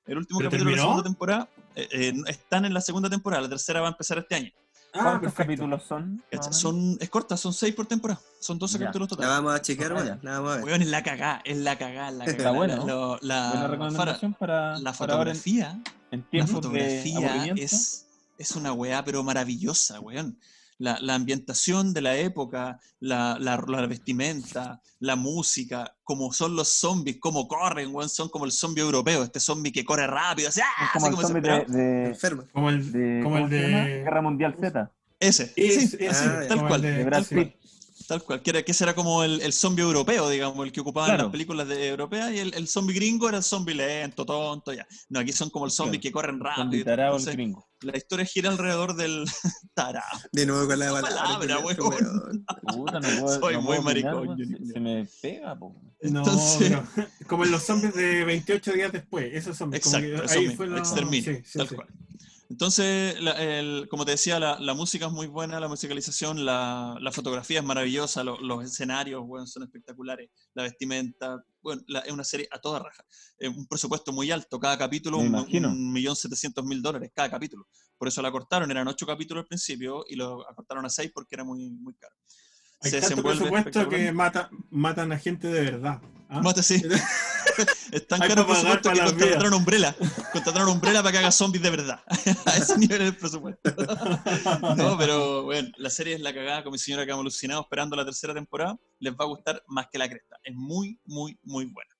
[0.07, 0.93] El último ¿Pero capítulo de la terminó?
[0.95, 1.49] segunda temporada.
[1.77, 3.43] Eh, eh, están en la segunda temporada.
[3.43, 4.51] La tercera va a empezar este año.
[4.95, 5.43] Ah, ¿Cuántos perfecto.
[5.67, 6.23] capítulos son?
[6.51, 8.21] Son, es corta, son seis por temporada.
[8.41, 8.87] Son 12 Ya.
[8.87, 9.31] capítulos La totales.
[9.37, 10.19] vamos a chequear, Ah, weón.
[10.23, 10.65] La vamos a ver.
[10.65, 12.37] Weón, es la cagá, es la cagá, la cagá.
[12.37, 12.87] Está bueno.
[12.87, 15.83] La, la- Buena recomendación para, la para en, fotografía.
[16.11, 18.07] en La fotografía es,
[18.39, 20.39] es una weá, pero maravillosa, weón.
[20.81, 26.69] La, la ambientación de la época, la, la- la vestimenta, la música, como son los
[26.69, 30.61] zombies, cómo corren, weón, son como el zombie europeo, este zombie que corre rápido, así,
[30.63, 30.91] ¡ah!
[30.93, 32.47] Como así el zombie de, de.
[32.53, 33.59] Como el, de- como el de.
[34.05, 34.91] Guerra Mundial Z.
[35.19, 36.81] Ese, Es- sí, es- así, ah, tal cual.
[36.83, 37.25] De Brad.
[37.27, 37.55] Pitt.
[38.09, 40.81] Tal cual, que, era, que ese era como el, el zombie europeo, digamos, el que
[40.81, 41.25] ocupaban en Claro.
[41.29, 44.87] las películas de, europeas, y el, el zombie gringo era el zombie lento, tonto, ya.
[45.11, 46.03] No, aquí son como el zombie Claro.
[46.03, 46.65] que corren rápido.
[46.65, 47.69] Zombie tarado el Entonces, gringo.
[47.83, 49.27] la historia gira alrededor del
[49.75, 50.21] tarado.
[50.33, 51.59] De nuevo con la La palabra.
[51.59, 51.77] weón.
[51.81, 52.45] weón.
[52.67, 55.77] Puta, no puedo, Soy no muy maricón, se, se me pega, po.
[56.01, 56.23] No,
[56.59, 56.85] pero
[57.29, 59.83] como en los zombies de 28 días después, esos zombies.
[59.85, 61.75] como Exacto, que eso ahí mismo, fue la- exterminio, sí, sí, tal sí.
[61.75, 61.89] cual.
[62.51, 66.97] Entonces, la- el- como te decía, la, la música es muy buena, la musicalización, la,
[67.01, 72.11] la fotografía es maravillosa, lo- los escenarios bueno, son espectaculares, la vestimenta, bueno, la- es
[72.13, 73.05] una serie a toda raja.
[73.39, 75.33] Eh, un presupuesto muy alto, cada capítulo un,
[75.73, 77.69] un millón setecientos mil dólares, cada capítulo.
[77.99, 81.35] Por eso la cortaron, eran ocho capítulos al principio y lo acortaron a seis porque
[81.35, 82.15] era muy, muy caro.
[82.81, 86.01] Hay Se tanto presupuesto que mata, matan a gente de verdad.
[86.29, 86.41] ¿Ah?
[86.43, 86.83] Mate, sí.
[87.91, 89.97] Es tan caro el presupuesto que contrataron Umbrella.
[90.33, 92.01] Contrataron Umbrella para que haga zombies de verdad.
[92.47, 93.75] a ese nivel es el presupuesto.
[94.77, 97.97] No, pero bueno, la serie es la cagada con mi señora que hemos alucinado esperando
[97.97, 98.77] la tercera temporada.
[99.01, 100.37] Les va a gustar más que la cresta.
[100.45, 101.91] Es muy, muy, muy buena.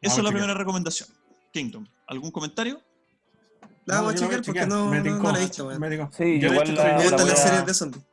[0.00, 1.08] Esa es la primera recomendación.
[1.52, 1.86] Kingdom.
[2.08, 2.80] ¿Algún comentario?
[3.86, 5.70] La vamos a chequear porque no, Me no, no la he visto.
[6.16, 8.04] Sí, Yo, igual hecho, la- la viendo- gustan voy las a- series de zombies.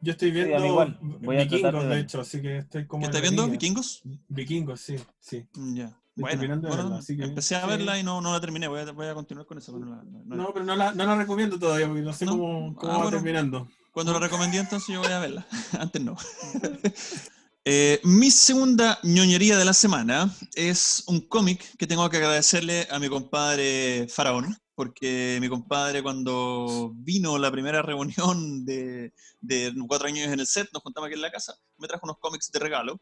[0.00, 0.98] Yo estoy viendo igual.
[1.00, 1.88] Voy a tratar vikingos, de...
[1.94, 3.00] de- hecho, así que estoy como.
[3.02, 3.42] ¿Qué en estás la viendo?
[3.42, 3.52] línea.
[3.52, 4.02] ¿Vikingos?
[4.28, 5.46] Vikingos, sí, sí.
[5.74, 5.96] Ya.
[6.14, 7.68] Bueno, terminando de bueno, verla, así que- empecé a sí.
[7.68, 8.66] verla y no, no la terminé.
[8.68, 9.72] Voy a, voy a continuar con eso.
[9.72, 12.24] pero no la- no- la- pero no la, no la recomiendo todavía porque no sé
[12.26, 12.32] ¿No?
[12.32, 13.16] cómo, cómo Ah, va bueno.
[13.18, 13.68] terminando.
[13.92, 15.46] Cuando lo recomendé, entonces yo voy a verla.
[15.78, 16.16] Antes no.
[17.70, 22.98] Eh, mi segunda ñoñería de la semana es un cómic que tengo que agradecerle a
[22.98, 29.12] mi compadre Faraón, porque mi compadre cuando vino la primera reunión de,
[29.42, 32.16] de cuatro años en el set, nos juntamos aquí en la casa, me trajo unos
[32.20, 32.98] cómics de regalo,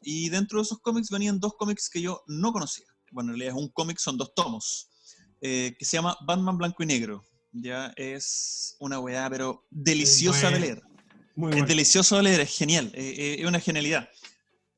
[0.00, 2.86] y dentro de esos cómics venían dos cómics que yo no conocía.
[3.12, 4.90] Bueno, en realidad es un cómic, son dos tomos,
[5.40, 7.24] eh, que se llama Batman Blanco y Negro.
[7.52, 10.82] Ya es una weá, pero deliciosa de leer.
[11.40, 11.66] Muy Es bueno.
[11.68, 14.08] delicioso de leer, es genial, eh, eh, es una genialidad.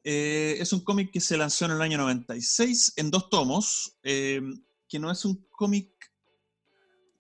[0.05, 4.99] Eh, es un cómic que se lanzó en el año 96 en dos tomos, que
[4.99, 5.91] no es un cómic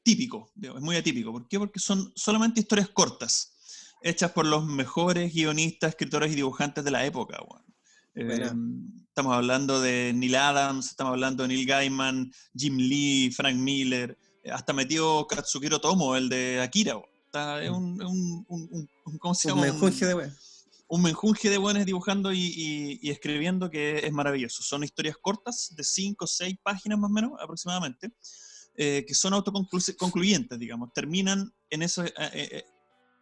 [0.04, 1.32] típico, es muy atípico.
[1.32, 1.58] ¿Por qué?
[1.58, 3.56] Porque son solamente historias cortas,
[4.02, 7.38] hechas por los mejores guionistas, escritores y dibujantes de la época.
[7.42, 7.64] weón.
[8.14, 8.52] Eh,
[9.08, 14.16] estamos hablando de Neil Adams, estamos hablando de Neil Gaiman, Jim Lee, Frank Miller,
[14.52, 16.96] hasta metió Katsuhiro Tomo, el de Akira.
[17.32, 19.72] Está- es un, un- un- un- un- ¿cómo se Un llama?
[19.72, 20.36] menjunje de weón.
[20.88, 24.62] un menjunje de buenos dibujando y, y- y escribiendo que es maravilloso.
[24.62, 28.12] Son historias cortas de 5 o 6 páginas más o menos aproximadamente,
[28.76, 30.92] eh, que son autoconcluyentes, digamos.
[30.92, 32.04] Terminan en eso.
[32.04, 32.64] eh, eh, eh,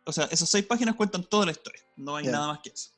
[0.04, 1.80] o sea, esas 6 páginas cuentan toda la historia.
[1.96, 2.90] No hay nada más que eso.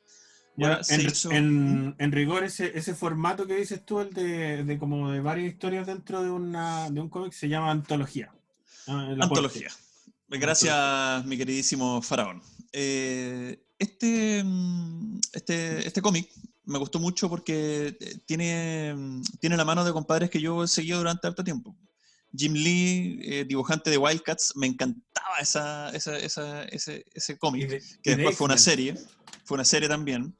[0.83, 4.79] Se en, hizo- en- en rigor, ese, ese formato que dices tú, el de, de
[4.79, 8.33] como de varias historias dentro de, una, de un cómic, se llama antología.
[8.87, 9.81] Ah, aporte.
[10.29, 12.41] Gracias, mi queridísimo Faraón.
[12.71, 16.29] Eh, este mm, este, este cómic
[16.65, 20.67] me gustó mucho porque eh, tiene, mm, tiene la mano de compadres que yo he
[20.67, 21.75] seguido durante harto tiempo.
[22.35, 27.79] Jim Lee, eh, dibujante de Wildcats, me encantaba esa, esa- esa- ese, ese cómic, de-
[28.01, 28.95] que de después fue una serie,
[29.45, 30.35] fue una serie también,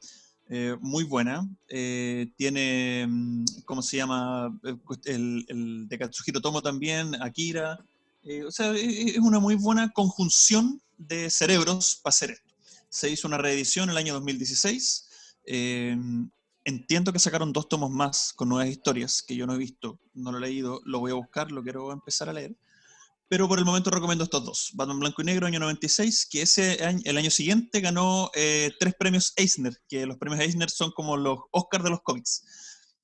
[0.50, 1.48] eh, muy buena.
[1.68, 4.58] Eh, tiene, mm, ¿cómo se llama?
[5.06, 7.78] El, el de Katsuhiro Tomo también, Akira.
[8.24, 12.54] Eh, o sea, e- es una muy buena conjunción de cerebros para hacer esto.
[12.90, 15.10] Se hizo una reedición el año 2016.
[15.46, 15.98] eh,
[16.66, 20.32] entiendo que sacaron dos tomos más con nuevas historias que yo no he visto, no
[20.32, 22.56] lo he leído, lo voy a buscar, lo quiero empezar a leer.
[23.28, 24.72] Pero por el momento recomiendo estos dos.
[24.74, 28.94] Batman Blanco y Negro, año 96, que ese año, el año siguiente ganó eh, tres
[28.98, 32.44] premios Eisner, que los premios Eisner son como los Oscars de los cómics.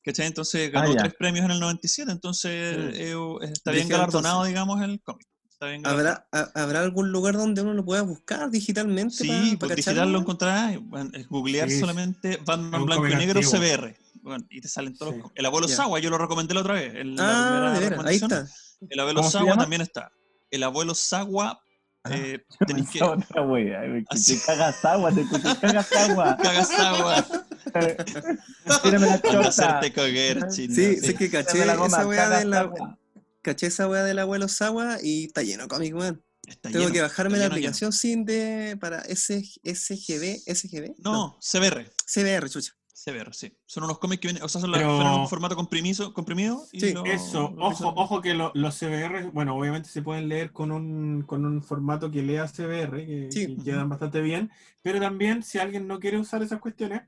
[0.04, 0.28] ¿Cachai?
[0.28, 2.90] Entonces ganó Ah, tres premios en el 97, entonces Mm.
[2.96, 4.50] eh, está bien Dije galardonado, entonces.
[4.50, 5.28] digamos, el cómic.
[5.52, 6.26] Está bien galardonado.
[6.32, 9.16] ¿Habrá, ha- ¿Habrá algún lugar donde uno lo pueda buscar digitalmente?
[9.16, 13.16] Sí, pa- pa pues digital lo encontrarás, bueno, es googlear Sí, solamente Batman Blanco y
[13.16, 13.60] Negro antiguo.
[13.60, 13.96] CBR.
[14.22, 15.20] Bueno, y te salen todos Sí.
[15.22, 15.32] los...
[15.36, 15.68] El abuelo.
[15.68, 16.94] Sawa, yo lo recomendé la otra vez.
[16.96, 18.48] el- la Ah, primera de veras, ahí está.
[18.90, 20.12] El abuelo ¿Cómo se Sawa también está.
[20.52, 21.60] El abuelo Sawa,
[22.06, 22.46] Ah, eh,
[22.86, 23.04] tenéis que...
[23.04, 24.38] Otra wea, eh, que Así.
[24.40, 26.38] te cagas agua, te te cagas agua.
[26.42, 27.26] Caga Sawa,
[28.84, 29.48] Tírame la chota.
[29.48, 30.74] hacerte coger, chino.
[30.76, 30.98] Sí, sí.
[30.98, 32.98] sé que caché la goma, esa weá cagas de la, agua.
[33.42, 36.24] caché esa weá del abuelo Sawa y está lleno cómic, weón.
[36.48, 40.96] Está Tengo lleno, que bajarme la lleno, aplicación sin de para S, SGB, SGB.
[41.00, 41.92] No, CBR.
[42.06, 42.74] CBR, chucha.
[42.92, 43.56] CBR, sí.
[43.66, 46.14] Son unos cómics que vienen, o sea, son la- Pero- fueron en un formato comprimido,
[46.14, 50.02] comprimido y Sí, lo- Eso, lo ojo, ojo que lo- los CBR, bueno, obviamente se
[50.02, 53.56] pueden leer con un, con un formato que lea CBR, que, Sí.
[53.56, 57.04] que quedan bastante bien, pero también si alguien no quiere usar esas cuestiones,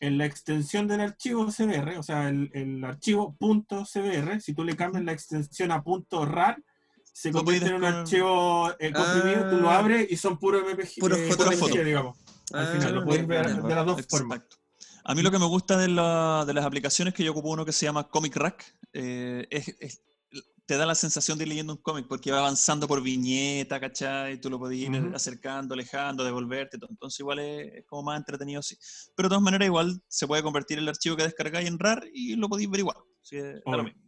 [0.00, 4.76] en la extensión del archivo CBR, o sea, el, el archivo .cbr, si tú le
[4.76, 5.82] cambias la extensión a
[6.26, 6.62] .rar,
[7.12, 8.00] se convierte en un descargar.
[8.02, 9.78] archivo eh, comprimido, tú lo Ah.
[9.78, 12.16] abres y son puro MPG, Puro eh, digamos.
[12.52, 14.38] Al final, lo Ah, puedes ver de las dos formas.
[14.38, 14.56] Exacto.
[15.04, 17.64] A mí lo que me gusta de, la- de las aplicaciones que yo ocupo uno
[17.64, 20.02] que se llama Comic Rack eh, es, es-
[20.68, 24.38] te da la sensación de ir leyendo un cómic porque va avanzando por viñeta, ¿cachai?
[24.38, 25.16] Tú lo podías ir Ujú.
[25.16, 28.76] acercando, alejando, devolverte, entonces igual es, es como más entretenido sí.
[29.16, 32.36] Pero de todas maneras igual se puede convertir el archivo que descargáis en RAR y
[32.36, 32.98] lo podéis ver igual.
[33.64, 33.84] Obvio.
[33.84, 34.02] mismo.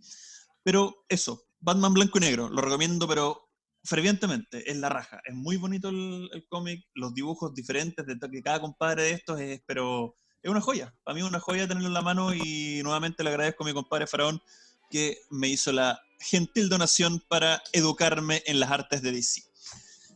[0.62, 3.48] Pero eso, Batman blanco y negro, lo recomiendo, pero
[3.82, 5.22] fervientemente, es la raja.
[5.24, 9.40] Es muy bonito el, el cómic, los dibujos diferentes de, que cada compadre de estos
[9.40, 10.94] es, pero es una joya.
[11.04, 13.72] Para mí es una joya tenerlo en la mano y nuevamente le agradezco a mi
[13.72, 14.42] compadre Faraón
[14.90, 19.42] que me hizo la gentil donación para educarme en las artes de DC.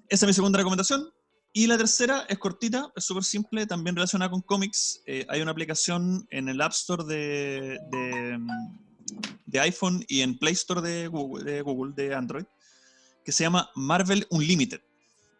[0.09, 1.10] Esa es mi segunda recomendación.
[1.56, 5.02] Y la tercera es cortita, es súper simple, también relacionada con cómics.
[5.06, 8.39] Eh, hay una aplicación en el App Store de, de,
[9.47, 12.44] de iPhone y en Play Store de Google, de Google, de Android,
[13.24, 14.81] que se llama Marvel Unlimited.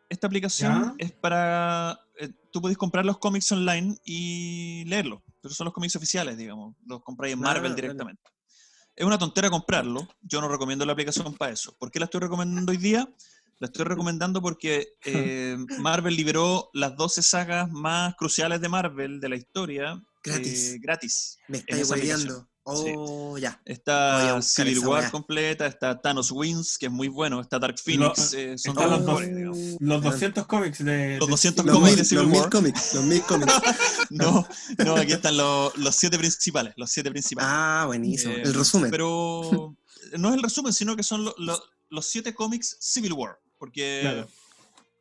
[0.09, 1.05] Esta aplicación ¿Ya?
[1.05, 1.99] es para...
[2.21, 6.77] eh, tú podés comprar los cómics online y leerlos, pero son los cómics oficiales, digamos.
[6.87, 8.23] Los compráis en Marvel directamente.
[8.97, 10.09] Es una tontera comprarlo.
[10.23, 11.75] Yo no recomiendo la aplicación para eso.
[11.79, 13.09] ¿Por qué la estoy recomendando hoy día?
[13.59, 19.29] La estoy recomendando porque eh, Marvel liberó las 12 sagas más cruciales de Marvel de
[19.29, 20.73] la historia Gratis.
[20.73, 21.39] eh, gratis.
[21.49, 21.91] Me en estáis
[22.67, 23.61] Oh, ya.
[23.67, 28.33] Está Civil esa War completa, está Thanos Wins, que es muy bueno, está Dark Phoenix.
[28.33, 29.23] eh, son están los dos.
[29.81, 31.19] Los 200 cómics de.
[31.19, 32.51] Los de- 200 Los cómics mil, de Civil los mil War.
[32.51, 33.53] cómics, los mil cómics.
[34.11, 34.47] No,
[34.85, 37.51] no, aquí están los, los siete principales, los siete principales.
[37.53, 38.33] Ah, buenísimo.
[38.35, 38.91] Eh, el resumen.
[38.91, 39.75] Pero
[40.19, 43.39] no es el resumen, sino que son lo- lo- los siete cómics Civil War.
[43.59, 44.29] Porque Claro.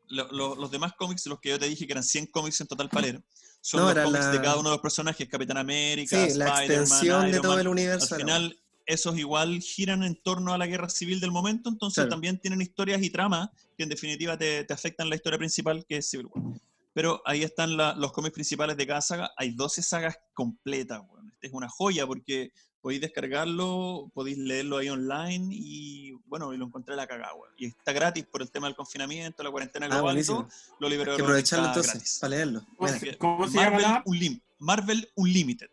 [0.09, 2.67] lo- lo- los demás cómics, los que yo te dije que eran 100 cómics en
[2.67, 3.23] total para leer,
[3.65, 6.37] son No, los era cómics de la- cada uno de los personajes, Capitán América, sí,
[6.37, 7.61] la Spider-Man, extensión de Iron todo Man.
[7.61, 8.15] el universo.
[8.15, 12.09] Al final, esos igual giran en torno a la guerra civil del momento, entonces Claro.
[12.09, 15.97] también tienen historias y tramas que en definitiva te, te afectan la historia principal, que
[15.97, 16.59] es Civil War.
[16.93, 19.31] Pero ahí están la- los cómics principales de cada saga.
[19.37, 20.99] Hay 12 sagas completas.
[21.09, 21.29] weón.
[21.31, 22.51] Esta es una joya porque
[22.83, 27.33] podéis descargarlo, podéis leerlo ahí online y bueno, y lo encontré a la cagada.
[27.33, 27.53] weón.
[27.57, 30.35] Y está gratis por el tema del confinamiento, la cuarentena Ah, global y todo.
[30.43, 30.75] buenísimo.
[30.79, 32.17] Lo Hay liberaron que aprovecharlo entonces gratis.
[32.19, 32.65] para leerlo.
[32.75, 34.05] ¿Cómo se- Así que ¿Cómo se llama Marvel, la app?
[34.07, 35.69] Unlim- Marvel Unlimited.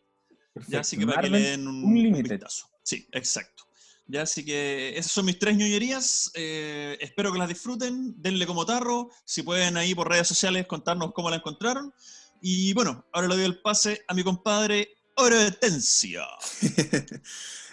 [0.54, 0.72] Perfecto.
[0.72, 2.68] Ya, así que para que Marvel le den un, un vistazo.
[2.84, 3.64] Sí, exacto.
[4.06, 6.30] Ya, así que esas son mis tres ñoñerías.
[6.34, 8.14] eh, espero que las disfruten.
[8.22, 9.10] Denle como tarro.
[9.24, 11.92] Si pueden ahí por redes sociales contarnos cómo la encontraron.
[12.40, 16.24] Y bueno, ahora le doy el pase a mi compadre Hortensia.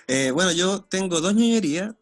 [0.09, 1.93] Eh, bueno, yo tengo dos ñoñerías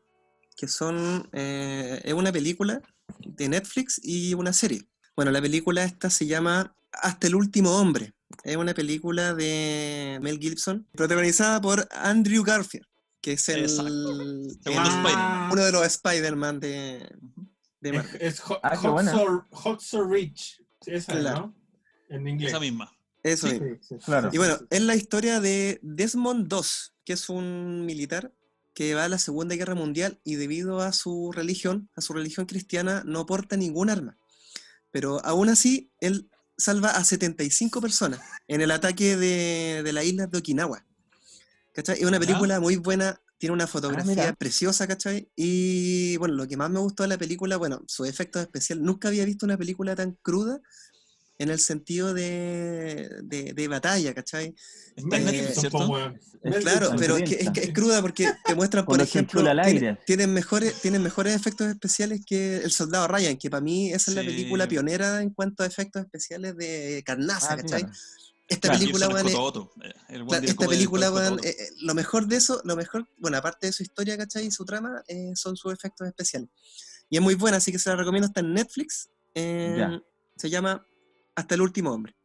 [0.56, 2.80] que son eh, es una película
[3.26, 4.88] de Netflix y una serie.
[5.16, 8.14] Bueno, la película esta se llama Hasta el último hombre.
[8.44, 12.86] Es una película de Mel Gibson, protagonizada por Andrew Garfield,
[13.22, 15.52] que es el, el- Ah, Spider-Man.
[15.54, 17.10] uno de los Spider-Man de,
[17.82, 18.22] de Es, Marvel.
[18.22, 18.76] es Hot, Ah,
[19.52, 20.62] Hot Soul Rich.
[20.86, 21.40] Esa, Claro.
[21.48, 21.56] ¿no?
[22.16, 22.50] En inglés.
[22.52, 22.95] Esa misma.
[23.26, 23.78] Eso Sí, mismo.
[23.82, 24.06] sí, sí.
[24.06, 24.30] Claro.
[24.32, 26.60] Y bueno, es la historia de Desmond II,
[27.06, 28.32] que es un militar
[28.76, 32.46] que va a la Segunda Guerra Mundial y debido a su religión, a su religión
[32.46, 34.18] cristiana, no porta ningún arma.
[34.92, 40.28] Pero aún así, él salva a 75 personas en el ataque de, de la isla
[40.28, 40.86] de Okinawa.
[41.74, 41.98] ¿Cachai?
[42.00, 44.34] Es una película muy buena, tiene una fotografía mira.
[44.34, 45.30] preciosa, ¿cachai?
[45.36, 48.84] Y bueno, lo que más me gustó de la película, bueno, sus efectos especiales.
[48.86, 50.62] Nunca había visto una película tan cruda
[51.38, 54.56] en el sentido de, de, de batalla, ¿cachai?
[54.96, 55.92] Está en Eh, Netflix, ¿cierto?
[56.62, 59.66] Claro, pero es que, es, que es cruda porque te muestran, por ejemplo, chinchulas al
[59.66, 60.00] tiene- aire.
[60.06, 64.16] tienen, mejores, tienen mejores efectos especiales que El Soldado Ryan, que para mí esa es
[64.16, 64.28] la Sí.
[64.28, 67.82] película pionera en cuanto a efectos especiales de carnaza, Ah, ¿cachai?
[67.82, 67.98] claro.
[68.48, 69.94] Esta Claro, película, es weón, es- eh,
[70.28, 71.44] Claro, esta película, Otto.
[71.44, 74.46] eh, eh, lo mejor de eso, lo mejor, bueno, aparte de su historia, ¿cachai?
[74.46, 76.50] Y su trama, eh, son sus efectos especiales.
[77.10, 79.10] Y es muy buena, así que se la recomiendo, está en Netflix.
[79.38, 80.00] eh,
[80.38, 80.86] se llama
[81.36, 82.16] Hasta el último hombre.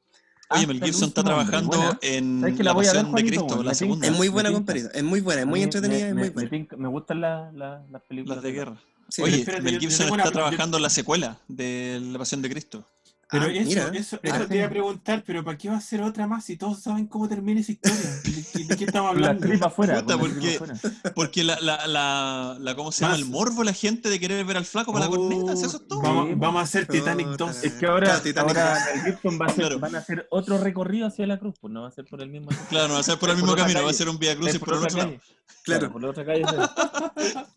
[0.53, 1.99] Oye, Mel el Gibson está trabajando buena.
[2.03, 4.07] en ¿Sabes que La Pasión de Cristo, la segunda.
[4.09, 4.83] Es muy buena, compadre.
[4.93, 6.51] Es muy buena, es muy entretenida, me, es muy buena.
[6.77, 8.83] Me, gustan la- la- las películas Las de guerra.
[9.09, 12.43] Sí, Oye, Mel yo- yo Gibson está yo- trabajando en la secuela de La Pasión
[12.43, 12.85] de Cristo.
[13.33, 13.91] Pero Ah, eso, mira.
[13.95, 14.37] eso, mira.
[14.39, 16.81] eso te iba a preguntar, pero ¿para qué va a ser otra más si todos
[16.81, 17.99] saben cómo termina esa historia?
[18.25, 19.47] ¿De, qué- de qué estamos la hablando?
[19.47, 20.01] tripa afuera.
[20.01, 21.13] Puta, la porque- tripa afuera.
[21.15, 23.13] Porque la, la, la, la- ¿cómo se llama?
[23.15, 25.89] Más- El morbo, la gente de querer ver al flaco para la corneta, ¿eso es
[25.89, 26.01] todo?
[26.03, 26.99] Vamos, Sí, vamos a hacer puta.
[26.99, 27.65] Titanic 2.
[27.65, 28.49] Es que ahora, Claro, Titanic.
[28.57, 29.79] ahora Mel Gibson va a hacer, Claro.
[29.79, 32.31] van a hacer otro recorrido hacia la cruz, pues no va a ser por el
[32.31, 34.19] mismo Claro, no va a ser por el mismo por camino, va a ser un
[34.19, 35.11] vía crucis por el otra otro lado.
[35.11, 35.21] calle.
[35.63, 35.93] Claro.
[35.93, 36.45] por la otra calle.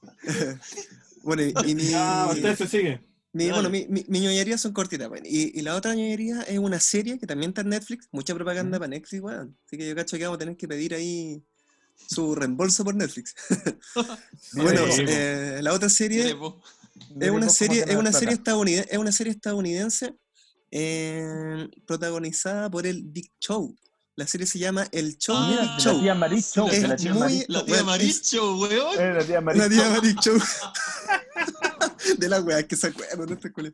[1.23, 3.01] Bueno, y, mi, Ya, usted se sigue.
[3.33, 5.25] Mi- bueno, mi, mi, mi ñoñería son cortitas, bueno.
[5.27, 8.07] Y, y la otra ñoñería es una serie que también está en Netflix.
[8.11, 9.57] Mucha propaganda para Netflix, weón.
[9.65, 11.43] Así que yo cacho que vamos a tener que pedir ahí
[12.09, 13.35] su reembolso por Netflix.
[14.53, 16.35] bueno, eh, la otra serie
[17.19, 20.15] es una serie, es una serie estadounidense, es una serie estadounidense
[20.71, 23.75] eh, protagonizada por el Big Show.
[24.15, 25.99] La serie se llama El Show Ah, Big la Show.
[26.01, 26.67] tía Maricho.
[26.67, 27.45] Es La tía Maricho.
[27.49, 28.95] La tía Bueno, Maricho, weón.
[29.17, 30.33] La tía La Maricho.
[32.03, 32.17] Big Show.
[32.19, 33.71] de la weá que se acuerdan de este culo.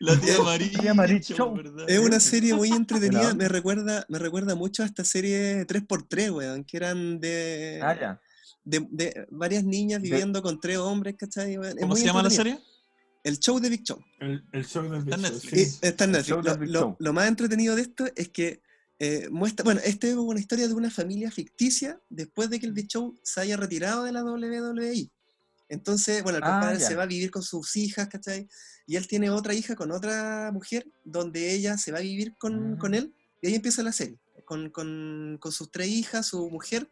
[0.00, 0.80] La tía Maricho.
[0.80, 1.54] tía Maricho.
[1.86, 6.64] Es una serie muy entretenida, me recuerda, me recuerda mucho a esta serie 3x3, weón,
[6.64, 8.20] que eran de, Ah, ya.
[8.64, 11.58] de, de varias niñas De- viviendo con tres hombres, ¿cachai?
[11.58, 11.76] weón?
[11.78, 12.58] ¿Cómo se llama la serie?
[13.22, 14.02] El show de Big Show.
[14.20, 15.52] El, el show Netflix.
[15.52, 15.78] Y sí.
[15.82, 16.28] está en Netflix.
[16.28, 16.96] show Lo, del Big lo- Show.
[16.98, 18.62] lo más entretenido de esto es que
[18.98, 22.72] eh, muestra, bueno, este es una historia de una familia ficticia después de que el
[22.72, 25.10] Big Show se haya retirado de la WWI.
[25.70, 26.86] Entonces, bueno, el Ah, compadre ya.
[26.88, 28.46] se va a vivir con sus hijas, ¿cachai?
[28.86, 32.76] Y él tiene otra hija con otra mujer, donde ella se va a vivir con,
[32.76, 32.94] con Mm.
[32.94, 36.90] él, y ahí empieza la serie, con, con- con sus tres hijas, su mujer,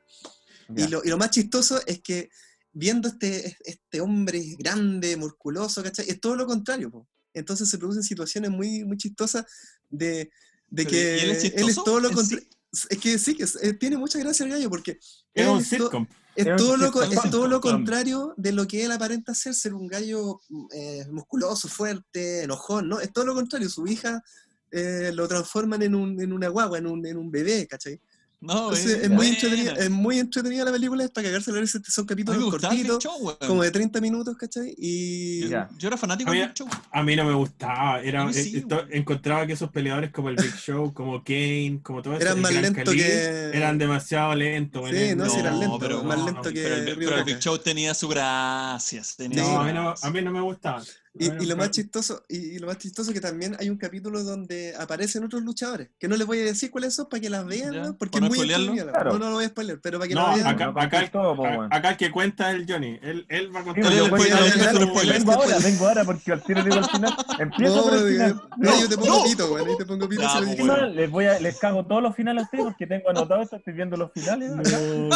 [0.77, 2.31] y lo, y lo más chistoso es que
[2.73, 6.09] viendo este, este hombre grande, musculoso, ¿cachai?
[6.09, 7.09] Es todo lo contrario, po.
[7.35, 9.45] Entonces se producen situaciones muy, muy chistosas
[9.91, 10.31] de,
[10.69, 12.47] de que ¿y él es él es todo lo contrario.
[12.91, 14.99] Es que sí, que es- eh, tiene mucha gracia el gallo porque
[15.35, 16.07] Es un sitcom.
[16.39, 19.89] Es todo lo, es todo lo contrario de lo que él aparenta ser, ser un
[19.89, 20.41] gallo
[20.73, 23.01] eh, musculoso, fuerte, enojón, ¿no?
[23.01, 23.69] Es todo lo contrario.
[23.69, 24.23] Su hija
[24.71, 28.01] eh, lo transforman en, un, en una guagua, en un, en un bebé, ¿cachai?
[28.41, 31.81] No, Entonces, es, muy entretenida, es muy entretenida la película, es para cagarse la risa,
[31.89, 34.77] son capítulos cortitos, Show, como de 30 minutos, ¿cachai?
[34.79, 36.69] Y Yo, era fanático del Big Show.
[36.93, 38.01] A mí no me gustaba.
[38.01, 42.01] Era, sí, eh, esto- encontraba que esos peleadores como el Big Show, como Kane, como
[42.01, 44.89] todo eso, Eran más lentos que- eran demasiado lentos.
[44.89, 47.25] Sí, no, sí eran lentos, pero- más no, lento que pero, el- pero.
[47.25, 49.03] Big Show tenía su gracia.
[49.17, 49.45] Tenía Sí.
[49.51, 50.81] su No, a mí a mí no me gustaba.
[51.19, 53.77] Y, no y lo más chistoso, y, y lo más chistoso que también hay un
[53.77, 57.31] capítulo donde aparecen otros luchadores, que no les voy a decir cuáles son para que
[57.31, 57.97] las vean, ¿no?
[57.97, 59.13] porque para es no muy Claro.
[59.13, 60.47] No, no lo voy a spoiler, pero para que No, la vean.
[60.47, 61.69] acá, No acá, contéis todo, weón.
[61.73, 62.99] acá el que cuenta es el Johnny.
[63.03, 63.85] Él, él va a contar.
[63.85, 65.31] Sí, él le vengo spoiler.
[65.35, 67.15] ahora, vengo ahora porque al tiro digo al final.
[67.39, 68.43] Empiezo No, por el final.
[68.57, 69.25] no, yo te pongo no.
[69.25, 70.23] pito, güey, te pongo pito.
[70.23, 70.49] Pues.
[70.49, 70.89] Encima bueno.
[70.89, 73.73] les, voy a, les cago todos los finales a ustedes porque tengo anotado esto, estoy
[73.75, 74.51] viendo los finales.
[74.51, 74.63] No,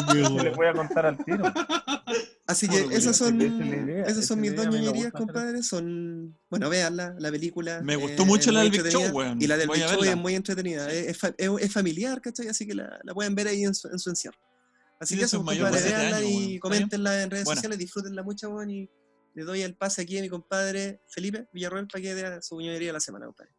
[0.04, 0.42] bueno.
[0.42, 1.44] les voy a contar al tiro.
[2.46, 5.62] Así que esas son, es idea, esas esa son es mis dos ñoñerías, compadre.
[5.62, 7.80] Son, bueno, veanla, la película.
[7.82, 9.40] Me eh, gustó mucho es la del Big Show, weón.
[9.40, 10.90] Y la del Voy Big Show es muy entretenida.
[10.90, 12.48] Es, es fa- es- es familiar, ¿cachai?
[12.48, 14.38] Así que la, la pueden ver ahí en su, en su encierro.
[14.98, 16.32] Así Sí, que eso eso, es mayor compadre, veanla y weón.
[16.32, 16.60] ¿Está bien?
[16.60, 17.56] coméntenla en redes Buena.
[17.60, 18.90] sociales, disfrútenla mucho, weón, y
[19.34, 22.88] le doy el pase aquí a mi compadre Felipe Villarroel para que dé su ñoñería
[22.88, 23.52] de la semana, compadre.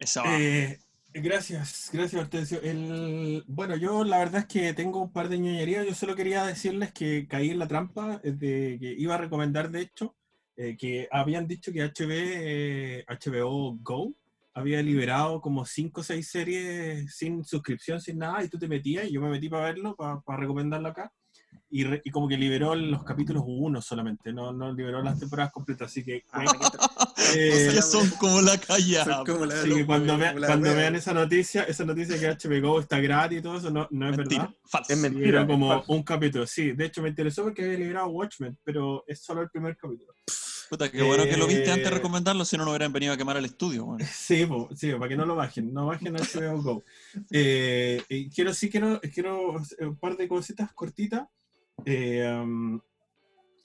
[0.00, 0.22] Esa.
[0.38, 0.78] Eh,
[1.12, 2.60] gracias, gracias Hortensio.
[2.62, 5.86] El, bueno, yo la verdad es que tengo un par de ñoñerías.
[5.86, 9.70] Yo solo quería decirles que caí en la trampa eh, de que iba a recomendar,
[9.70, 10.16] de hecho,
[10.56, 14.14] eh, que habían dicho que HB, eh, HBO Go
[14.54, 19.06] había liberado como 5 o 6 series sin suscripción, sin nada, y tú te metías
[19.06, 21.12] y yo me metí para verlo, para, para recomendarlo acá.
[21.70, 25.52] Y, re- y como que liberó los capítulos uno solamente, no, no liberó las temporadas
[25.52, 26.24] completas, así que...
[27.36, 29.04] eh, que son como la calle.
[29.04, 32.80] Son como la- Así que cuando, la cuando vean esa noticia, esa noticia que HBO
[32.80, 34.42] está gratis y todo eso, no, no es Mentira.
[34.44, 34.56] verdad.
[34.64, 34.92] Falso.
[34.92, 35.28] Es mentira.
[35.28, 35.92] Era como falso.
[35.92, 36.46] un capítulo.
[36.46, 40.14] Sí, de hecho me interesó porque había liberado Watchmen, pero es solo el primer capítulo.
[40.70, 43.12] Puta, qué bueno que lo viste antes de Eh, recomendarlo, si no, no hubieran venido
[43.12, 44.00] a quemar el estudio, weón.
[44.10, 46.84] Sí, po, sí, para que no lo bajen, no bajen HBO Go.
[47.30, 48.02] Eh,
[48.34, 51.26] quiero sí quiero, quiero un par de cositas cortitas.
[51.84, 52.80] Eh, um,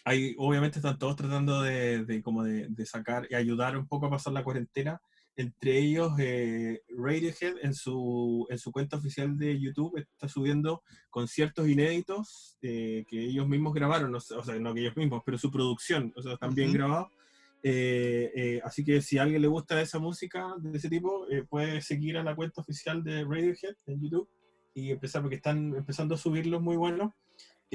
[0.06, 4.08] hay, obviamente están todos tratando de, de como de, de sacar y ayudar un poco
[4.08, 5.02] a pasar la cuarentena.
[5.36, 11.68] Entre ellos, eh, Radiohead en su, en su cuenta oficial de YouTube está subiendo conciertos
[11.68, 15.40] inéditos eh, que ellos mismos grabaron, o sea, o sea, no que ellos mismos, pero
[15.40, 16.78] su producción, o sea, están bien Ujú.
[16.78, 17.08] grabados.
[17.64, 21.46] Eh, eh, así que si a alguien le gusta esa música de ese tipo, eh,
[21.50, 24.30] puede seguir a la cuenta oficial de Radiohead en YouTube
[24.76, 27.12] y empezar, porque están empezando a subirlos muy buenos.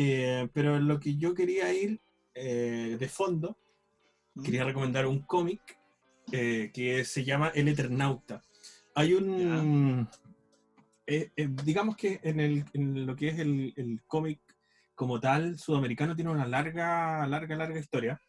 [0.00, 2.00] Eh, pero lo que yo quería ir
[2.32, 3.58] eh, de fondo,
[4.44, 5.60] quería recomendar un cómic
[6.30, 8.40] eh, que se llama El Eternauta.
[8.94, 10.08] Hay un...
[11.04, 14.38] eh, eh, digamos que en, el, en lo que es el, el cómic
[14.94, 18.20] como tal, sudamericano tiene una larga, larga, larga historia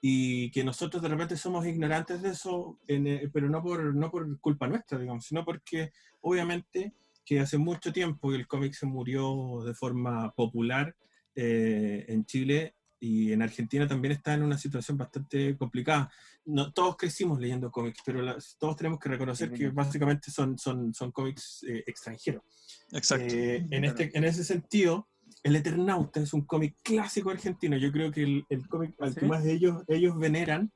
[0.00, 4.10] y que nosotros de repente somos ignorantes de eso, en, eh, pero no por, no
[4.10, 5.92] por culpa nuestra, digamos, sino porque
[6.22, 6.92] obviamente
[7.24, 10.94] que hace mucho tiempo que el cómic se murió de forma popular
[11.34, 16.10] eh, en Chile y en Argentina también está en una situación bastante complicada.
[16.46, 20.94] No, todos crecimos leyendo cómics, pero las- todos tenemos que reconocer que básicamente son, son,
[20.94, 22.42] son cómics eh, extranjeros.
[22.92, 23.34] Exacto.
[23.34, 25.08] Eh, en, este, en ese sentido,
[25.42, 27.76] El Eternauta es un cómic clásico argentino.
[27.76, 29.26] Yo creo que el, el cómic al que ¿Sí?
[29.26, 30.72] más de ellos, ellos veneran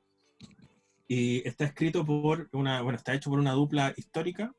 [1.07, 4.53] y está escrito por una, bueno, está hecho por una dupla histórica,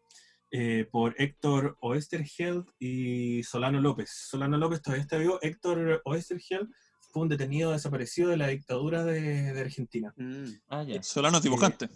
[0.51, 4.11] eh, por Héctor Oesterheld y Solano López.
[4.11, 5.39] Solano López todavía está vivo.
[5.43, 6.69] Héctor Oesterheld
[7.13, 10.13] fue un detenido desaparecido de la dictadura de, de Argentina.
[10.17, 10.45] Mm.
[10.69, 11.03] Ah, ya.
[11.03, 11.89] Solano es dibujante.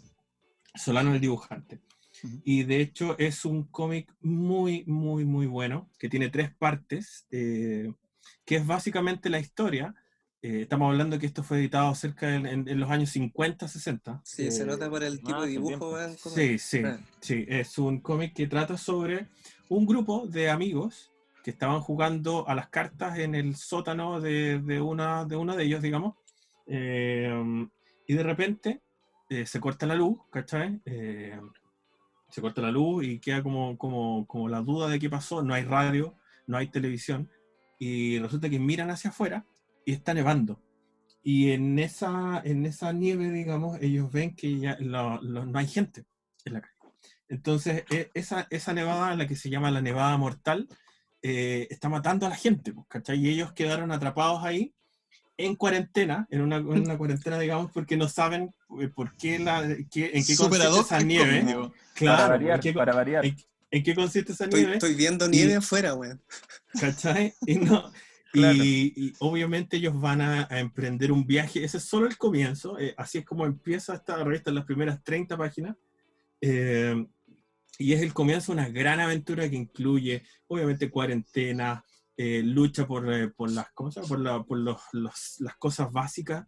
[0.75, 1.81] Solano el dibujante.
[2.23, 2.43] Ujú.
[2.45, 7.93] Y de hecho es un cómic muy, muy, muy bueno, que tiene tres partes, eh,
[8.45, 9.95] que es básicamente la historia.
[10.47, 14.21] Eh, estamos hablando que esto fue editado cerca de- en, en los años 50, 60.
[14.25, 16.99] Sí, se Eh, nota por el tipo ah, de dibujo, Sí, sí, Ah.
[17.21, 17.47] sí.
[17.49, 19.29] Es un cómic que trata sobre
[19.71, 21.11] un grupo de amigos
[21.43, 25.65] que estaban jugando a las cartas en el sótano de, de una, de uno de
[25.65, 26.15] ellos, digamos.
[26.67, 27.67] Eh,
[28.07, 28.83] y de repente
[29.31, 30.79] eh, se corta la luz, ¿cachai?
[30.85, 31.41] Eh,
[32.29, 35.43] se corta la luz y queda como, como, como la duda de qué pasó.
[35.43, 36.15] No hay radio,
[36.47, 37.31] no hay televisión.
[37.79, 39.47] Y resulta que miran hacia afuera
[39.85, 40.61] y está nevando.
[41.23, 45.67] Y en esa, en esa nieve, digamos, ellos ven que ya lo- lo- no hay
[45.67, 46.05] gente
[46.45, 46.75] en la calle.
[47.29, 50.69] Entonces, e- esa, esa nevada, la que se llama la nevada mortal,
[51.23, 53.19] eh, está matando a la gente, pues, ¿cachai?
[53.19, 54.75] Y ellos quedaron atrapados ahí
[55.39, 59.63] en cuarentena, en una, en una cuarentena, digamos, porque no saben eh, por qué la,
[59.91, 61.41] qué- en qué Súper consiste esa nieve.
[61.41, 61.69] cómic, digo.
[61.71, 63.25] para Claro, variar, ¿en qué, para variar.
[63.25, 63.37] en-
[63.71, 64.75] en qué consiste esa Estoy, nieve?
[64.75, 66.23] estoy viendo nieve afuera, weón.
[66.79, 67.33] ¿cachai?
[67.47, 68.14] Y, no- y-
[68.97, 73.19] Y obviamente ellos van a, emprender un viaje, ese es solo el comienzo, eh, así
[73.19, 75.77] es como empieza esta revista en las primeras 30 páginas,
[76.41, 77.07] eh,
[77.79, 81.85] y es el comienzo de una gran aventura que incluye, obviamente, cuarentena,
[82.17, 84.09] eh, lucha por, por las, ¿cómo se llama?
[84.09, 86.47] Por, la- por los- los- las cosas básicas,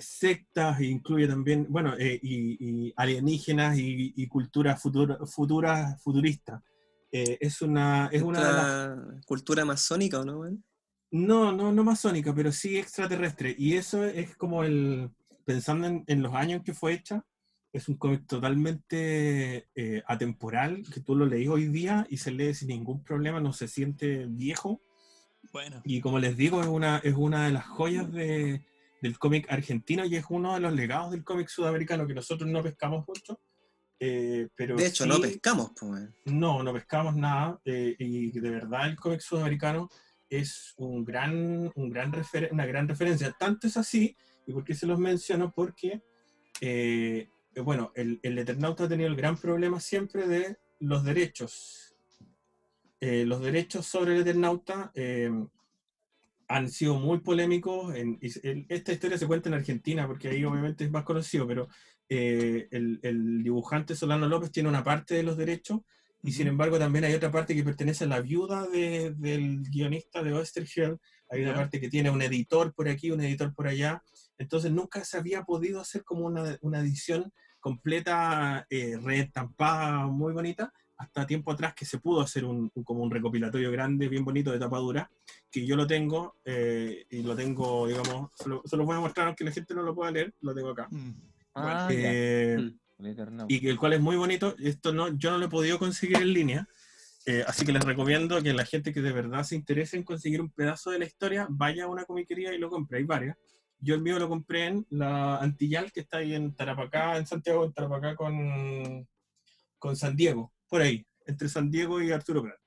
[0.00, 2.18] sectas, e incluye también, bueno, y,
[2.88, 6.62] y alienígenas y, y cultura futura, futura, futurista.
[7.22, 10.64] Eh, es una, es una de las Cultura, masónica, ¿o no, weón?
[11.10, 13.54] no, no, no masónica, pero sí extraterrestre.
[13.56, 15.10] Y eso es como el,
[15.44, 17.24] pensando en, en los años en que fue hecha,
[17.72, 22.54] es un cómic totalmente eh, atemporal, que tú lo leís hoy día y se lee
[22.54, 24.80] sin ningún problema, no se siente viejo.
[25.52, 25.80] Bueno.
[25.84, 28.64] Y como les digo, es una, es una de las joyas de-
[29.02, 32.62] del cómic argentino y es uno de los legados del cómic sudamericano que nosotros no
[32.62, 33.38] pescamos mucho.
[33.98, 38.50] Eh, pero De hecho, no sí- pescamos, pues, no, no pescamos nada eh, y de
[38.50, 39.88] verdad el cómic sudamericano
[40.28, 43.34] es un gran, un gran refer- una gran referencia.
[43.38, 44.16] Tanto es así,
[44.46, 46.02] y por qué se los menciono, porque,
[46.60, 47.28] eh,
[47.64, 51.94] bueno, el, el Eternauta ha tenido el gran problema siempre de los derechos.
[53.00, 55.30] Eh, los derechos sobre el Eternauta eh,
[56.48, 57.94] han sido muy polémicos.
[57.94, 61.68] En, el- esta historia se cuenta en Argentina, porque ahí obviamente es más conocido, pero
[62.08, 65.80] eh, el, el dibujante Solano López tiene una parte de los derechos
[66.22, 70.22] y sin embargo también hay otra parte que pertenece a la viuda de- del guionista
[70.22, 70.98] de Oesterheld,
[71.30, 74.02] hay una parte que tiene un editor por aquí, un editor por allá,
[74.38, 80.72] entonces nunca se había podido hacer como una, una edición completa, eh, reestampada, muy bonita,
[80.98, 84.50] hasta tiempo atrás que se pudo hacer un, un- como un recopilatorio grande, bien bonito
[84.50, 85.10] de tapa dura,
[85.50, 89.00] que yo lo tengo, eh, y lo tengo, digamos, se lo, se lo voy a
[89.00, 90.88] mostrar aunque la gente no lo pueda leer, lo tengo acá.
[90.90, 91.12] Mm.
[91.56, 91.88] Ah.
[91.90, 93.46] Eh, Mm.
[93.48, 94.54] Y el cual es muy bonito.
[94.58, 96.68] Esto no, yo no lo he podido conseguir en línea,
[97.26, 100.40] eh, así que les recomiendo que la gente que de verdad se interese en conseguir
[100.40, 102.98] un pedazo de la historia vaya a una comiquería y lo compre.
[102.98, 103.36] Hay varias.
[103.78, 107.64] Yo el mío lo compré en la Antillal, que está ahí en Tarapacá, en Santiago,
[107.64, 109.06] en Tarapacá con,
[109.78, 112.58] con San Diego, por ahí, entre San Diego y Arturo Prat.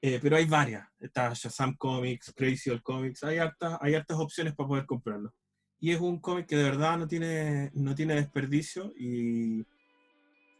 [0.00, 0.88] Eh, pero hay varias.
[0.98, 5.32] Está Shazam Comics, Crazy Old Comics, hay hartas, hay hartas opciones para poder comprarlo.
[5.82, 9.64] Y es un cómic que de verdad no tiene, no tiene desperdicio y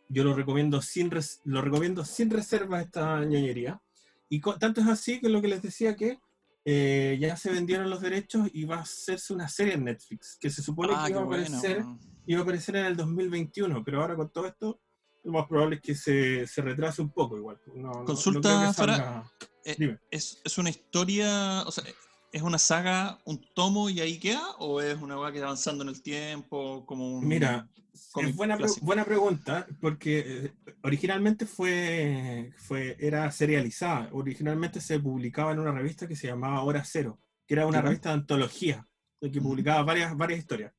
[0.09, 3.81] yo lo recomiendo sin, res- lo recomiendo sin reserva esta ñoñería.
[4.29, 6.19] Y tanto es así que lo que les decía que
[6.65, 10.51] eh, ya se vendieron los derechos y va a hacerse una serie en Netflix, que
[10.51, 11.45] se supone Ah, que iba a, bueno.
[11.45, 11.85] aparecer,
[12.27, 14.81] iba a aparecer en el 2021, pero ahora con todo esto,
[15.25, 17.61] lo más probable es que se, se retrase un poco igual.
[17.67, 19.33] No- no- no Consulta, creo que salga-
[19.65, 19.99] Eh, Dime.
[20.11, 21.85] ¿Es, es una historia, o sea,
[22.33, 24.43] es una saga, un tomo y ahí queda?
[24.59, 26.85] ¿O es una weá que va avanzando en el tiempo?
[26.87, 27.69] Como un Mira,
[28.17, 30.53] es buena, pre- buena pregunta, porque eh,
[30.83, 34.09] originalmente fue, fue, era serializada.
[34.13, 38.09] Originalmente se publicaba en una revista que se llamaba Hora Cero, que era una revista
[38.09, 38.89] de antología,
[39.21, 40.73] que publicaba varias, varias historias.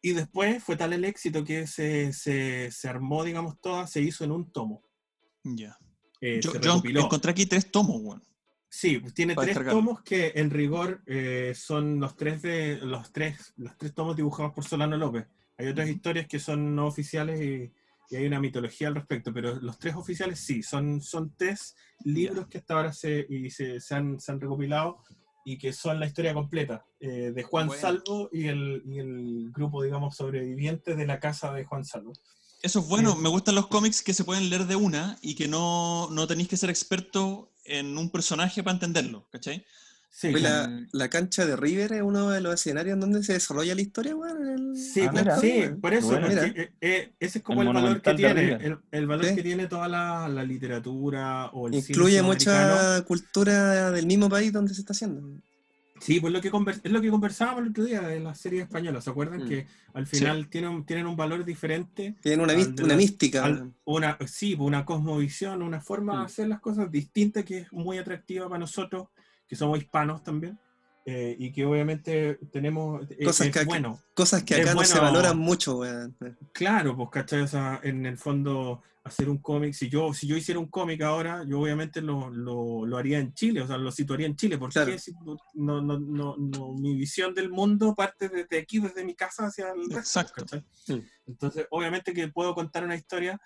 [0.00, 4.22] Y después fue tal el éxito que se, se, se armó, digamos, toda, se hizo
[4.22, 4.84] en un tomo.
[5.42, 5.76] Ya.
[6.20, 6.52] eh, Yo,
[6.84, 8.22] encontré aquí tres tomos, weón.
[8.76, 13.78] Sí, tiene tres tomos que en rigor eh, son los tres de los tres, los
[13.78, 15.26] tres tomos dibujados por Solano López.
[15.56, 17.72] Hay otras historias que son no oficiales y,
[18.10, 22.48] y hay una mitología al respecto, pero los tres oficiales sí, son, son tres libros
[22.48, 24.98] que hasta ahora se, y se, se han, se han recopilado
[25.44, 27.80] y que son la historia completa eh, de Juan Bueno.
[27.80, 32.12] Salvo y el, y el grupo, digamos, sobreviviente de la casa de Juan Salvo.
[32.60, 33.20] Eso es bueno, Sí.
[33.20, 36.48] me gustan los cómics que se pueden leer de una y que no, no tenéis
[36.48, 39.64] que ser experto en un personaje para entenderlo, ¿cachai?
[40.16, 40.70] Sí, claro.
[40.70, 43.80] la, la cancha de River es uno de los escenarios en donde se desarrolla la
[43.80, 44.76] historia, weón.
[44.76, 45.38] Sí, Ah, pues, mira.
[45.40, 46.28] sí, por eso, Bueno.
[46.28, 49.34] eh, eh, ese es como El el, valor que tiene, el, el valor Sí.
[49.34, 54.52] que tiene toda la, la literatura o el cine Incluye mucha cultura del mismo país
[54.52, 55.20] donde se está haciendo.
[56.04, 59.00] Sí, pues lo que es lo que conversábamos el otro día de la serie española,
[59.00, 59.44] ¿se acuerdan?
[59.44, 59.48] Mm.
[59.48, 63.42] Que al final tienen, tienen un valor diferente, Tiene una, una mística.
[63.42, 66.18] al- una, sí, pues una cosmovisión, una forma Mm.
[66.20, 69.08] de hacer las cosas distinta que es muy atractiva para nosotros,
[69.48, 70.58] que somos hispanos también,
[71.06, 74.84] eh, y que obviamente tenemos, eh, Cosas es que acá- bueno, Cosas que acá no
[74.84, 76.16] se bueno- valoran mucho, weón.
[76.52, 77.42] Claro, pues, ¿cachai?
[77.42, 81.02] O sea, en el fondo, hacer un cómic, si yo, si yo hiciera un cómic
[81.02, 84.56] ahora, yo obviamente lo, lo, lo haría en Chile, o sea, lo situaría en Chile,
[84.56, 84.92] porque Claro.
[85.54, 89.72] no, no, no, no- mi visión del mundo parte desde aquí, desde mi casa hacia
[89.72, 90.34] el resto, Exacto.
[90.46, 90.64] ¿cachai?
[90.88, 91.02] Mm.
[91.26, 93.38] Entonces, obviamente que puedo contar una historia,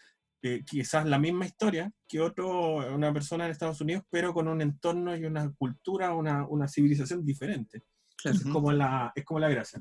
[0.42, 4.60] eh, quizás la misma historia que otro, una persona en Estados Unidos, pero con un
[4.62, 7.82] entorno y una cultura, una, una civilización diferente.
[8.20, 8.36] Claro.
[8.38, 9.80] Es como la, es como la gracia.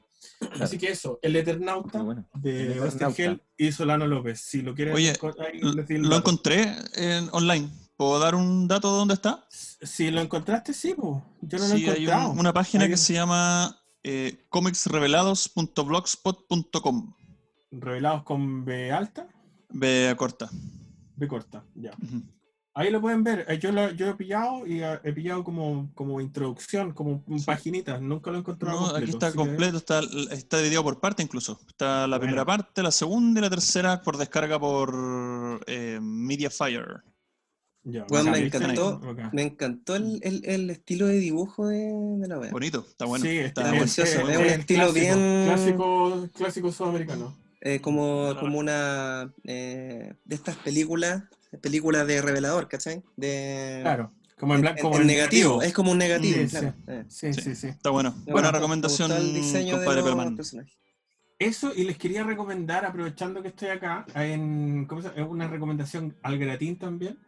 [0.59, 2.29] Así que eso, el Eternauta bueno.
[2.35, 3.07] El de Eternauta.
[3.07, 4.39] Ostergel y Solano López.
[4.41, 6.17] Si lo quieren Oye, el Lo dato.
[6.19, 7.67] encontré en, online.
[7.95, 9.47] ¿Puedo dar un dato de dónde está?
[9.49, 11.23] Si lo encontraste, sí, pues.
[11.41, 12.29] Yo no lo he Sí, hay un- encontrado.
[12.31, 17.13] una página Hay que un- se llama eh, comicsrevelados.blogspot.com.
[17.71, 19.27] Revelados con B alta,
[19.69, 20.49] B corta.
[21.15, 21.91] B corta, ya.
[22.73, 23.43] Ahí lo pueden ver.
[23.49, 27.43] Eh, Yo lo yo he pillado y eh, he pillado como, como introducción, como un-
[27.43, 27.99] paginitas.
[28.01, 29.03] Nunca lo he encontrado No, completo.
[29.03, 31.59] aquí está que- completo, está, está dividido por parte incluso.
[31.67, 32.19] Está la Bueno.
[32.21, 37.01] primera parte, la segunda y la tercera por descarga por eh, Mediafire.
[37.83, 41.77] Ya, bacán, me encantó, me encantó el, el- el estilo de dibujo de,
[42.19, 42.51] de la wea.
[42.51, 43.23] Bonito, está bueno.
[43.25, 43.77] sí, está bueno.
[43.79, 47.33] precioso, es un el estilo clásico, bien- Clásico, clásico sudamericano.
[47.61, 51.23] Eh, como, como una eh, de estas películas,
[51.61, 53.03] películas de revelador, ¿cachai?
[53.15, 56.47] De, Claro, como en, blanco, en- como en en negativo, es como un negativo, Sí,
[56.49, 56.73] claro.
[56.87, 57.03] Eh.
[57.07, 57.41] Sí, Sí.
[57.41, 57.67] sí, sí.
[57.67, 58.13] Está bueno.
[58.25, 60.65] Me Buena recomendación, el diseño de compadre.
[61.39, 65.21] Eso, y les quería recomendar, aprovechando que estoy acá, en, ¿cómo se llama?
[65.21, 67.19] es una recomendación al gratín también.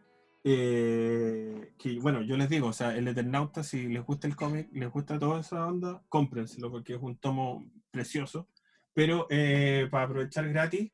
[0.44, 4.68] eh, que bueno, yo les digo, o sea, el Eternauta, si les gusta el cómic,
[4.72, 8.48] les gusta toda esa onda, cómprenselo porque es un tomo precioso.
[8.94, 10.90] Pero eh, para aprovechar gratis,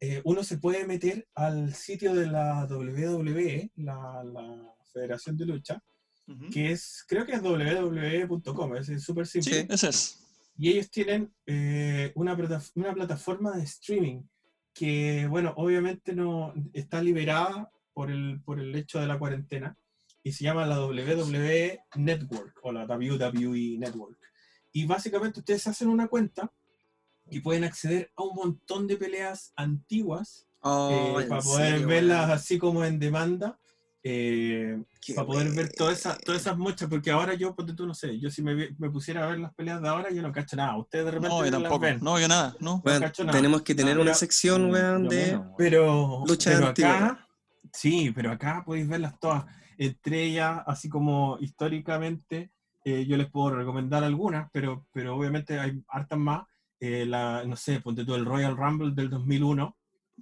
[0.00, 5.82] eh, uno se puede meter al sitio de la WWE, la, la Federación de Lucha,
[6.28, 6.50] Ujú.
[6.50, 9.52] que es, creo que es www.com, es súper simple.
[9.62, 10.22] Sí, ese es.
[10.58, 14.22] Y ellos tienen eh, una, plata- una plataforma de streaming
[14.74, 19.76] que, bueno, obviamente no está liberada por el, por el hecho de la cuarentena
[20.22, 24.18] y se llama la WWE Network o la WWE Network.
[24.72, 26.52] Y básicamente ustedes hacen una cuenta
[27.30, 32.20] y pueden acceder a un montón de peleas antiguas Oh, eh, para poder serio, verlas
[32.26, 32.30] weón.
[32.32, 33.58] así como en demanda.
[34.02, 34.82] eh,
[35.14, 36.22] para poder ver todas esas, bueno.
[36.26, 39.24] todas esas muchas, porque ahora yo, ponte tú, no sé, yo si me, me pusiera
[39.24, 40.76] a ver las peleas de ahora, yo no cacho nada.
[40.78, 41.78] Ustedes de repente No, yo tampoco.
[41.80, 42.54] ven, No, yo nada.
[42.60, 42.82] No.
[42.84, 43.36] Weón, cacho nada.
[43.36, 45.16] tenemos que tener No, una pero- sección, weón, Yo de...
[45.26, 45.54] menos, weón.
[45.58, 46.96] pero, Lucha pero antigua.
[46.96, 47.28] acá,
[47.72, 49.44] sí, pero acá podéis verlas todas.
[49.78, 52.50] Entre ellas, así como históricamente,
[52.84, 56.44] eh, yo les puedo recomendar algunas, pero, pero obviamente hay hartas más.
[56.80, 59.76] Eh, la, no sé, ponte tú el Royal Rumble del 2001,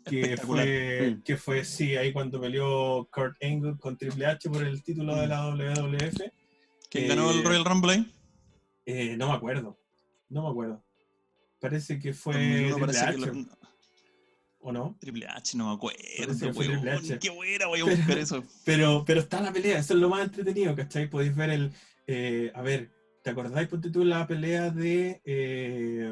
[0.04, 1.22] que fue, Mm.
[1.22, 5.26] que fue, sí, ahí cuando peleó Kurt Angle con Triple H por el título de
[5.26, 6.30] la WWF.
[6.90, 8.12] ¿Quién ganó el Eh, Royal Rumble ahí?
[8.86, 9.78] Eh, no me acuerdo,
[10.28, 10.84] no me acuerdo.
[11.60, 13.46] Parece que fue 2001 Triple parece H, lo-
[14.60, 14.96] ¿o no?
[15.00, 16.00] Triple H, no me acuerdo,
[16.54, 16.88] weón.
[16.88, 17.18] H.
[17.18, 18.44] Qué buena, voy a buscar eso.
[18.64, 21.08] Pero, pero está la pelea, eso es lo más entretenido, ¿cachai?
[21.08, 21.72] Podéis ver el.
[22.06, 22.90] eh, a ver,
[23.24, 26.10] ¿te acordáis, ponte tú, la pelea de eh,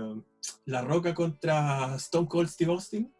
[0.64, 3.12] La Roca contra Stone Cold Steve Austin?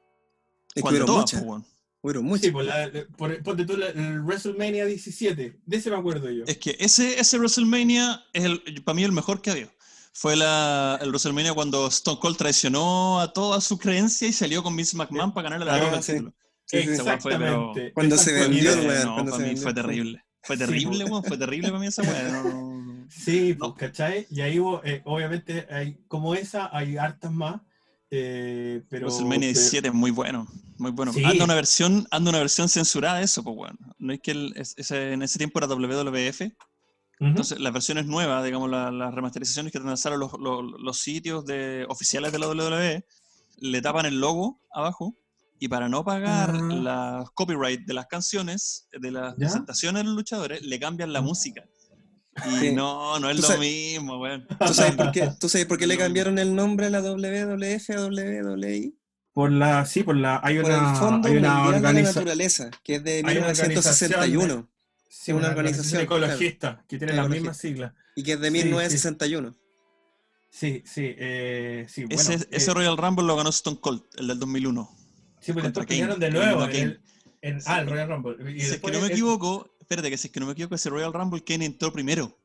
[0.69, 1.66] Es que Cuando hubieron muchas, pues, weón.
[2.01, 2.44] hubieron muchas.
[2.47, 6.44] Sí, por la, por- ponte tú la- el WrestleMania 17, de ese me acuerdo yo.
[6.47, 9.70] Es que ese, ese WrestleMania es el, para mí el mejor que ha habido.
[10.14, 14.74] Fue la, el WrestleMania cuando Stone Cold traicionó a toda su creencia y salió con
[14.74, 16.12] Vince McMahon para ganarle la Ah, Roca el sí.
[16.12, 16.35] título.
[16.64, 16.86] Sí, weá
[17.20, 17.93] fue, pero- Exactamente.
[17.93, 18.64] Cuando se exactamente.
[18.66, 20.24] vendió, Eh, weón, no, cuando para se mí fue terrible.
[20.43, 21.10] Fue terrible, po.
[21.12, 21.24] weón.
[21.24, 22.23] Fue terrible para mí esa weá.
[22.43, 22.72] no-
[23.10, 23.72] Sí, pues.
[23.76, 24.26] ¿cachai?
[24.30, 27.60] Y ahí eh, obviamente, hay, como esa, hay hartas más.
[28.14, 30.46] eh, pero, WrestleMania pero- 17 es muy bueno.
[30.78, 31.12] Muy bueno.
[31.12, 31.24] Sí.
[31.24, 33.78] Anda una versión, anda una versión censurada de eso, pues bueno.
[33.98, 36.42] No es que el- es- ese- en ese tiempo era WWF.
[36.42, 36.52] Ujú.
[37.20, 41.86] Entonces, las versiones nuevas, digamos, la- las remasterizaciones que lanzaron los, los, los sitios de,
[41.88, 43.06] oficiales de la WWE,
[43.58, 45.14] le tapan el logo abajo
[45.58, 46.60] y para no pagar Ah.
[46.74, 49.46] las copyright de las canciones, de las ¿Ya?
[49.46, 51.24] presentaciones de los luchadores, le cambian la Mm.
[51.24, 51.64] música.
[52.46, 52.72] Y Sí.
[52.72, 54.46] no, no es lo sabes- mismo, weón.
[54.66, 57.90] ¿Tú sabes por qué, ¿tú sabes por qué le cambiaron el nombre a la WWF
[57.90, 58.92] a WWE?
[59.34, 61.88] Por la, sí, por la, hay Por una, el Fondo hay una Mundial de la
[61.90, 64.68] organiza- Naturaleza, que es de hay una 1961.
[65.09, 67.92] Sí, una organización, ecologista que tiene las mismas siglas.
[68.16, 68.64] Y que es de Sí, sí.
[68.64, 69.54] 1961.
[70.50, 72.04] Sí, sí, eh, sí.
[72.04, 74.90] Bueno, ese, eh, ese Royal Rumble lo ganó Stone Cold, el del 2001.
[75.40, 76.64] sí, pues después pelearon de Kane, nuevo.
[76.64, 76.82] En, Kane.
[76.82, 77.00] el-
[77.42, 77.66] en- Sí.
[77.70, 78.52] Ah, el Royal Rumble.
[78.52, 80.52] Y Si es que no me el- equivoco, espérate, que si es que no me
[80.52, 82.36] equivoco, ese Royal Rumble, Kane entró primero.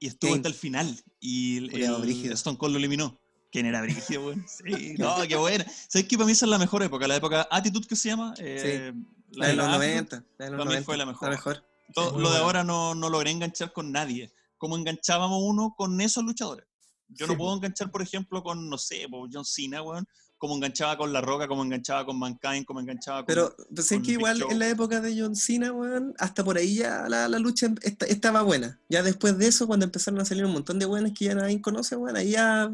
[0.00, 0.38] Y estuvo Kane.
[0.38, 1.04] hasta el final.
[1.20, 2.32] Y el, el.
[2.32, 3.20] Stone Cold lo eliminó.
[3.50, 4.46] ¿Quién era brígido, weón?
[4.64, 5.64] Sí, no, qué buena.
[5.88, 6.16] ¿Sabes qué?
[6.16, 8.34] Para mí esa es la mejor época, la época Attitude que se llama.
[8.38, 8.92] Eh,
[9.32, 9.88] La de los Attitude.
[9.94, 10.24] 90.
[10.38, 10.84] La de los para mí 90.
[10.84, 11.28] fue la mejor.
[11.30, 11.64] La mejor.
[11.96, 12.38] Lo, lo de buena.
[12.40, 14.32] ahora no, no logré enganchar con nadie.
[14.58, 16.66] Como enganchábamos uno con esos luchadores.
[17.08, 20.06] Yo Sí, no puedo enganchar, por ejemplo, con, no sé, John Cena, weón.
[20.38, 23.26] Como enganchaba con La Roca, como enganchaba con Mankind, como enganchaba con...
[23.26, 26.56] Pero pues es con que igual en la época de John Cena, weón, hasta por
[26.56, 28.78] ahí ya la, la lucha esta- estaba buena.
[28.88, 31.60] Ya después de eso, cuando empezaron a salir un montón de weones que ya nadie
[31.60, 32.70] conoce, weón, ahí ya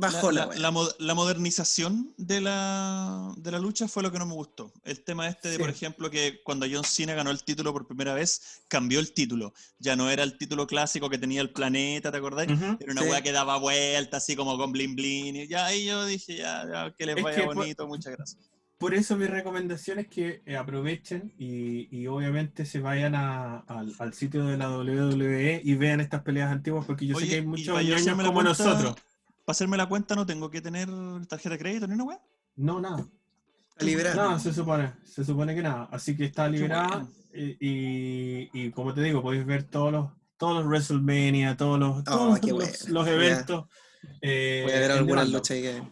[0.00, 4.26] bajó la, la, la la modernización de la, de la lucha fue lo que no
[4.26, 4.72] me gustó.
[4.84, 5.60] El tema este de, Sí.
[5.60, 9.52] por ejemplo, que cuando John Cena ganó el título por primera vez, cambió el título.
[9.78, 12.50] Ya no era el título clásico que tenía el planeta, ¿te acordáis?
[12.50, 12.76] Ujú.
[12.80, 13.08] Era una Sí.
[13.08, 15.36] weá que daba vuelta, así como con blin blin.
[15.36, 18.38] Y ya ahí yo dije, ya, ya, que les Es vaya que, bonito, muchas gracias.
[18.78, 23.94] Por eso mi recomendación es que eh, aprovechen y, y obviamente se vayan a- al,
[23.98, 27.36] al sitio de la WWE y vean estas peleas antiguas porque yo Oye, sé que
[27.40, 28.94] hay muchos la como cuenta- nosotros.
[29.50, 30.88] Para hacerme la cuenta no tengo que tener
[31.26, 32.20] tarjeta de crédito ni una weá.
[32.54, 33.04] No, nada.
[33.70, 34.14] Está liberada.
[34.30, 35.88] No, se supone, se supone que nada.
[35.90, 37.04] Así que está liberada
[37.34, 42.04] y, y- y como te digo, podéis ver todos los, todos los WrestleMania, todos los,
[42.04, 42.46] todos Oh,
[42.90, 43.64] los, eventos.
[44.22, 45.82] eh, Voy a ver algunas luchas ahí que.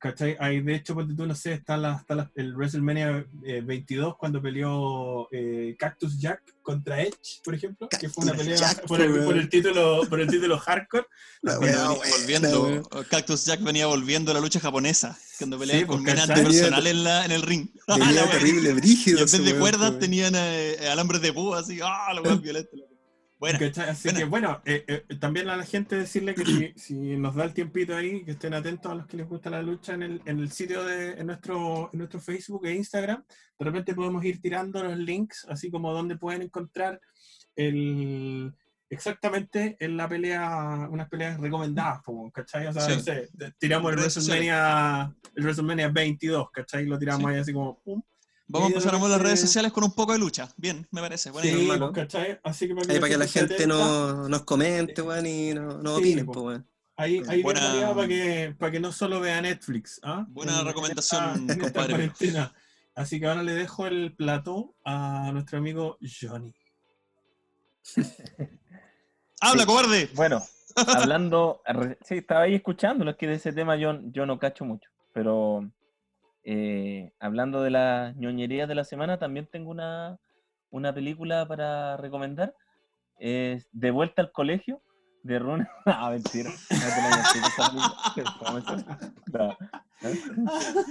[0.00, 0.36] ¿Cachai?
[0.38, 4.16] Ahí, de hecho, ponte tú, no sé, está, la, está la- el WrestleMania eh, 22
[4.16, 9.00] cuando peleó eh, Cactus Jack contra Edge, por ejemplo, que fue una pelea Jack, por,
[9.00, 9.24] el, weón.
[9.24, 11.04] por el título, por el título hardcore.
[11.42, 12.82] La buena, volviendo.
[13.10, 16.30] Cactus Jack venía volviendo a la lucha japonesa, cuando peleaban Sí, con pues, ¿cachai?
[16.38, 17.66] antipersonales en, la, en el ring.
[17.88, 18.30] Weá.
[18.30, 19.18] terrible, Y brígido.
[19.18, 19.98] en ese vez de cuerdas weón.
[19.98, 22.70] tenían eh, alambres de púa, así, ¡ah, la weá violenta!
[23.40, 23.88] ¿Cachai?
[23.90, 27.44] Así que bueno, eh, eh, también a la gente decirle que si, si nos da
[27.44, 30.22] el tiempito ahí, que estén atentos a los que les gusta la lucha en el,
[30.24, 33.24] en el sitio de en nuestro, en nuestro Facebook e Instagram.
[33.58, 37.00] De repente podemos ir tirando los links, así como donde pueden encontrar
[37.56, 38.52] el
[38.90, 42.00] exactamente en la pelea, unas peleas recomendadas,
[42.32, 42.66] ¿cachai?
[42.68, 42.96] O sea, Sí.
[42.96, 43.28] no sé,
[43.58, 43.98] tiramos el.
[43.98, 46.86] WrestleMania, el WrestleMania 22, ¿cachai?
[46.86, 47.34] Lo tiramos Sí.
[47.34, 48.02] ahí así como pum.
[48.50, 50.48] Vamos a empezar a mover las redes repente- sociales con un poco de lucha.
[50.56, 51.30] Bien, me parece.
[51.30, 51.62] Buena Sí, idea.
[51.74, 51.92] hermano.
[51.92, 52.40] pues, ¿cachai?
[52.42, 55.96] Así que para Ahí para que la gente no, nos comente, weón, y no, no
[55.96, 56.32] Sí, opinen, po.
[56.32, 56.68] pues, weón.
[56.96, 60.00] Ahí, ahí Buena- para que, para que no solo vea Netflix.
[60.02, 60.24] ¿ah?
[60.30, 61.88] Buena En- recomendación, en esta- en esta compadre.
[61.94, 62.54] cuarentena.
[62.94, 66.52] Así que ahora le dejo el plató a nuestro amigo Johnny.
[69.40, 69.66] ¡Habla, Sí.
[69.66, 70.10] cobarde!
[70.14, 70.42] Bueno,
[71.16, 71.62] hablando,
[72.04, 75.70] sí, estaba ahí escuchándolo, es que de ese tema yo, yo no cacho mucho, pero
[76.50, 80.18] eh, hablando de la ñoñería de la semana, también tengo una,
[80.70, 82.54] una película para recomendar,
[83.18, 84.80] es De vuelta al colegio,
[85.22, 85.66] de Rune.
[85.84, 86.50] Ah, mentira.
[86.68, 86.80] te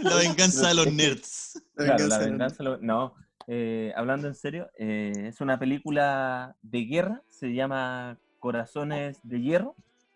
[0.04, 1.64] la venganza de los nerds.
[1.76, 2.64] Claro, la Venganza, venganza.
[2.64, 3.16] lo- No,
[3.48, 9.76] eh, hablando en serio, eh, es una película de guerra, se llama Corazones de Hierro.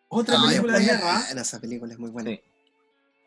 [0.10, 1.20] Otra Ay, película de guerra.
[1.36, 2.30] esa película es muy buena.
[2.32, 2.42] Sí.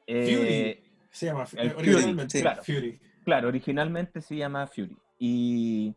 [0.06, 0.83] Eh,
[1.14, 2.38] Se llama El eh, Fury, originalmente.
[2.38, 2.42] sí.
[2.42, 2.62] claro.
[2.64, 3.00] Fury.
[3.24, 4.96] Claro, originalmente se llama Fury.
[5.18, 5.94] Y,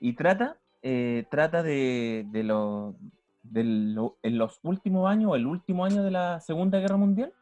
[0.00, 2.96] y trata, eh, trata de, de, lo-
[3.42, 7.32] de lo- en los últimos años, el último año de la Segunda Guerra Mundial,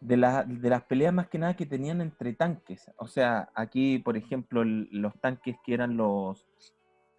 [0.00, 2.90] de, la- de las peleas más que nada que tenían entre tanques.
[2.98, 6.46] O sea, aquí, por ejemplo, el- los tanques que eran los,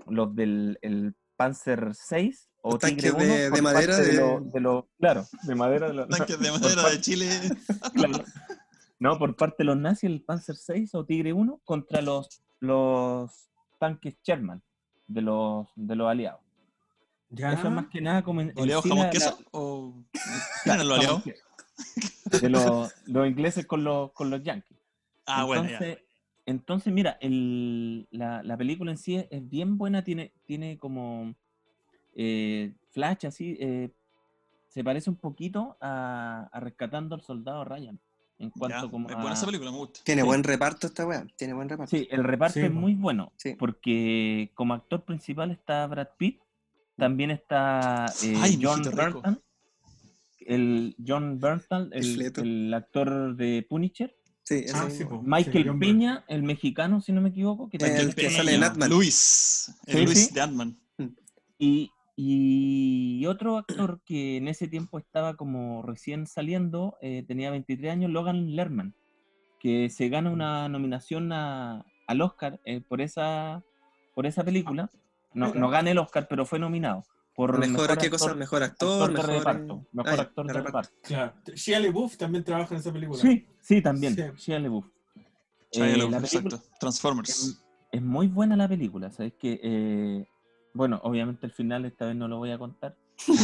[0.08, 4.86] los del el Panzer 6 o tanques Tigre 1, de- madera de- lo- de los-
[5.00, 7.30] claro, de madera de los, Tanques de por madera parte- de Chile.
[7.94, 8.24] Claro.
[9.00, 13.50] No, por parte de los nazis, el Panzer 6 o Tigre 1 contra los, los
[13.80, 14.62] tanques Sherman
[15.08, 16.42] de los, de los aliados.
[17.30, 17.54] Ya.
[17.54, 19.38] Eso es más que nada como en, ¿Oleados jamón la- queso?
[19.40, 20.04] la- ¿O
[20.64, 21.24] claro, los aliados?
[22.42, 24.78] De los, los ingleses con los, con los yankees.
[25.26, 25.72] Ah, bueno, ya.
[25.78, 26.04] entonces,
[26.46, 31.36] entonces, mira, el- la, la película en sí es, es bien buena, tiene, tiene como
[32.16, 33.92] eh, flash así, eh,
[34.70, 38.00] se parece un poquito a, a Rescatando al Soldado Ryan.
[38.40, 40.00] En cuanto Ya, como es a- buena esa película, me gusta.
[40.04, 40.28] Tiene Sí.
[40.28, 41.26] buen reparto esta weá.
[41.38, 41.96] Tiene buen reparto.
[41.96, 43.56] Sí, el reparto Sí, es muy bueno, Sí.
[43.58, 46.40] porque como actor principal está Brad Pitt,
[46.98, 48.82] también está eh, Ay, John.
[48.84, 49.42] Bernthal,
[50.42, 55.20] el John Bernthal, El el, actor de Punisher, Sí, ese Ah.
[55.24, 58.90] Michael Peña, el mexicano, si no me equivoco, que El también que está sale en.
[58.90, 59.74] Luis.
[59.88, 60.34] El Sí, Luis sí.
[60.34, 60.80] de Ant-Man.
[61.60, 67.92] Y, y otro actor que en ese tiempo estaba como recién saliendo, eh, tenía 23
[67.92, 68.96] años, Logan Lerman,
[69.60, 73.64] que se gana una nominación a- al Oscar eh, por, esa,
[74.16, 74.90] por esa película.
[75.34, 77.04] No, no gana el Oscar, pero fue nominado.
[77.36, 78.26] Por Mejor, ¿qué cosa?
[78.32, 79.38] actor- Mejor actor, actor de mejor.
[79.38, 79.86] reparto.
[79.92, 80.90] Mejor Ah, ya, actor de de reparto.
[81.04, 81.08] reparto.
[81.44, 81.56] Claro.
[81.56, 83.22] Shia LaBeouf también trabaja en esa película.
[83.22, 84.16] Sí, sí, también.
[84.16, 84.24] Sí.
[84.38, 84.88] Shia LaBeouf.
[85.72, 86.60] Shia Eh, LaBeouf, exacto.
[86.80, 87.30] Transformers.
[87.30, 89.34] es, es muy buena la película, ¿sabes?
[89.38, 90.26] Que, eh,
[90.78, 92.96] bueno, obviamente el final esta vez no lo voy a contar.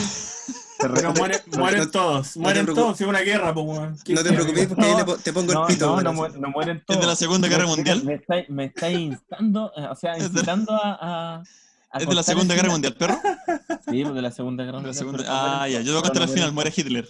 [0.80, 2.84] Pero mueren, mueren no- todos, no mueren preocupes.
[2.86, 3.98] todos, es una guerra, pues, weón.
[4.04, 4.44] ¿Quién No te quiere?
[4.44, 6.02] preocupes porque ahí No, le te pongo el No, pito.
[6.02, 7.06] no, no, no mueren ¿Es de todos.
[7.08, 8.04] la Segunda Guerra Me- Mundial?
[8.04, 10.92] Me está, me está instando, eh, o sea, incitando a,
[11.38, 11.44] a-
[11.92, 12.70] a ¿Es de la Segunda Guerra.
[12.70, 13.18] Mundial, perro?
[13.90, 14.96] Sí, pues de la Segunda Guerra Mundial.
[14.96, 15.82] segunda- pero no mueren Ah, ya.
[15.82, 16.52] Yo voy a contar no al final.
[16.54, 17.10] Muere Hitler.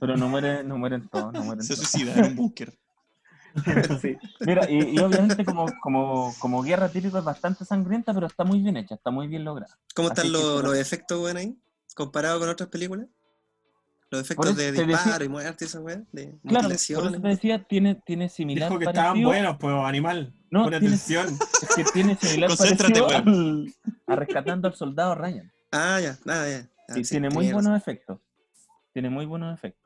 [0.00, 1.88] Pero no mueren, no mueren todos, no mueren Se todos.
[1.90, 2.72] suicida en un búnker.
[4.00, 4.16] Sí.
[4.40, 8.60] Mira, y, y obviamente como, como, como guerra típica es bastante sangrienta, pero está muy
[8.60, 9.78] bien hecha, está muy bien lograda.
[9.94, 11.56] ¿Cómo están los, los efectos, weón, ahí?
[11.94, 13.06] Comparado con otras películas.
[14.10, 16.02] Los efectos eso de decía- disparo y muerte y esa weá.
[16.12, 20.34] De Claro, por eso te decía, tiene, tiene similar Dijo que estaban buenos, pues, animal.
[20.50, 21.26] No, Pon tiene- atención.
[21.62, 23.72] Es que tiene similar Concéntrate, al-
[24.06, 25.50] a Rescatando al Soldado Ryan.
[25.70, 26.68] Ah, ya, nada, ya.
[26.88, 28.18] Ah, Sí, sí, tiene muy buenos efectos.
[28.92, 29.81] Tiene muy buenos efectos.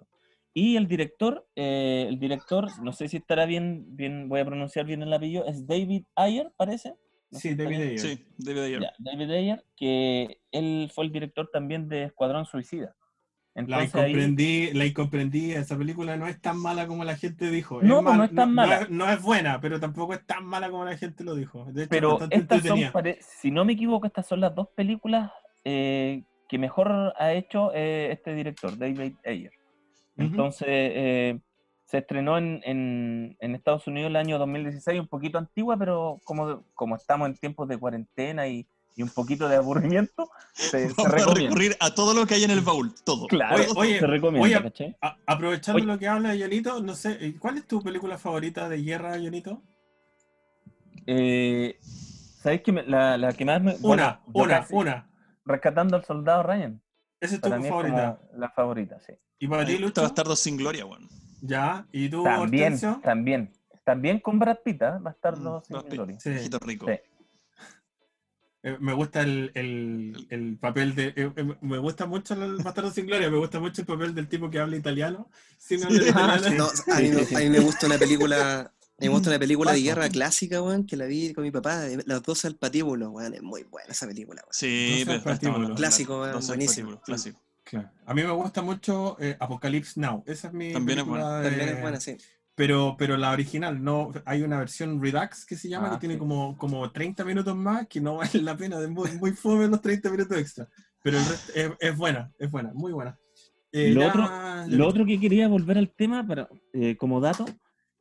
[0.59, 4.87] Y el director, eh, el director, no sé si estará bien, bien, voy a pronunciar
[4.87, 6.95] bien el apellido, es David Ayer, parece.
[7.31, 7.77] No Sí, David.
[7.77, 7.99] Ayer.
[7.99, 8.81] Sí, David Ayer.
[8.81, 12.97] Ya, David Ayer, que él fue el director también de Escuadrón Suicida.
[13.55, 17.83] La ahí- incomprendí, la incomprendí, esa película no es tan mala como la gente dijo.
[17.83, 18.77] No, mal- no es tan mala.
[18.77, 21.67] No es, no es buena, pero tampoco es tan mala como la gente lo dijo.
[21.67, 22.79] De hecho, pero estas son,
[23.21, 25.31] si no me equivoco, estas son las dos películas
[25.65, 29.51] eh, que mejor ha hecho eh, este director, David Ayer.
[30.17, 31.41] Entonces, eh,
[31.85, 36.65] se estrenó en, en- en Estados Unidos el año 2016, un poquito antigua, pero como,
[36.75, 38.67] como estamos en tiempos de cuarentena y,
[38.97, 41.43] y un poquito de aburrimiento, se, se Vamos a recomienda.
[41.51, 42.95] recurrir a todo lo que hay en el baúl.
[43.05, 43.27] Todo.
[43.29, 44.97] Claro, Oye, oye, se recomienda, oye, ¿cachai?
[45.03, 45.87] A- aprovechando Oye.
[45.87, 49.63] lo que habla Jonito, no sé, eh, ¿cuál es tu película favorita de guerra, Jonito?
[51.07, 53.77] Eh, ¿Sabéis que me- la, la que más me...
[53.83, 55.11] Una, una, una.
[55.45, 56.81] Rescatando al soldado Ryan.
[57.21, 58.21] Esa es tu Para mí es favorita.
[58.35, 59.13] la favorita, sí.
[59.39, 59.89] ¿Y para ti, Lucho?
[59.89, 61.09] está Bastardo sin gloria, weón.
[61.41, 61.87] Ya.
[61.93, 63.01] ¿Y tú, También, Hortensio?
[63.03, 63.53] también.
[63.85, 64.93] También con Brad Pitt, ¿eh?
[65.01, 65.93] Bastardo Mm, sin Brad Pitt.
[65.95, 66.21] gloria.
[66.21, 66.31] Sí.
[66.31, 66.87] Hijito rico.
[66.89, 66.99] Sí.
[68.63, 71.09] Eh, me gusta el, el, el papel de.
[71.15, 74.29] eh, eh, me gusta mucho el Bastardo sin Gloria, me gusta mucho el papel del
[74.29, 75.31] tipo que habla italiano.
[75.57, 76.69] sin hablar Ah, italiano.
[76.69, 76.83] sí.
[76.89, 77.35] No, a mí, me, Sí, sí, sí.
[77.37, 78.73] a mí me gusta una película.
[78.99, 82.23] Me gusta una película de guerra clásica, weón, que la vi con mi papá, Los
[82.23, 84.53] dos al patíbulo, weón, es muy buena esa película, weón.
[84.53, 86.89] Sí, pero de Clásico, weón, buenísimo.
[86.91, 87.41] patíbulo, Clásico.
[87.65, 87.91] Claro.
[88.07, 90.23] A mí me gusta mucho eh, Apocalypse Now.
[90.25, 90.73] Esa es mi.
[90.73, 92.17] También es de- También es buena, sí.
[92.55, 96.17] Pero, pero la original, no, hay una versión Redux que se llama, Ah, que tiene
[96.17, 99.83] como, como 30 minutos más, que no vale la pena, es muy, muy fome los
[99.83, 100.67] 30 minutos extra.
[101.03, 103.19] Pero el resto es, es buena, es buena, muy buena.
[103.73, 107.21] Eh, Lo ya- otro- ya- Lo otro que quería volver al tema, para, eh, como
[107.21, 107.45] dato,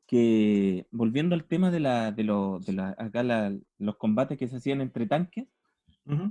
[0.08, 4.48] que volviendo al tema de, la, de, lo- de la- acá la- los combates que
[4.48, 5.46] se hacían entre tanques,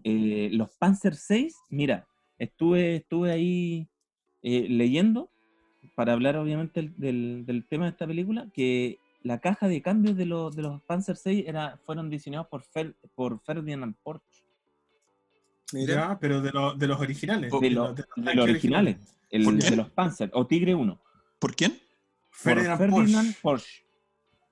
[0.04, 2.06] eh, los Panzer 6, mira,
[2.38, 3.88] estuve, estuve ahí
[4.42, 5.30] eh, leyendo,
[5.96, 10.16] para hablar obviamente del, del- del tema de esta película, que la caja de cambios
[10.16, 14.44] de, los de los Panzer 6 era, fueron diseñados por, Fer- por Ferdinand Porsche,
[15.72, 17.50] Mira, Ya, pero de, los de los originales.
[17.50, 18.96] De de, los- de los de tanques los originales,
[19.30, 21.00] el- de los Panzer, o Tigre 1.
[21.40, 21.76] ¿Por quién?
[22.42, 23.40] Por Ferdinand Ferdinand Porsche.
[23.42, 23.84] Porsche.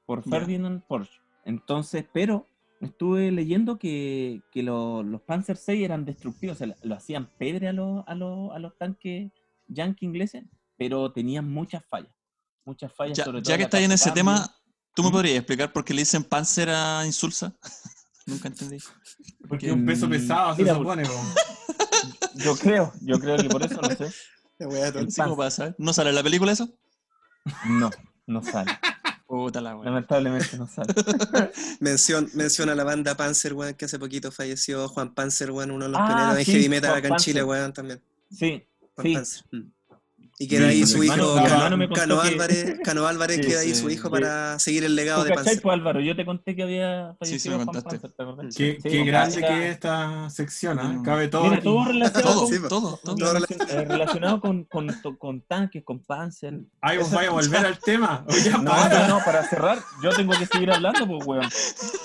[0.06, 0.22] Por.
[0.28, 1.20] Ferdinand Porsche.
[1.44, 2.46] Entonces, pero
[2.80, 7.68] estuve leyendo que, que lo- los Panzer 6 eran destructivos, o sea, lo hacían pedre
[7.68, 9.30] a los, a los, a los tanques
[9.68, 10.44] yankee ingleses,
[10.76, 12.12] pero tenían muchas fallas.
[12.64, 13.18] Muchas fallas.
[13.18, 14.20] Ya, sobre todo ya que estáis en ese cambio.
[14.20, 14.56] tema,
[14.94, 15.12] ¿tú me ¿Mm?
[15.12, 17.54] podrías explicar por qué le dicen Panzer a Insulsa?
[18.26, 18.78] Nunca entendí.
[19.48, 21.02] Porque es un peso pesado, se mira, supone.
[21.02, 21.12] po.
[22.36, 24.10] Yo creo, yo creo que por eso no sé.
[24.58, 25.10] la weá El tonta.
[25.10, 25.74] Sí, ¿cómo pasa?
[25.78, 26.68] ¿No sale en la película eso?
[27.68, 27.90] No,
[28.26, 28.70] no sale.
[29.26, 29.86] Puta la weá.
[29.86, 30.92] Lamentablemente no sale.
[31.80, 35.86] Mención, menciona a la banda Panzer, weón, que hace poquito falleció Juan Panzer, weón, uno
[35.86, 38.02] de los Ah, pioneros en sí, heavy metal Juan acá en Chile, weón, también.
[38.30, 38.62] Sí,
[38.94, 39.14] Juan sí.
[39.14, 39.44] Panzer.
[39.52, 39.72] Mm.
[40.42, 41.14] Y queda ahí su hijo,
[41.94, 45.62] Cano, Álvarez, Cano Álvarez queda ahí su hijo para seguir el legado ¿Tú de Panzer.
[45.62, 46.00] pues, Álvaro?
[46.00, 47.98] Yo te conté que había Sí, sí, fallecido me Juan contaste.
[48.00, 48.56] Panzer, ¿te acordás?
[48.56, 50.84] Qué, Sí, qué o grande que es esta sección, ¿ah?
[50.84, 51.02] Mm.
[51.04, 51.58] Cabe todo.
[51.60, 53.14] Todo relacionado, Todo, Sí, todo, todo.
[53.16, 54.88] Todo relacion- eh, relacionado con, con,
[55.18, 56.54] con tanques, con Panzer.
[56.80, 58.24] Ahí vos vais a volver al tema.
[58.62, 59.06] No, para.
[59.08, 61.48] no, no, para cerrar, yo tengo que seguir hablando, pues, weón.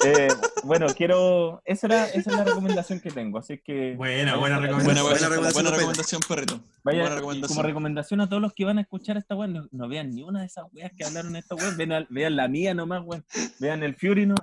[0.06, 0.28] Eh,
[0.64, 1.62] bueno, quiero.
[1.66, 3.96] Esa, era, esa es la recomendación que tengo, así que.
[3.96, 4.86] Buena, buena recomendación.
[4.86, 5.78] Buena, Buena buena, recomendación, buena Pedro.
[5.78, 6.60] recomendación, perrito.
[6.84, 7.56] Vaya, buena recomendación.
[7.58, 10.22] como recomendación a todos los que van a escuchar esta weón, no, no vean ni
[10.22, 13.26] una de esas weas que hablaron esta weón, vean, vean la mía nomás, weón.
[13.60, 14.36] Vean el Fury, no.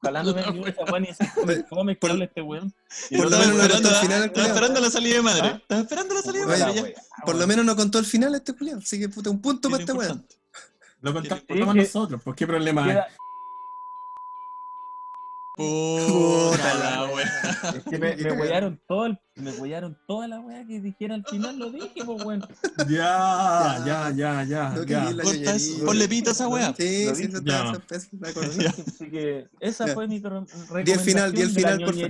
[0.00, 1.30] Ojalá no vean ni una de esas weón y se
[1.68, 2.72] come, come este weón.
[3.10, 5.48] Y por lo menos no contó el final, estaba esperando la salida de madre.
[5.48, 5.58] ¿Ah?
[5.62, 6.94] Estaba esperando la salida de madre.
[7.24, 9.84] Por lo menos no contó el final este culiao, así que puta, un punto para
[9.84, 10.26] lo este weón.
[11.00, 12.98] Lo contamos nosotros, pues qué problema hay.
[15.58, 17.72] Puta la wea.
[17.76, 21.24] Es que me, me huellaron todo el, me huellaron toda la weá que dijera al
[21.26, 22.46] final, lo dije, pues weón.
[22.88, 24.68] Ya, ya, ya, ya.
[24.70, 25.12] No ya.
[25.22, 26.74] Corta eso, ponle pita a esa wea.
[26.78, 27.38] Sí, Lo sí, dije.
[27.44, 27.72] Ya.
[27.72, 27.96] está.
[27.96, 29.94] Así que esa Ya.
[29.94, 32.08] fue mi re- Di el final, di el recomendación de final, por favor.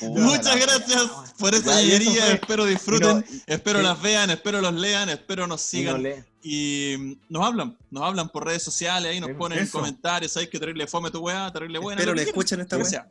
[0.00, 1.02] Puta Muchas gracias
[1.38, 3.84] por esa fue- Espero disfruten, Pero- espero sí.
[3.84, 6.02] las vean, espero los lean, espero nos no sigan.
[6.02, 6.14] lee.
[6.42, 9.38] Y mm, nos hablan, nos hablan por redes sociales, ahí nos Eso.
[9.38, 12.00] ponen comentarios, ¿sabes que terrible fome tu weá, terrible buena?
[12.00, 13.08] Espero lo le que escuchen esta sea.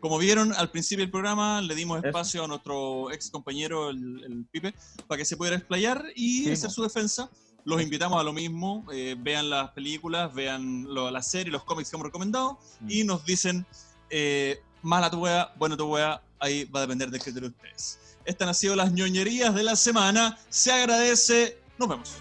[0.00, 2.08] Como vieron al principio del programa, le dimos Eso.
[2.08, 4.74] espacio a nuestro ex compañero, el, el Pipe,
[5.06, 7.30] para que se pudiera explayar y Sí, hacer su defensa.
[7.64, 11.88] Los invitamos a lo mismo, eh, vean las películas, vean lo- la serie, los cómics
[11.88, 12.90] que hemos recomendado Mm.
[12.90, 13.64] y nos dicen
[14.10, 17.98] eh, mala tu wea, bueno tu wea, ahí va a depender del criterio de ustedes.
[18.26, 20.38] Estas han sido las ñoñerías de la semana.
[20.50, 21.58] Se agradece.
[21.78, 22.12] Nos vemos.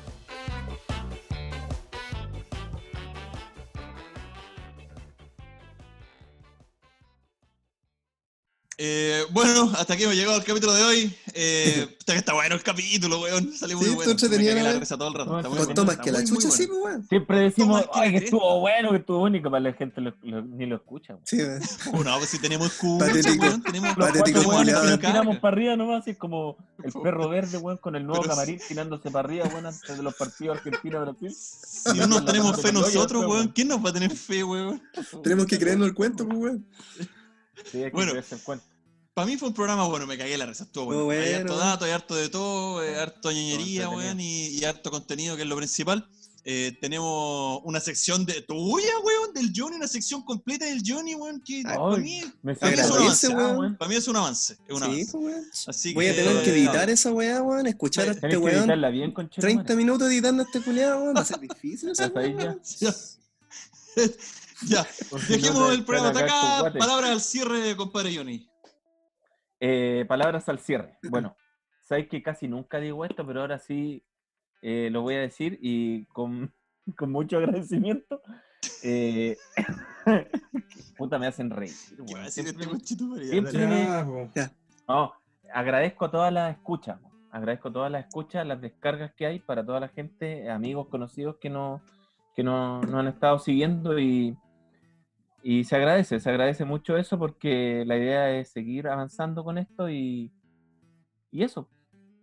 [8.80, 11.16] Eh, bueno, hasta aquí hemos llegado al capítulo de hoy.
[11.36, 13.54] Eh, está bueno el capítulo, weón.
[13.54, 14.64] Salió muy Sí, bueno.
[14.64, 15.30] la risa todo el rato.
[15.32, 16.02] No, Está muy bueno.
[16.04, 16.84] Que la chucha, sí, bueno.
[16.86, 17.08] weón.
[17.08, 20.41] Siempre decimos que "Ay, que estuvo bueno, que estuvo único, pero la gente lo- lo-
[20.41, 21.14] ni lo escucha.
[21.14, 21.22] weón.
[21.26, 21.62] Sí, weón.
[21.94, 23.45] Oh, no, pues si tenemos escucha, Patético.
[23.45, 23.62] weón.
[23.62, 24.82] Tenemos, Los Patético, cuatro weones culiao.
[24.84, 28.06] que nos tiramos para arriba nomás, así es como el perro verde, weón, con el
[28.08, 31.32] nuevo Pero camarín tirándose para arriba, weón, antes de los partidos Argentina-Brasil.
[31.32, 33.48] Si no nos tenemos fe nosotros, weón, weón.
[33.50, 34.82] ¿quién nos va a tener fe, weón?
[35.24, 36.66] Tenemos que creernos el cuento, pues, weón.
[37.71, 38.13] Sí, hay que Bueno.
[38.13, 38.65] el cuento.
[39.13, 41.01] Para mí fue un programa bueno, me cagué la risa, estuvo bueno.
[41.01, 43.91] Estuvo Hay bueno, harto dato, hay harto de todo, eh, harto ñoñería, entretenido.
[43.91, 46.07] weón, y, y harto contenido, que es lo principal.
[46.45, 51.41] Eh, tenemos una sección de tuya, weón, del Johnny, una sección completa del Johnny, weón,
[51.41, 53.77] que Ay, para mí, Me Para mí es un avance, weón.
[53.77, 54.53] para mí es un avance.
[54.67, 55.11] Es un Sí, avance.
[55.11, 55.45] pues, weón.
[55.67, 57.67] Así Voy a que- tener que editar esa weá, weón.
[57.67, 58.67] Escuchar a este weón.
[58.91, 61.15] bien, con 30 minutos editando a este culiado, weón.
[61.15, 62.59] Va a ser difícil esa weón.
[64.67, 64.85] Ya,
[65.30, 66.77] dejemos el programa hasta acá.
[66.77, 68.49] Palabras al cierre, compadre Johnny.
[69.59, 70.97] Eh, palabras al cierre.
[71.09, 71.35] Bueno,
[71.81, 74.03] sabéis que casi nunca digo esto, pero ahora sí
[74.61, 76.53] eh, lo voy a decir y con,
[76.97, 78.21] con mucho agradecimiento.
[78.84, 79.38] Eh,
[80.97, 81.73] puta, me hacen reír.
[81.89, 82.25] ¿Qué va a weón.
[82.25, 84.30] decir Siempre- este siempre- po.
[84.88, 85.13] No,
[85.53, 86.99] agradezco a todas las escuchas.
[87.31, 91.49] Agradezco todas las escuchas, las descargas que hay para toda la gente, amigos, conocidos que
[91.49, 91.81] no
[92.35, 94.35] que no, no han estado siguiendo y,
[95.44, 99.90] y se agradece, se agradece mucho eso porque la idea es seguir avanzando con esto
[99.90, 100.32] y,
[101.32, 101.70] y eso.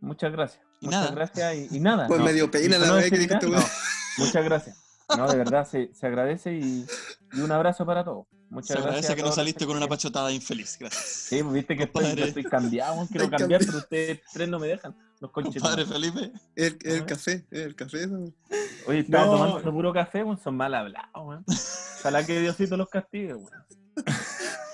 [0.01, 0.65] Muchas gracias.
[0.81, 1.15] Y muchas nada.
[1.15, 2.07] gracias y, y nada.
[2.07, 2.25] Pues no.
[2.27, 3.59] me dio pena Y la no weá que dijiste, no,
[4.19, 4.77] Muchas gracias.
[5.17, 6.87] No, de verdad se, se agradece y,
[7.33, 8.27] y un abrazo para todos.
[8.49, 8.87] Muchas Se gracias.
[8.87, 10.77] agradece que no saliste con una pachotada infeliz.
[10.79, 11.05] Gracias.
[11.05, 14.69] Sí, pues viste que estoy, yo estoy cambiado, quiero cambiar, pero ustedes tres no me
[14.69, 14.97] dejan.
[15.21, 15.61] Los conches.
[15.61, 16.33] Compadre Felipe.
[16.57, 17.07] El, el Ajá.
[17.07, 18.09] café, el café.
[18.87, 19.33] Oye, estaba No.
[19.33, 21.45] tomando puro café, son mal hablados.
[22.01, 23.51] Ojalá que Diosito los castigue, weón.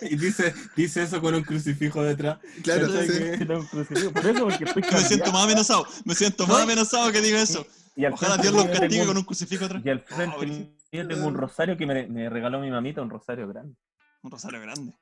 [0.02, 2.38] Y dice, dice eso con un crucifijo detrás.
[2.62, 3.08] Claro, sí.
[3.08, 4.12] Que- Que tengo un crucifijo.
[4.12, 5.86] Por eso, porque estoy Me siento más amenazado.
[6.04, 7.66] Me siento más amenazado que diga eso.
[7.96, 9.82] Y Ojalá Dios los castigue con un- crucifijo atrás.
[9.84, 10.70] Y al frente buenísimo.
[10.92, 13.74] mío tengo un rosario que me, me regaló mi mamita, un rosario grande.
[14.22, 14.92] Un rosario grande.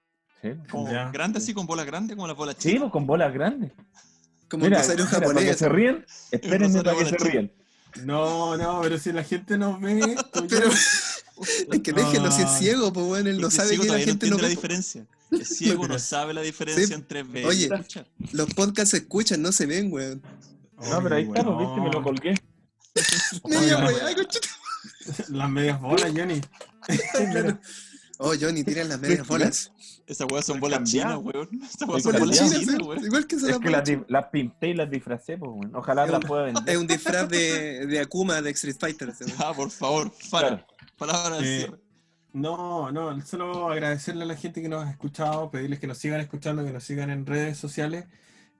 [0.41, 1.11] Sí, Como Ya.
[1.11, 2.83] grande así, con bolas grandes, como las bolas sí chicas.
[2.83, 3.73] pues, con bolas grandes.
[4.49, 5.59] Como Mira, un rosario mira, para que japonés.
[5.59, 7.53] se ríen, espérenme para que se rían.
[8.03, 12.49] No, no, pero si la gente nos ve esto, Pero es que déjenlo si es
[12.49, 12.59] Ay.
[12.59, 13.27] ciego, pues weón.
[13.27, 14.55] Él Es no que sabe ciego que la no gente no entiende la ve.
[14.55, 15.07] diferencia.
[15.31, 16.93] El ciego no sabe la diferencia Sí.
[16.95, 17.69] entre ver Oye.
[18.33, 20.23] Los podcasts se escuchan, no se ven, weón.
[20.91, 22.03] No, pero ahí está, pues, viste, me lo weón.
[22.05, 22.35] colgué.
[23.45, 23.77] Media
[24.17, 24.49] conchita.
[25.29, 26.41] Las medias bolas, Johnny.
[27.33, 27.59] Claro.
[28.27, 29.73] Oh, Johnny, tiran las medias bolas.
[30.07, 31.49] Esas weas son bolas chinas, weón.
[31.63, 33.05] Esas weas son Bolas chinas, weón.
[33.05, 35.75] igual que se Es las que las, pinté y las disfracé, pues, weón.
[35.77, 36.79] Ojalá Es las pueda Es vender.
[36.79, 39.13] un disfraz de, de Akuma de Street Fighter.
[39.39, 40.49] Ah, por favor, para.
[40.49, 40.67] Claro.
[40.97, 41.77] Palabras al Eh, cierre.
[42.33, 46.21] No, no, solo agradecerle a la gente que nos ha escuchado, pedirles que nos sigan
[46.21, 48.07] escuchando, que nos sigan en redes sociales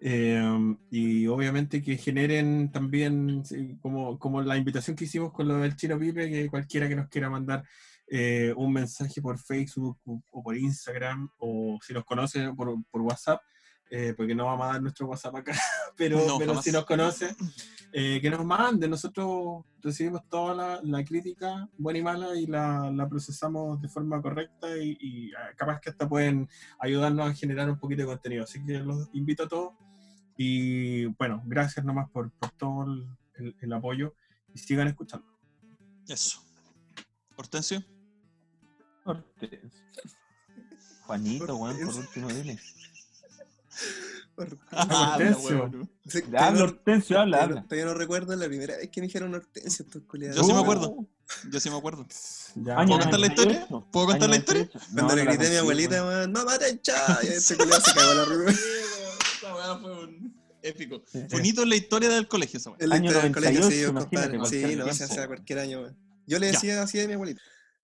[0.01, 3.43] eh, y obviamente que generen también,
[3.83, 7.09] como, como la invitación que hicimos con lo del Chino Pipe, que cualquiera que nos
[7.09, 7.65] quiera mandar
[8.09, 13.41] eh, un mensaje por Facebook o, por Instagram o si nos conoce por, por WhatsApp,
[13.91, 15.53] eh, porque no vamos a dar nuestro WhatsApp acá,
[15.97, 16.65] pero, No, pero jamás.
[16.65, 17.35] si nos conoce,
[17.93, 18.89] eh, que nos mande.
[18.89, 24.21] Nosotros recibimos toda la, la crítica, buena y mala, y la, la procesamos de forma
[24.21, 26.49] correcta y, y, ah, capaz que hasta pueden
[26.81, 28.45] ayudarnos a generar un poquito de contenido.
[28.45, 29.75] Así que los invito a todos
[30.37, 33.07] y bueno, gracias nomás por, por todo el,
[33.37, 34.15] el- el apoyo
[34.53, 35.27] y sigan escuchando.
[36.09, 36.41] Eso.
[37.37, 37.85] Hortensio.
[39.05, 39.71] Hortensio.
[41.07, 42.59] Juanito, weón, por último, dile.
[44.73, 45.49] Ah, Hortensio.
[45.71, 45.91] weón.
[46.09, 47.95] Sí, Habla, no- Hortensio, habla, todavía no- habla.
[47.95, 50.37] recuerdo la primera vez que me dijeron Hortensio estos culiados.
[50.37, 50.97] Yo sí me acuerdo.
[51.51, 52.07] yo sí me acuerdo.
[52.57, 53.51] Ya, Año ¿Puedo contar la 98?
[53.61, 53.67] historia?
[53.93, 54.63] ¿Puedo contar Año la historia?
[54.73, 54.89] 98.
[54.95, 56.33] Cuando le la grité a mi abuelita, weón.
[56.33, 57.19] mamá te echa.
[57.23, 58.51] Y ese culiao se cagó la rubia.
[58.51, 61.03] Esa weá fue un épico.
[61.43, 62.79] Hito en la historia del colegio esa weá.
[62.81, 63.95] El Año historia del colegio, sí, 98, yo,
[64.41, 64.69] compadre.
[64.71, 65.97] Sí, no, se hace cualquier año, weón.
[66.27, 66.53] Yo le Ya.
[66.53, 67.41] decía así a mi abuelita.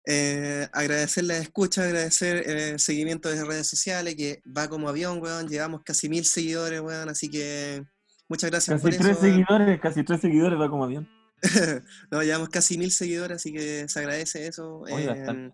[0.06, 5.20] Eh, agradecer la escucha, agradecer eh, el seguimiento de redes sociales, que va como avión,
[5.22, 5.48] weón.
[5.48, 7.09] Llevamos casi mil seguidores, weón.
[7.09, 7.82] Así que
[8.28, 9.20] muchas gracias Casi por tres eso.
[9.22, 9.32] weón.
[9.47, 11.09] seguidores, casi tres seguidores va como avión.
[12.10, 14.85] no, llevamos casi mil seguidores, así que se agradece eso.
[14.89, 15.51] Eh,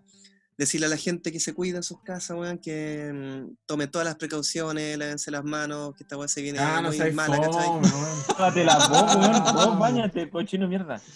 [0.59, 4.06] decirle a la gente que se cuide en sus casas, weón, que mm, tome todas
[4.06, 7.36] las precauciones, lávense las manos, que esta weá se viene Ah, no muy seas mala,
[7.40, 7.66] ¿cachai?
[7.66, 8.18] fome, weón.
[8.39, 9.55] Lávate la boca, weón.
[9.55, 11.01] Vos bañate, cochino mierda.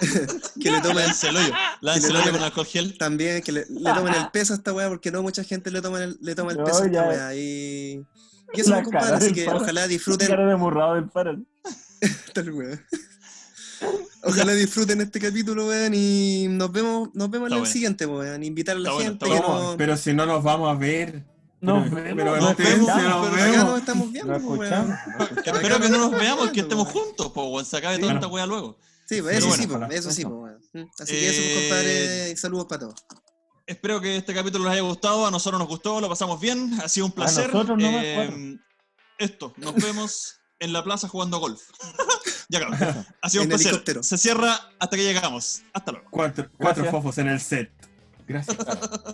[0.60, 1.34] Que le tomen el
[1.80, 2.98] le hoyo tomen- con alcohol gel.
[2.98, 5.80] también, que le, le tomen el peso a esta weá, porque no mucha gente le
[5.82, 7.34] toma el, le toma el No, peso a esta weá.
[7.34, 8.04] Y,
[8.54, 9.58] y eso, La compadre, así que paro.
[9.58, 10.28] ojalá disfruten.
[10.28, 11.38] Cara de murrado del paro.
[12.34, 12.80] Tal weá.
[14.24, 17.72] Ojalá disfruten este capítulo, weón, y nos vemos, nos vemos en el bueno.
[17.72, 18.42] siguiente, weón.
[18.42, 19.74] Invitar a la Está bueno, gente está que no.
[19.78, 21.22] Pero si no nos vamos a ver.
[21.60, 22.16] Nos Pero- vemos.
[22.16, 24.60] pero nos nos vemos, escuchamos, pero Acá nos estamos viendo, Nos nos.
[25.46, 27.64] Espero que no nos veamos, que nos estemos juntos, po, weón.
[27.66, 28.00] Se acabe Sí.
[28.02, 28.34] toda esta Bueno.
[28.34, 28.78] weá luego.
[29.08, 30.28] Sí, pues, eso bueno, sí, eso sí, Eso.
[30.28, 30.58] weón.
[30.74, 32.94] Mm, Así que eso, pues, Eh, compadre, y saludos para todos.
[33.66, 35.26] Espero que este capítulo les haya gustado.
[35.26, 36.78] A nosotros nos gustó, lo pasamos bien.
[36.82, 37.52] Ha sido un placer.
[37.52, 38.56] nosotros nomás, Eh,
[39.18, 41.62] esto, nos vemos en la plaza jugando golf.
[42.50, 42.76] ya acabó.
[43.22, 43.68] Ha sido un placer.
[43.68, 44.02] helicóptero.
[44.02, 45.62] Se cierra hasta que llegamos.
[45.72, 46.06] Hasta luego.
[46.10, 47.70] Cuatro, cuatro fofos en el set.
[48.26, 48.56] Gracias.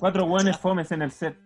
[0.00, 1.36] Cuatro buenos fomes en el set.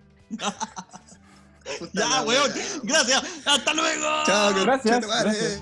[1.93, 2.51] Ya, weón.
[2.83, 3.23] Gracias.
[3.45, 4.07] Hasta luego.
[4.25, 5.61] Chao, que- gracias.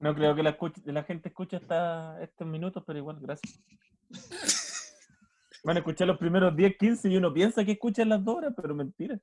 [0.00, 3.60] No creo que la, escuche- la gente escuche hasta estos minutos, pero igual, gracias.
[5.64, 8.54] Van a escuchar los primeros 10, 15 y uno piensa que escuchan las dos horas,
[8.56, 9.18] pero mentira.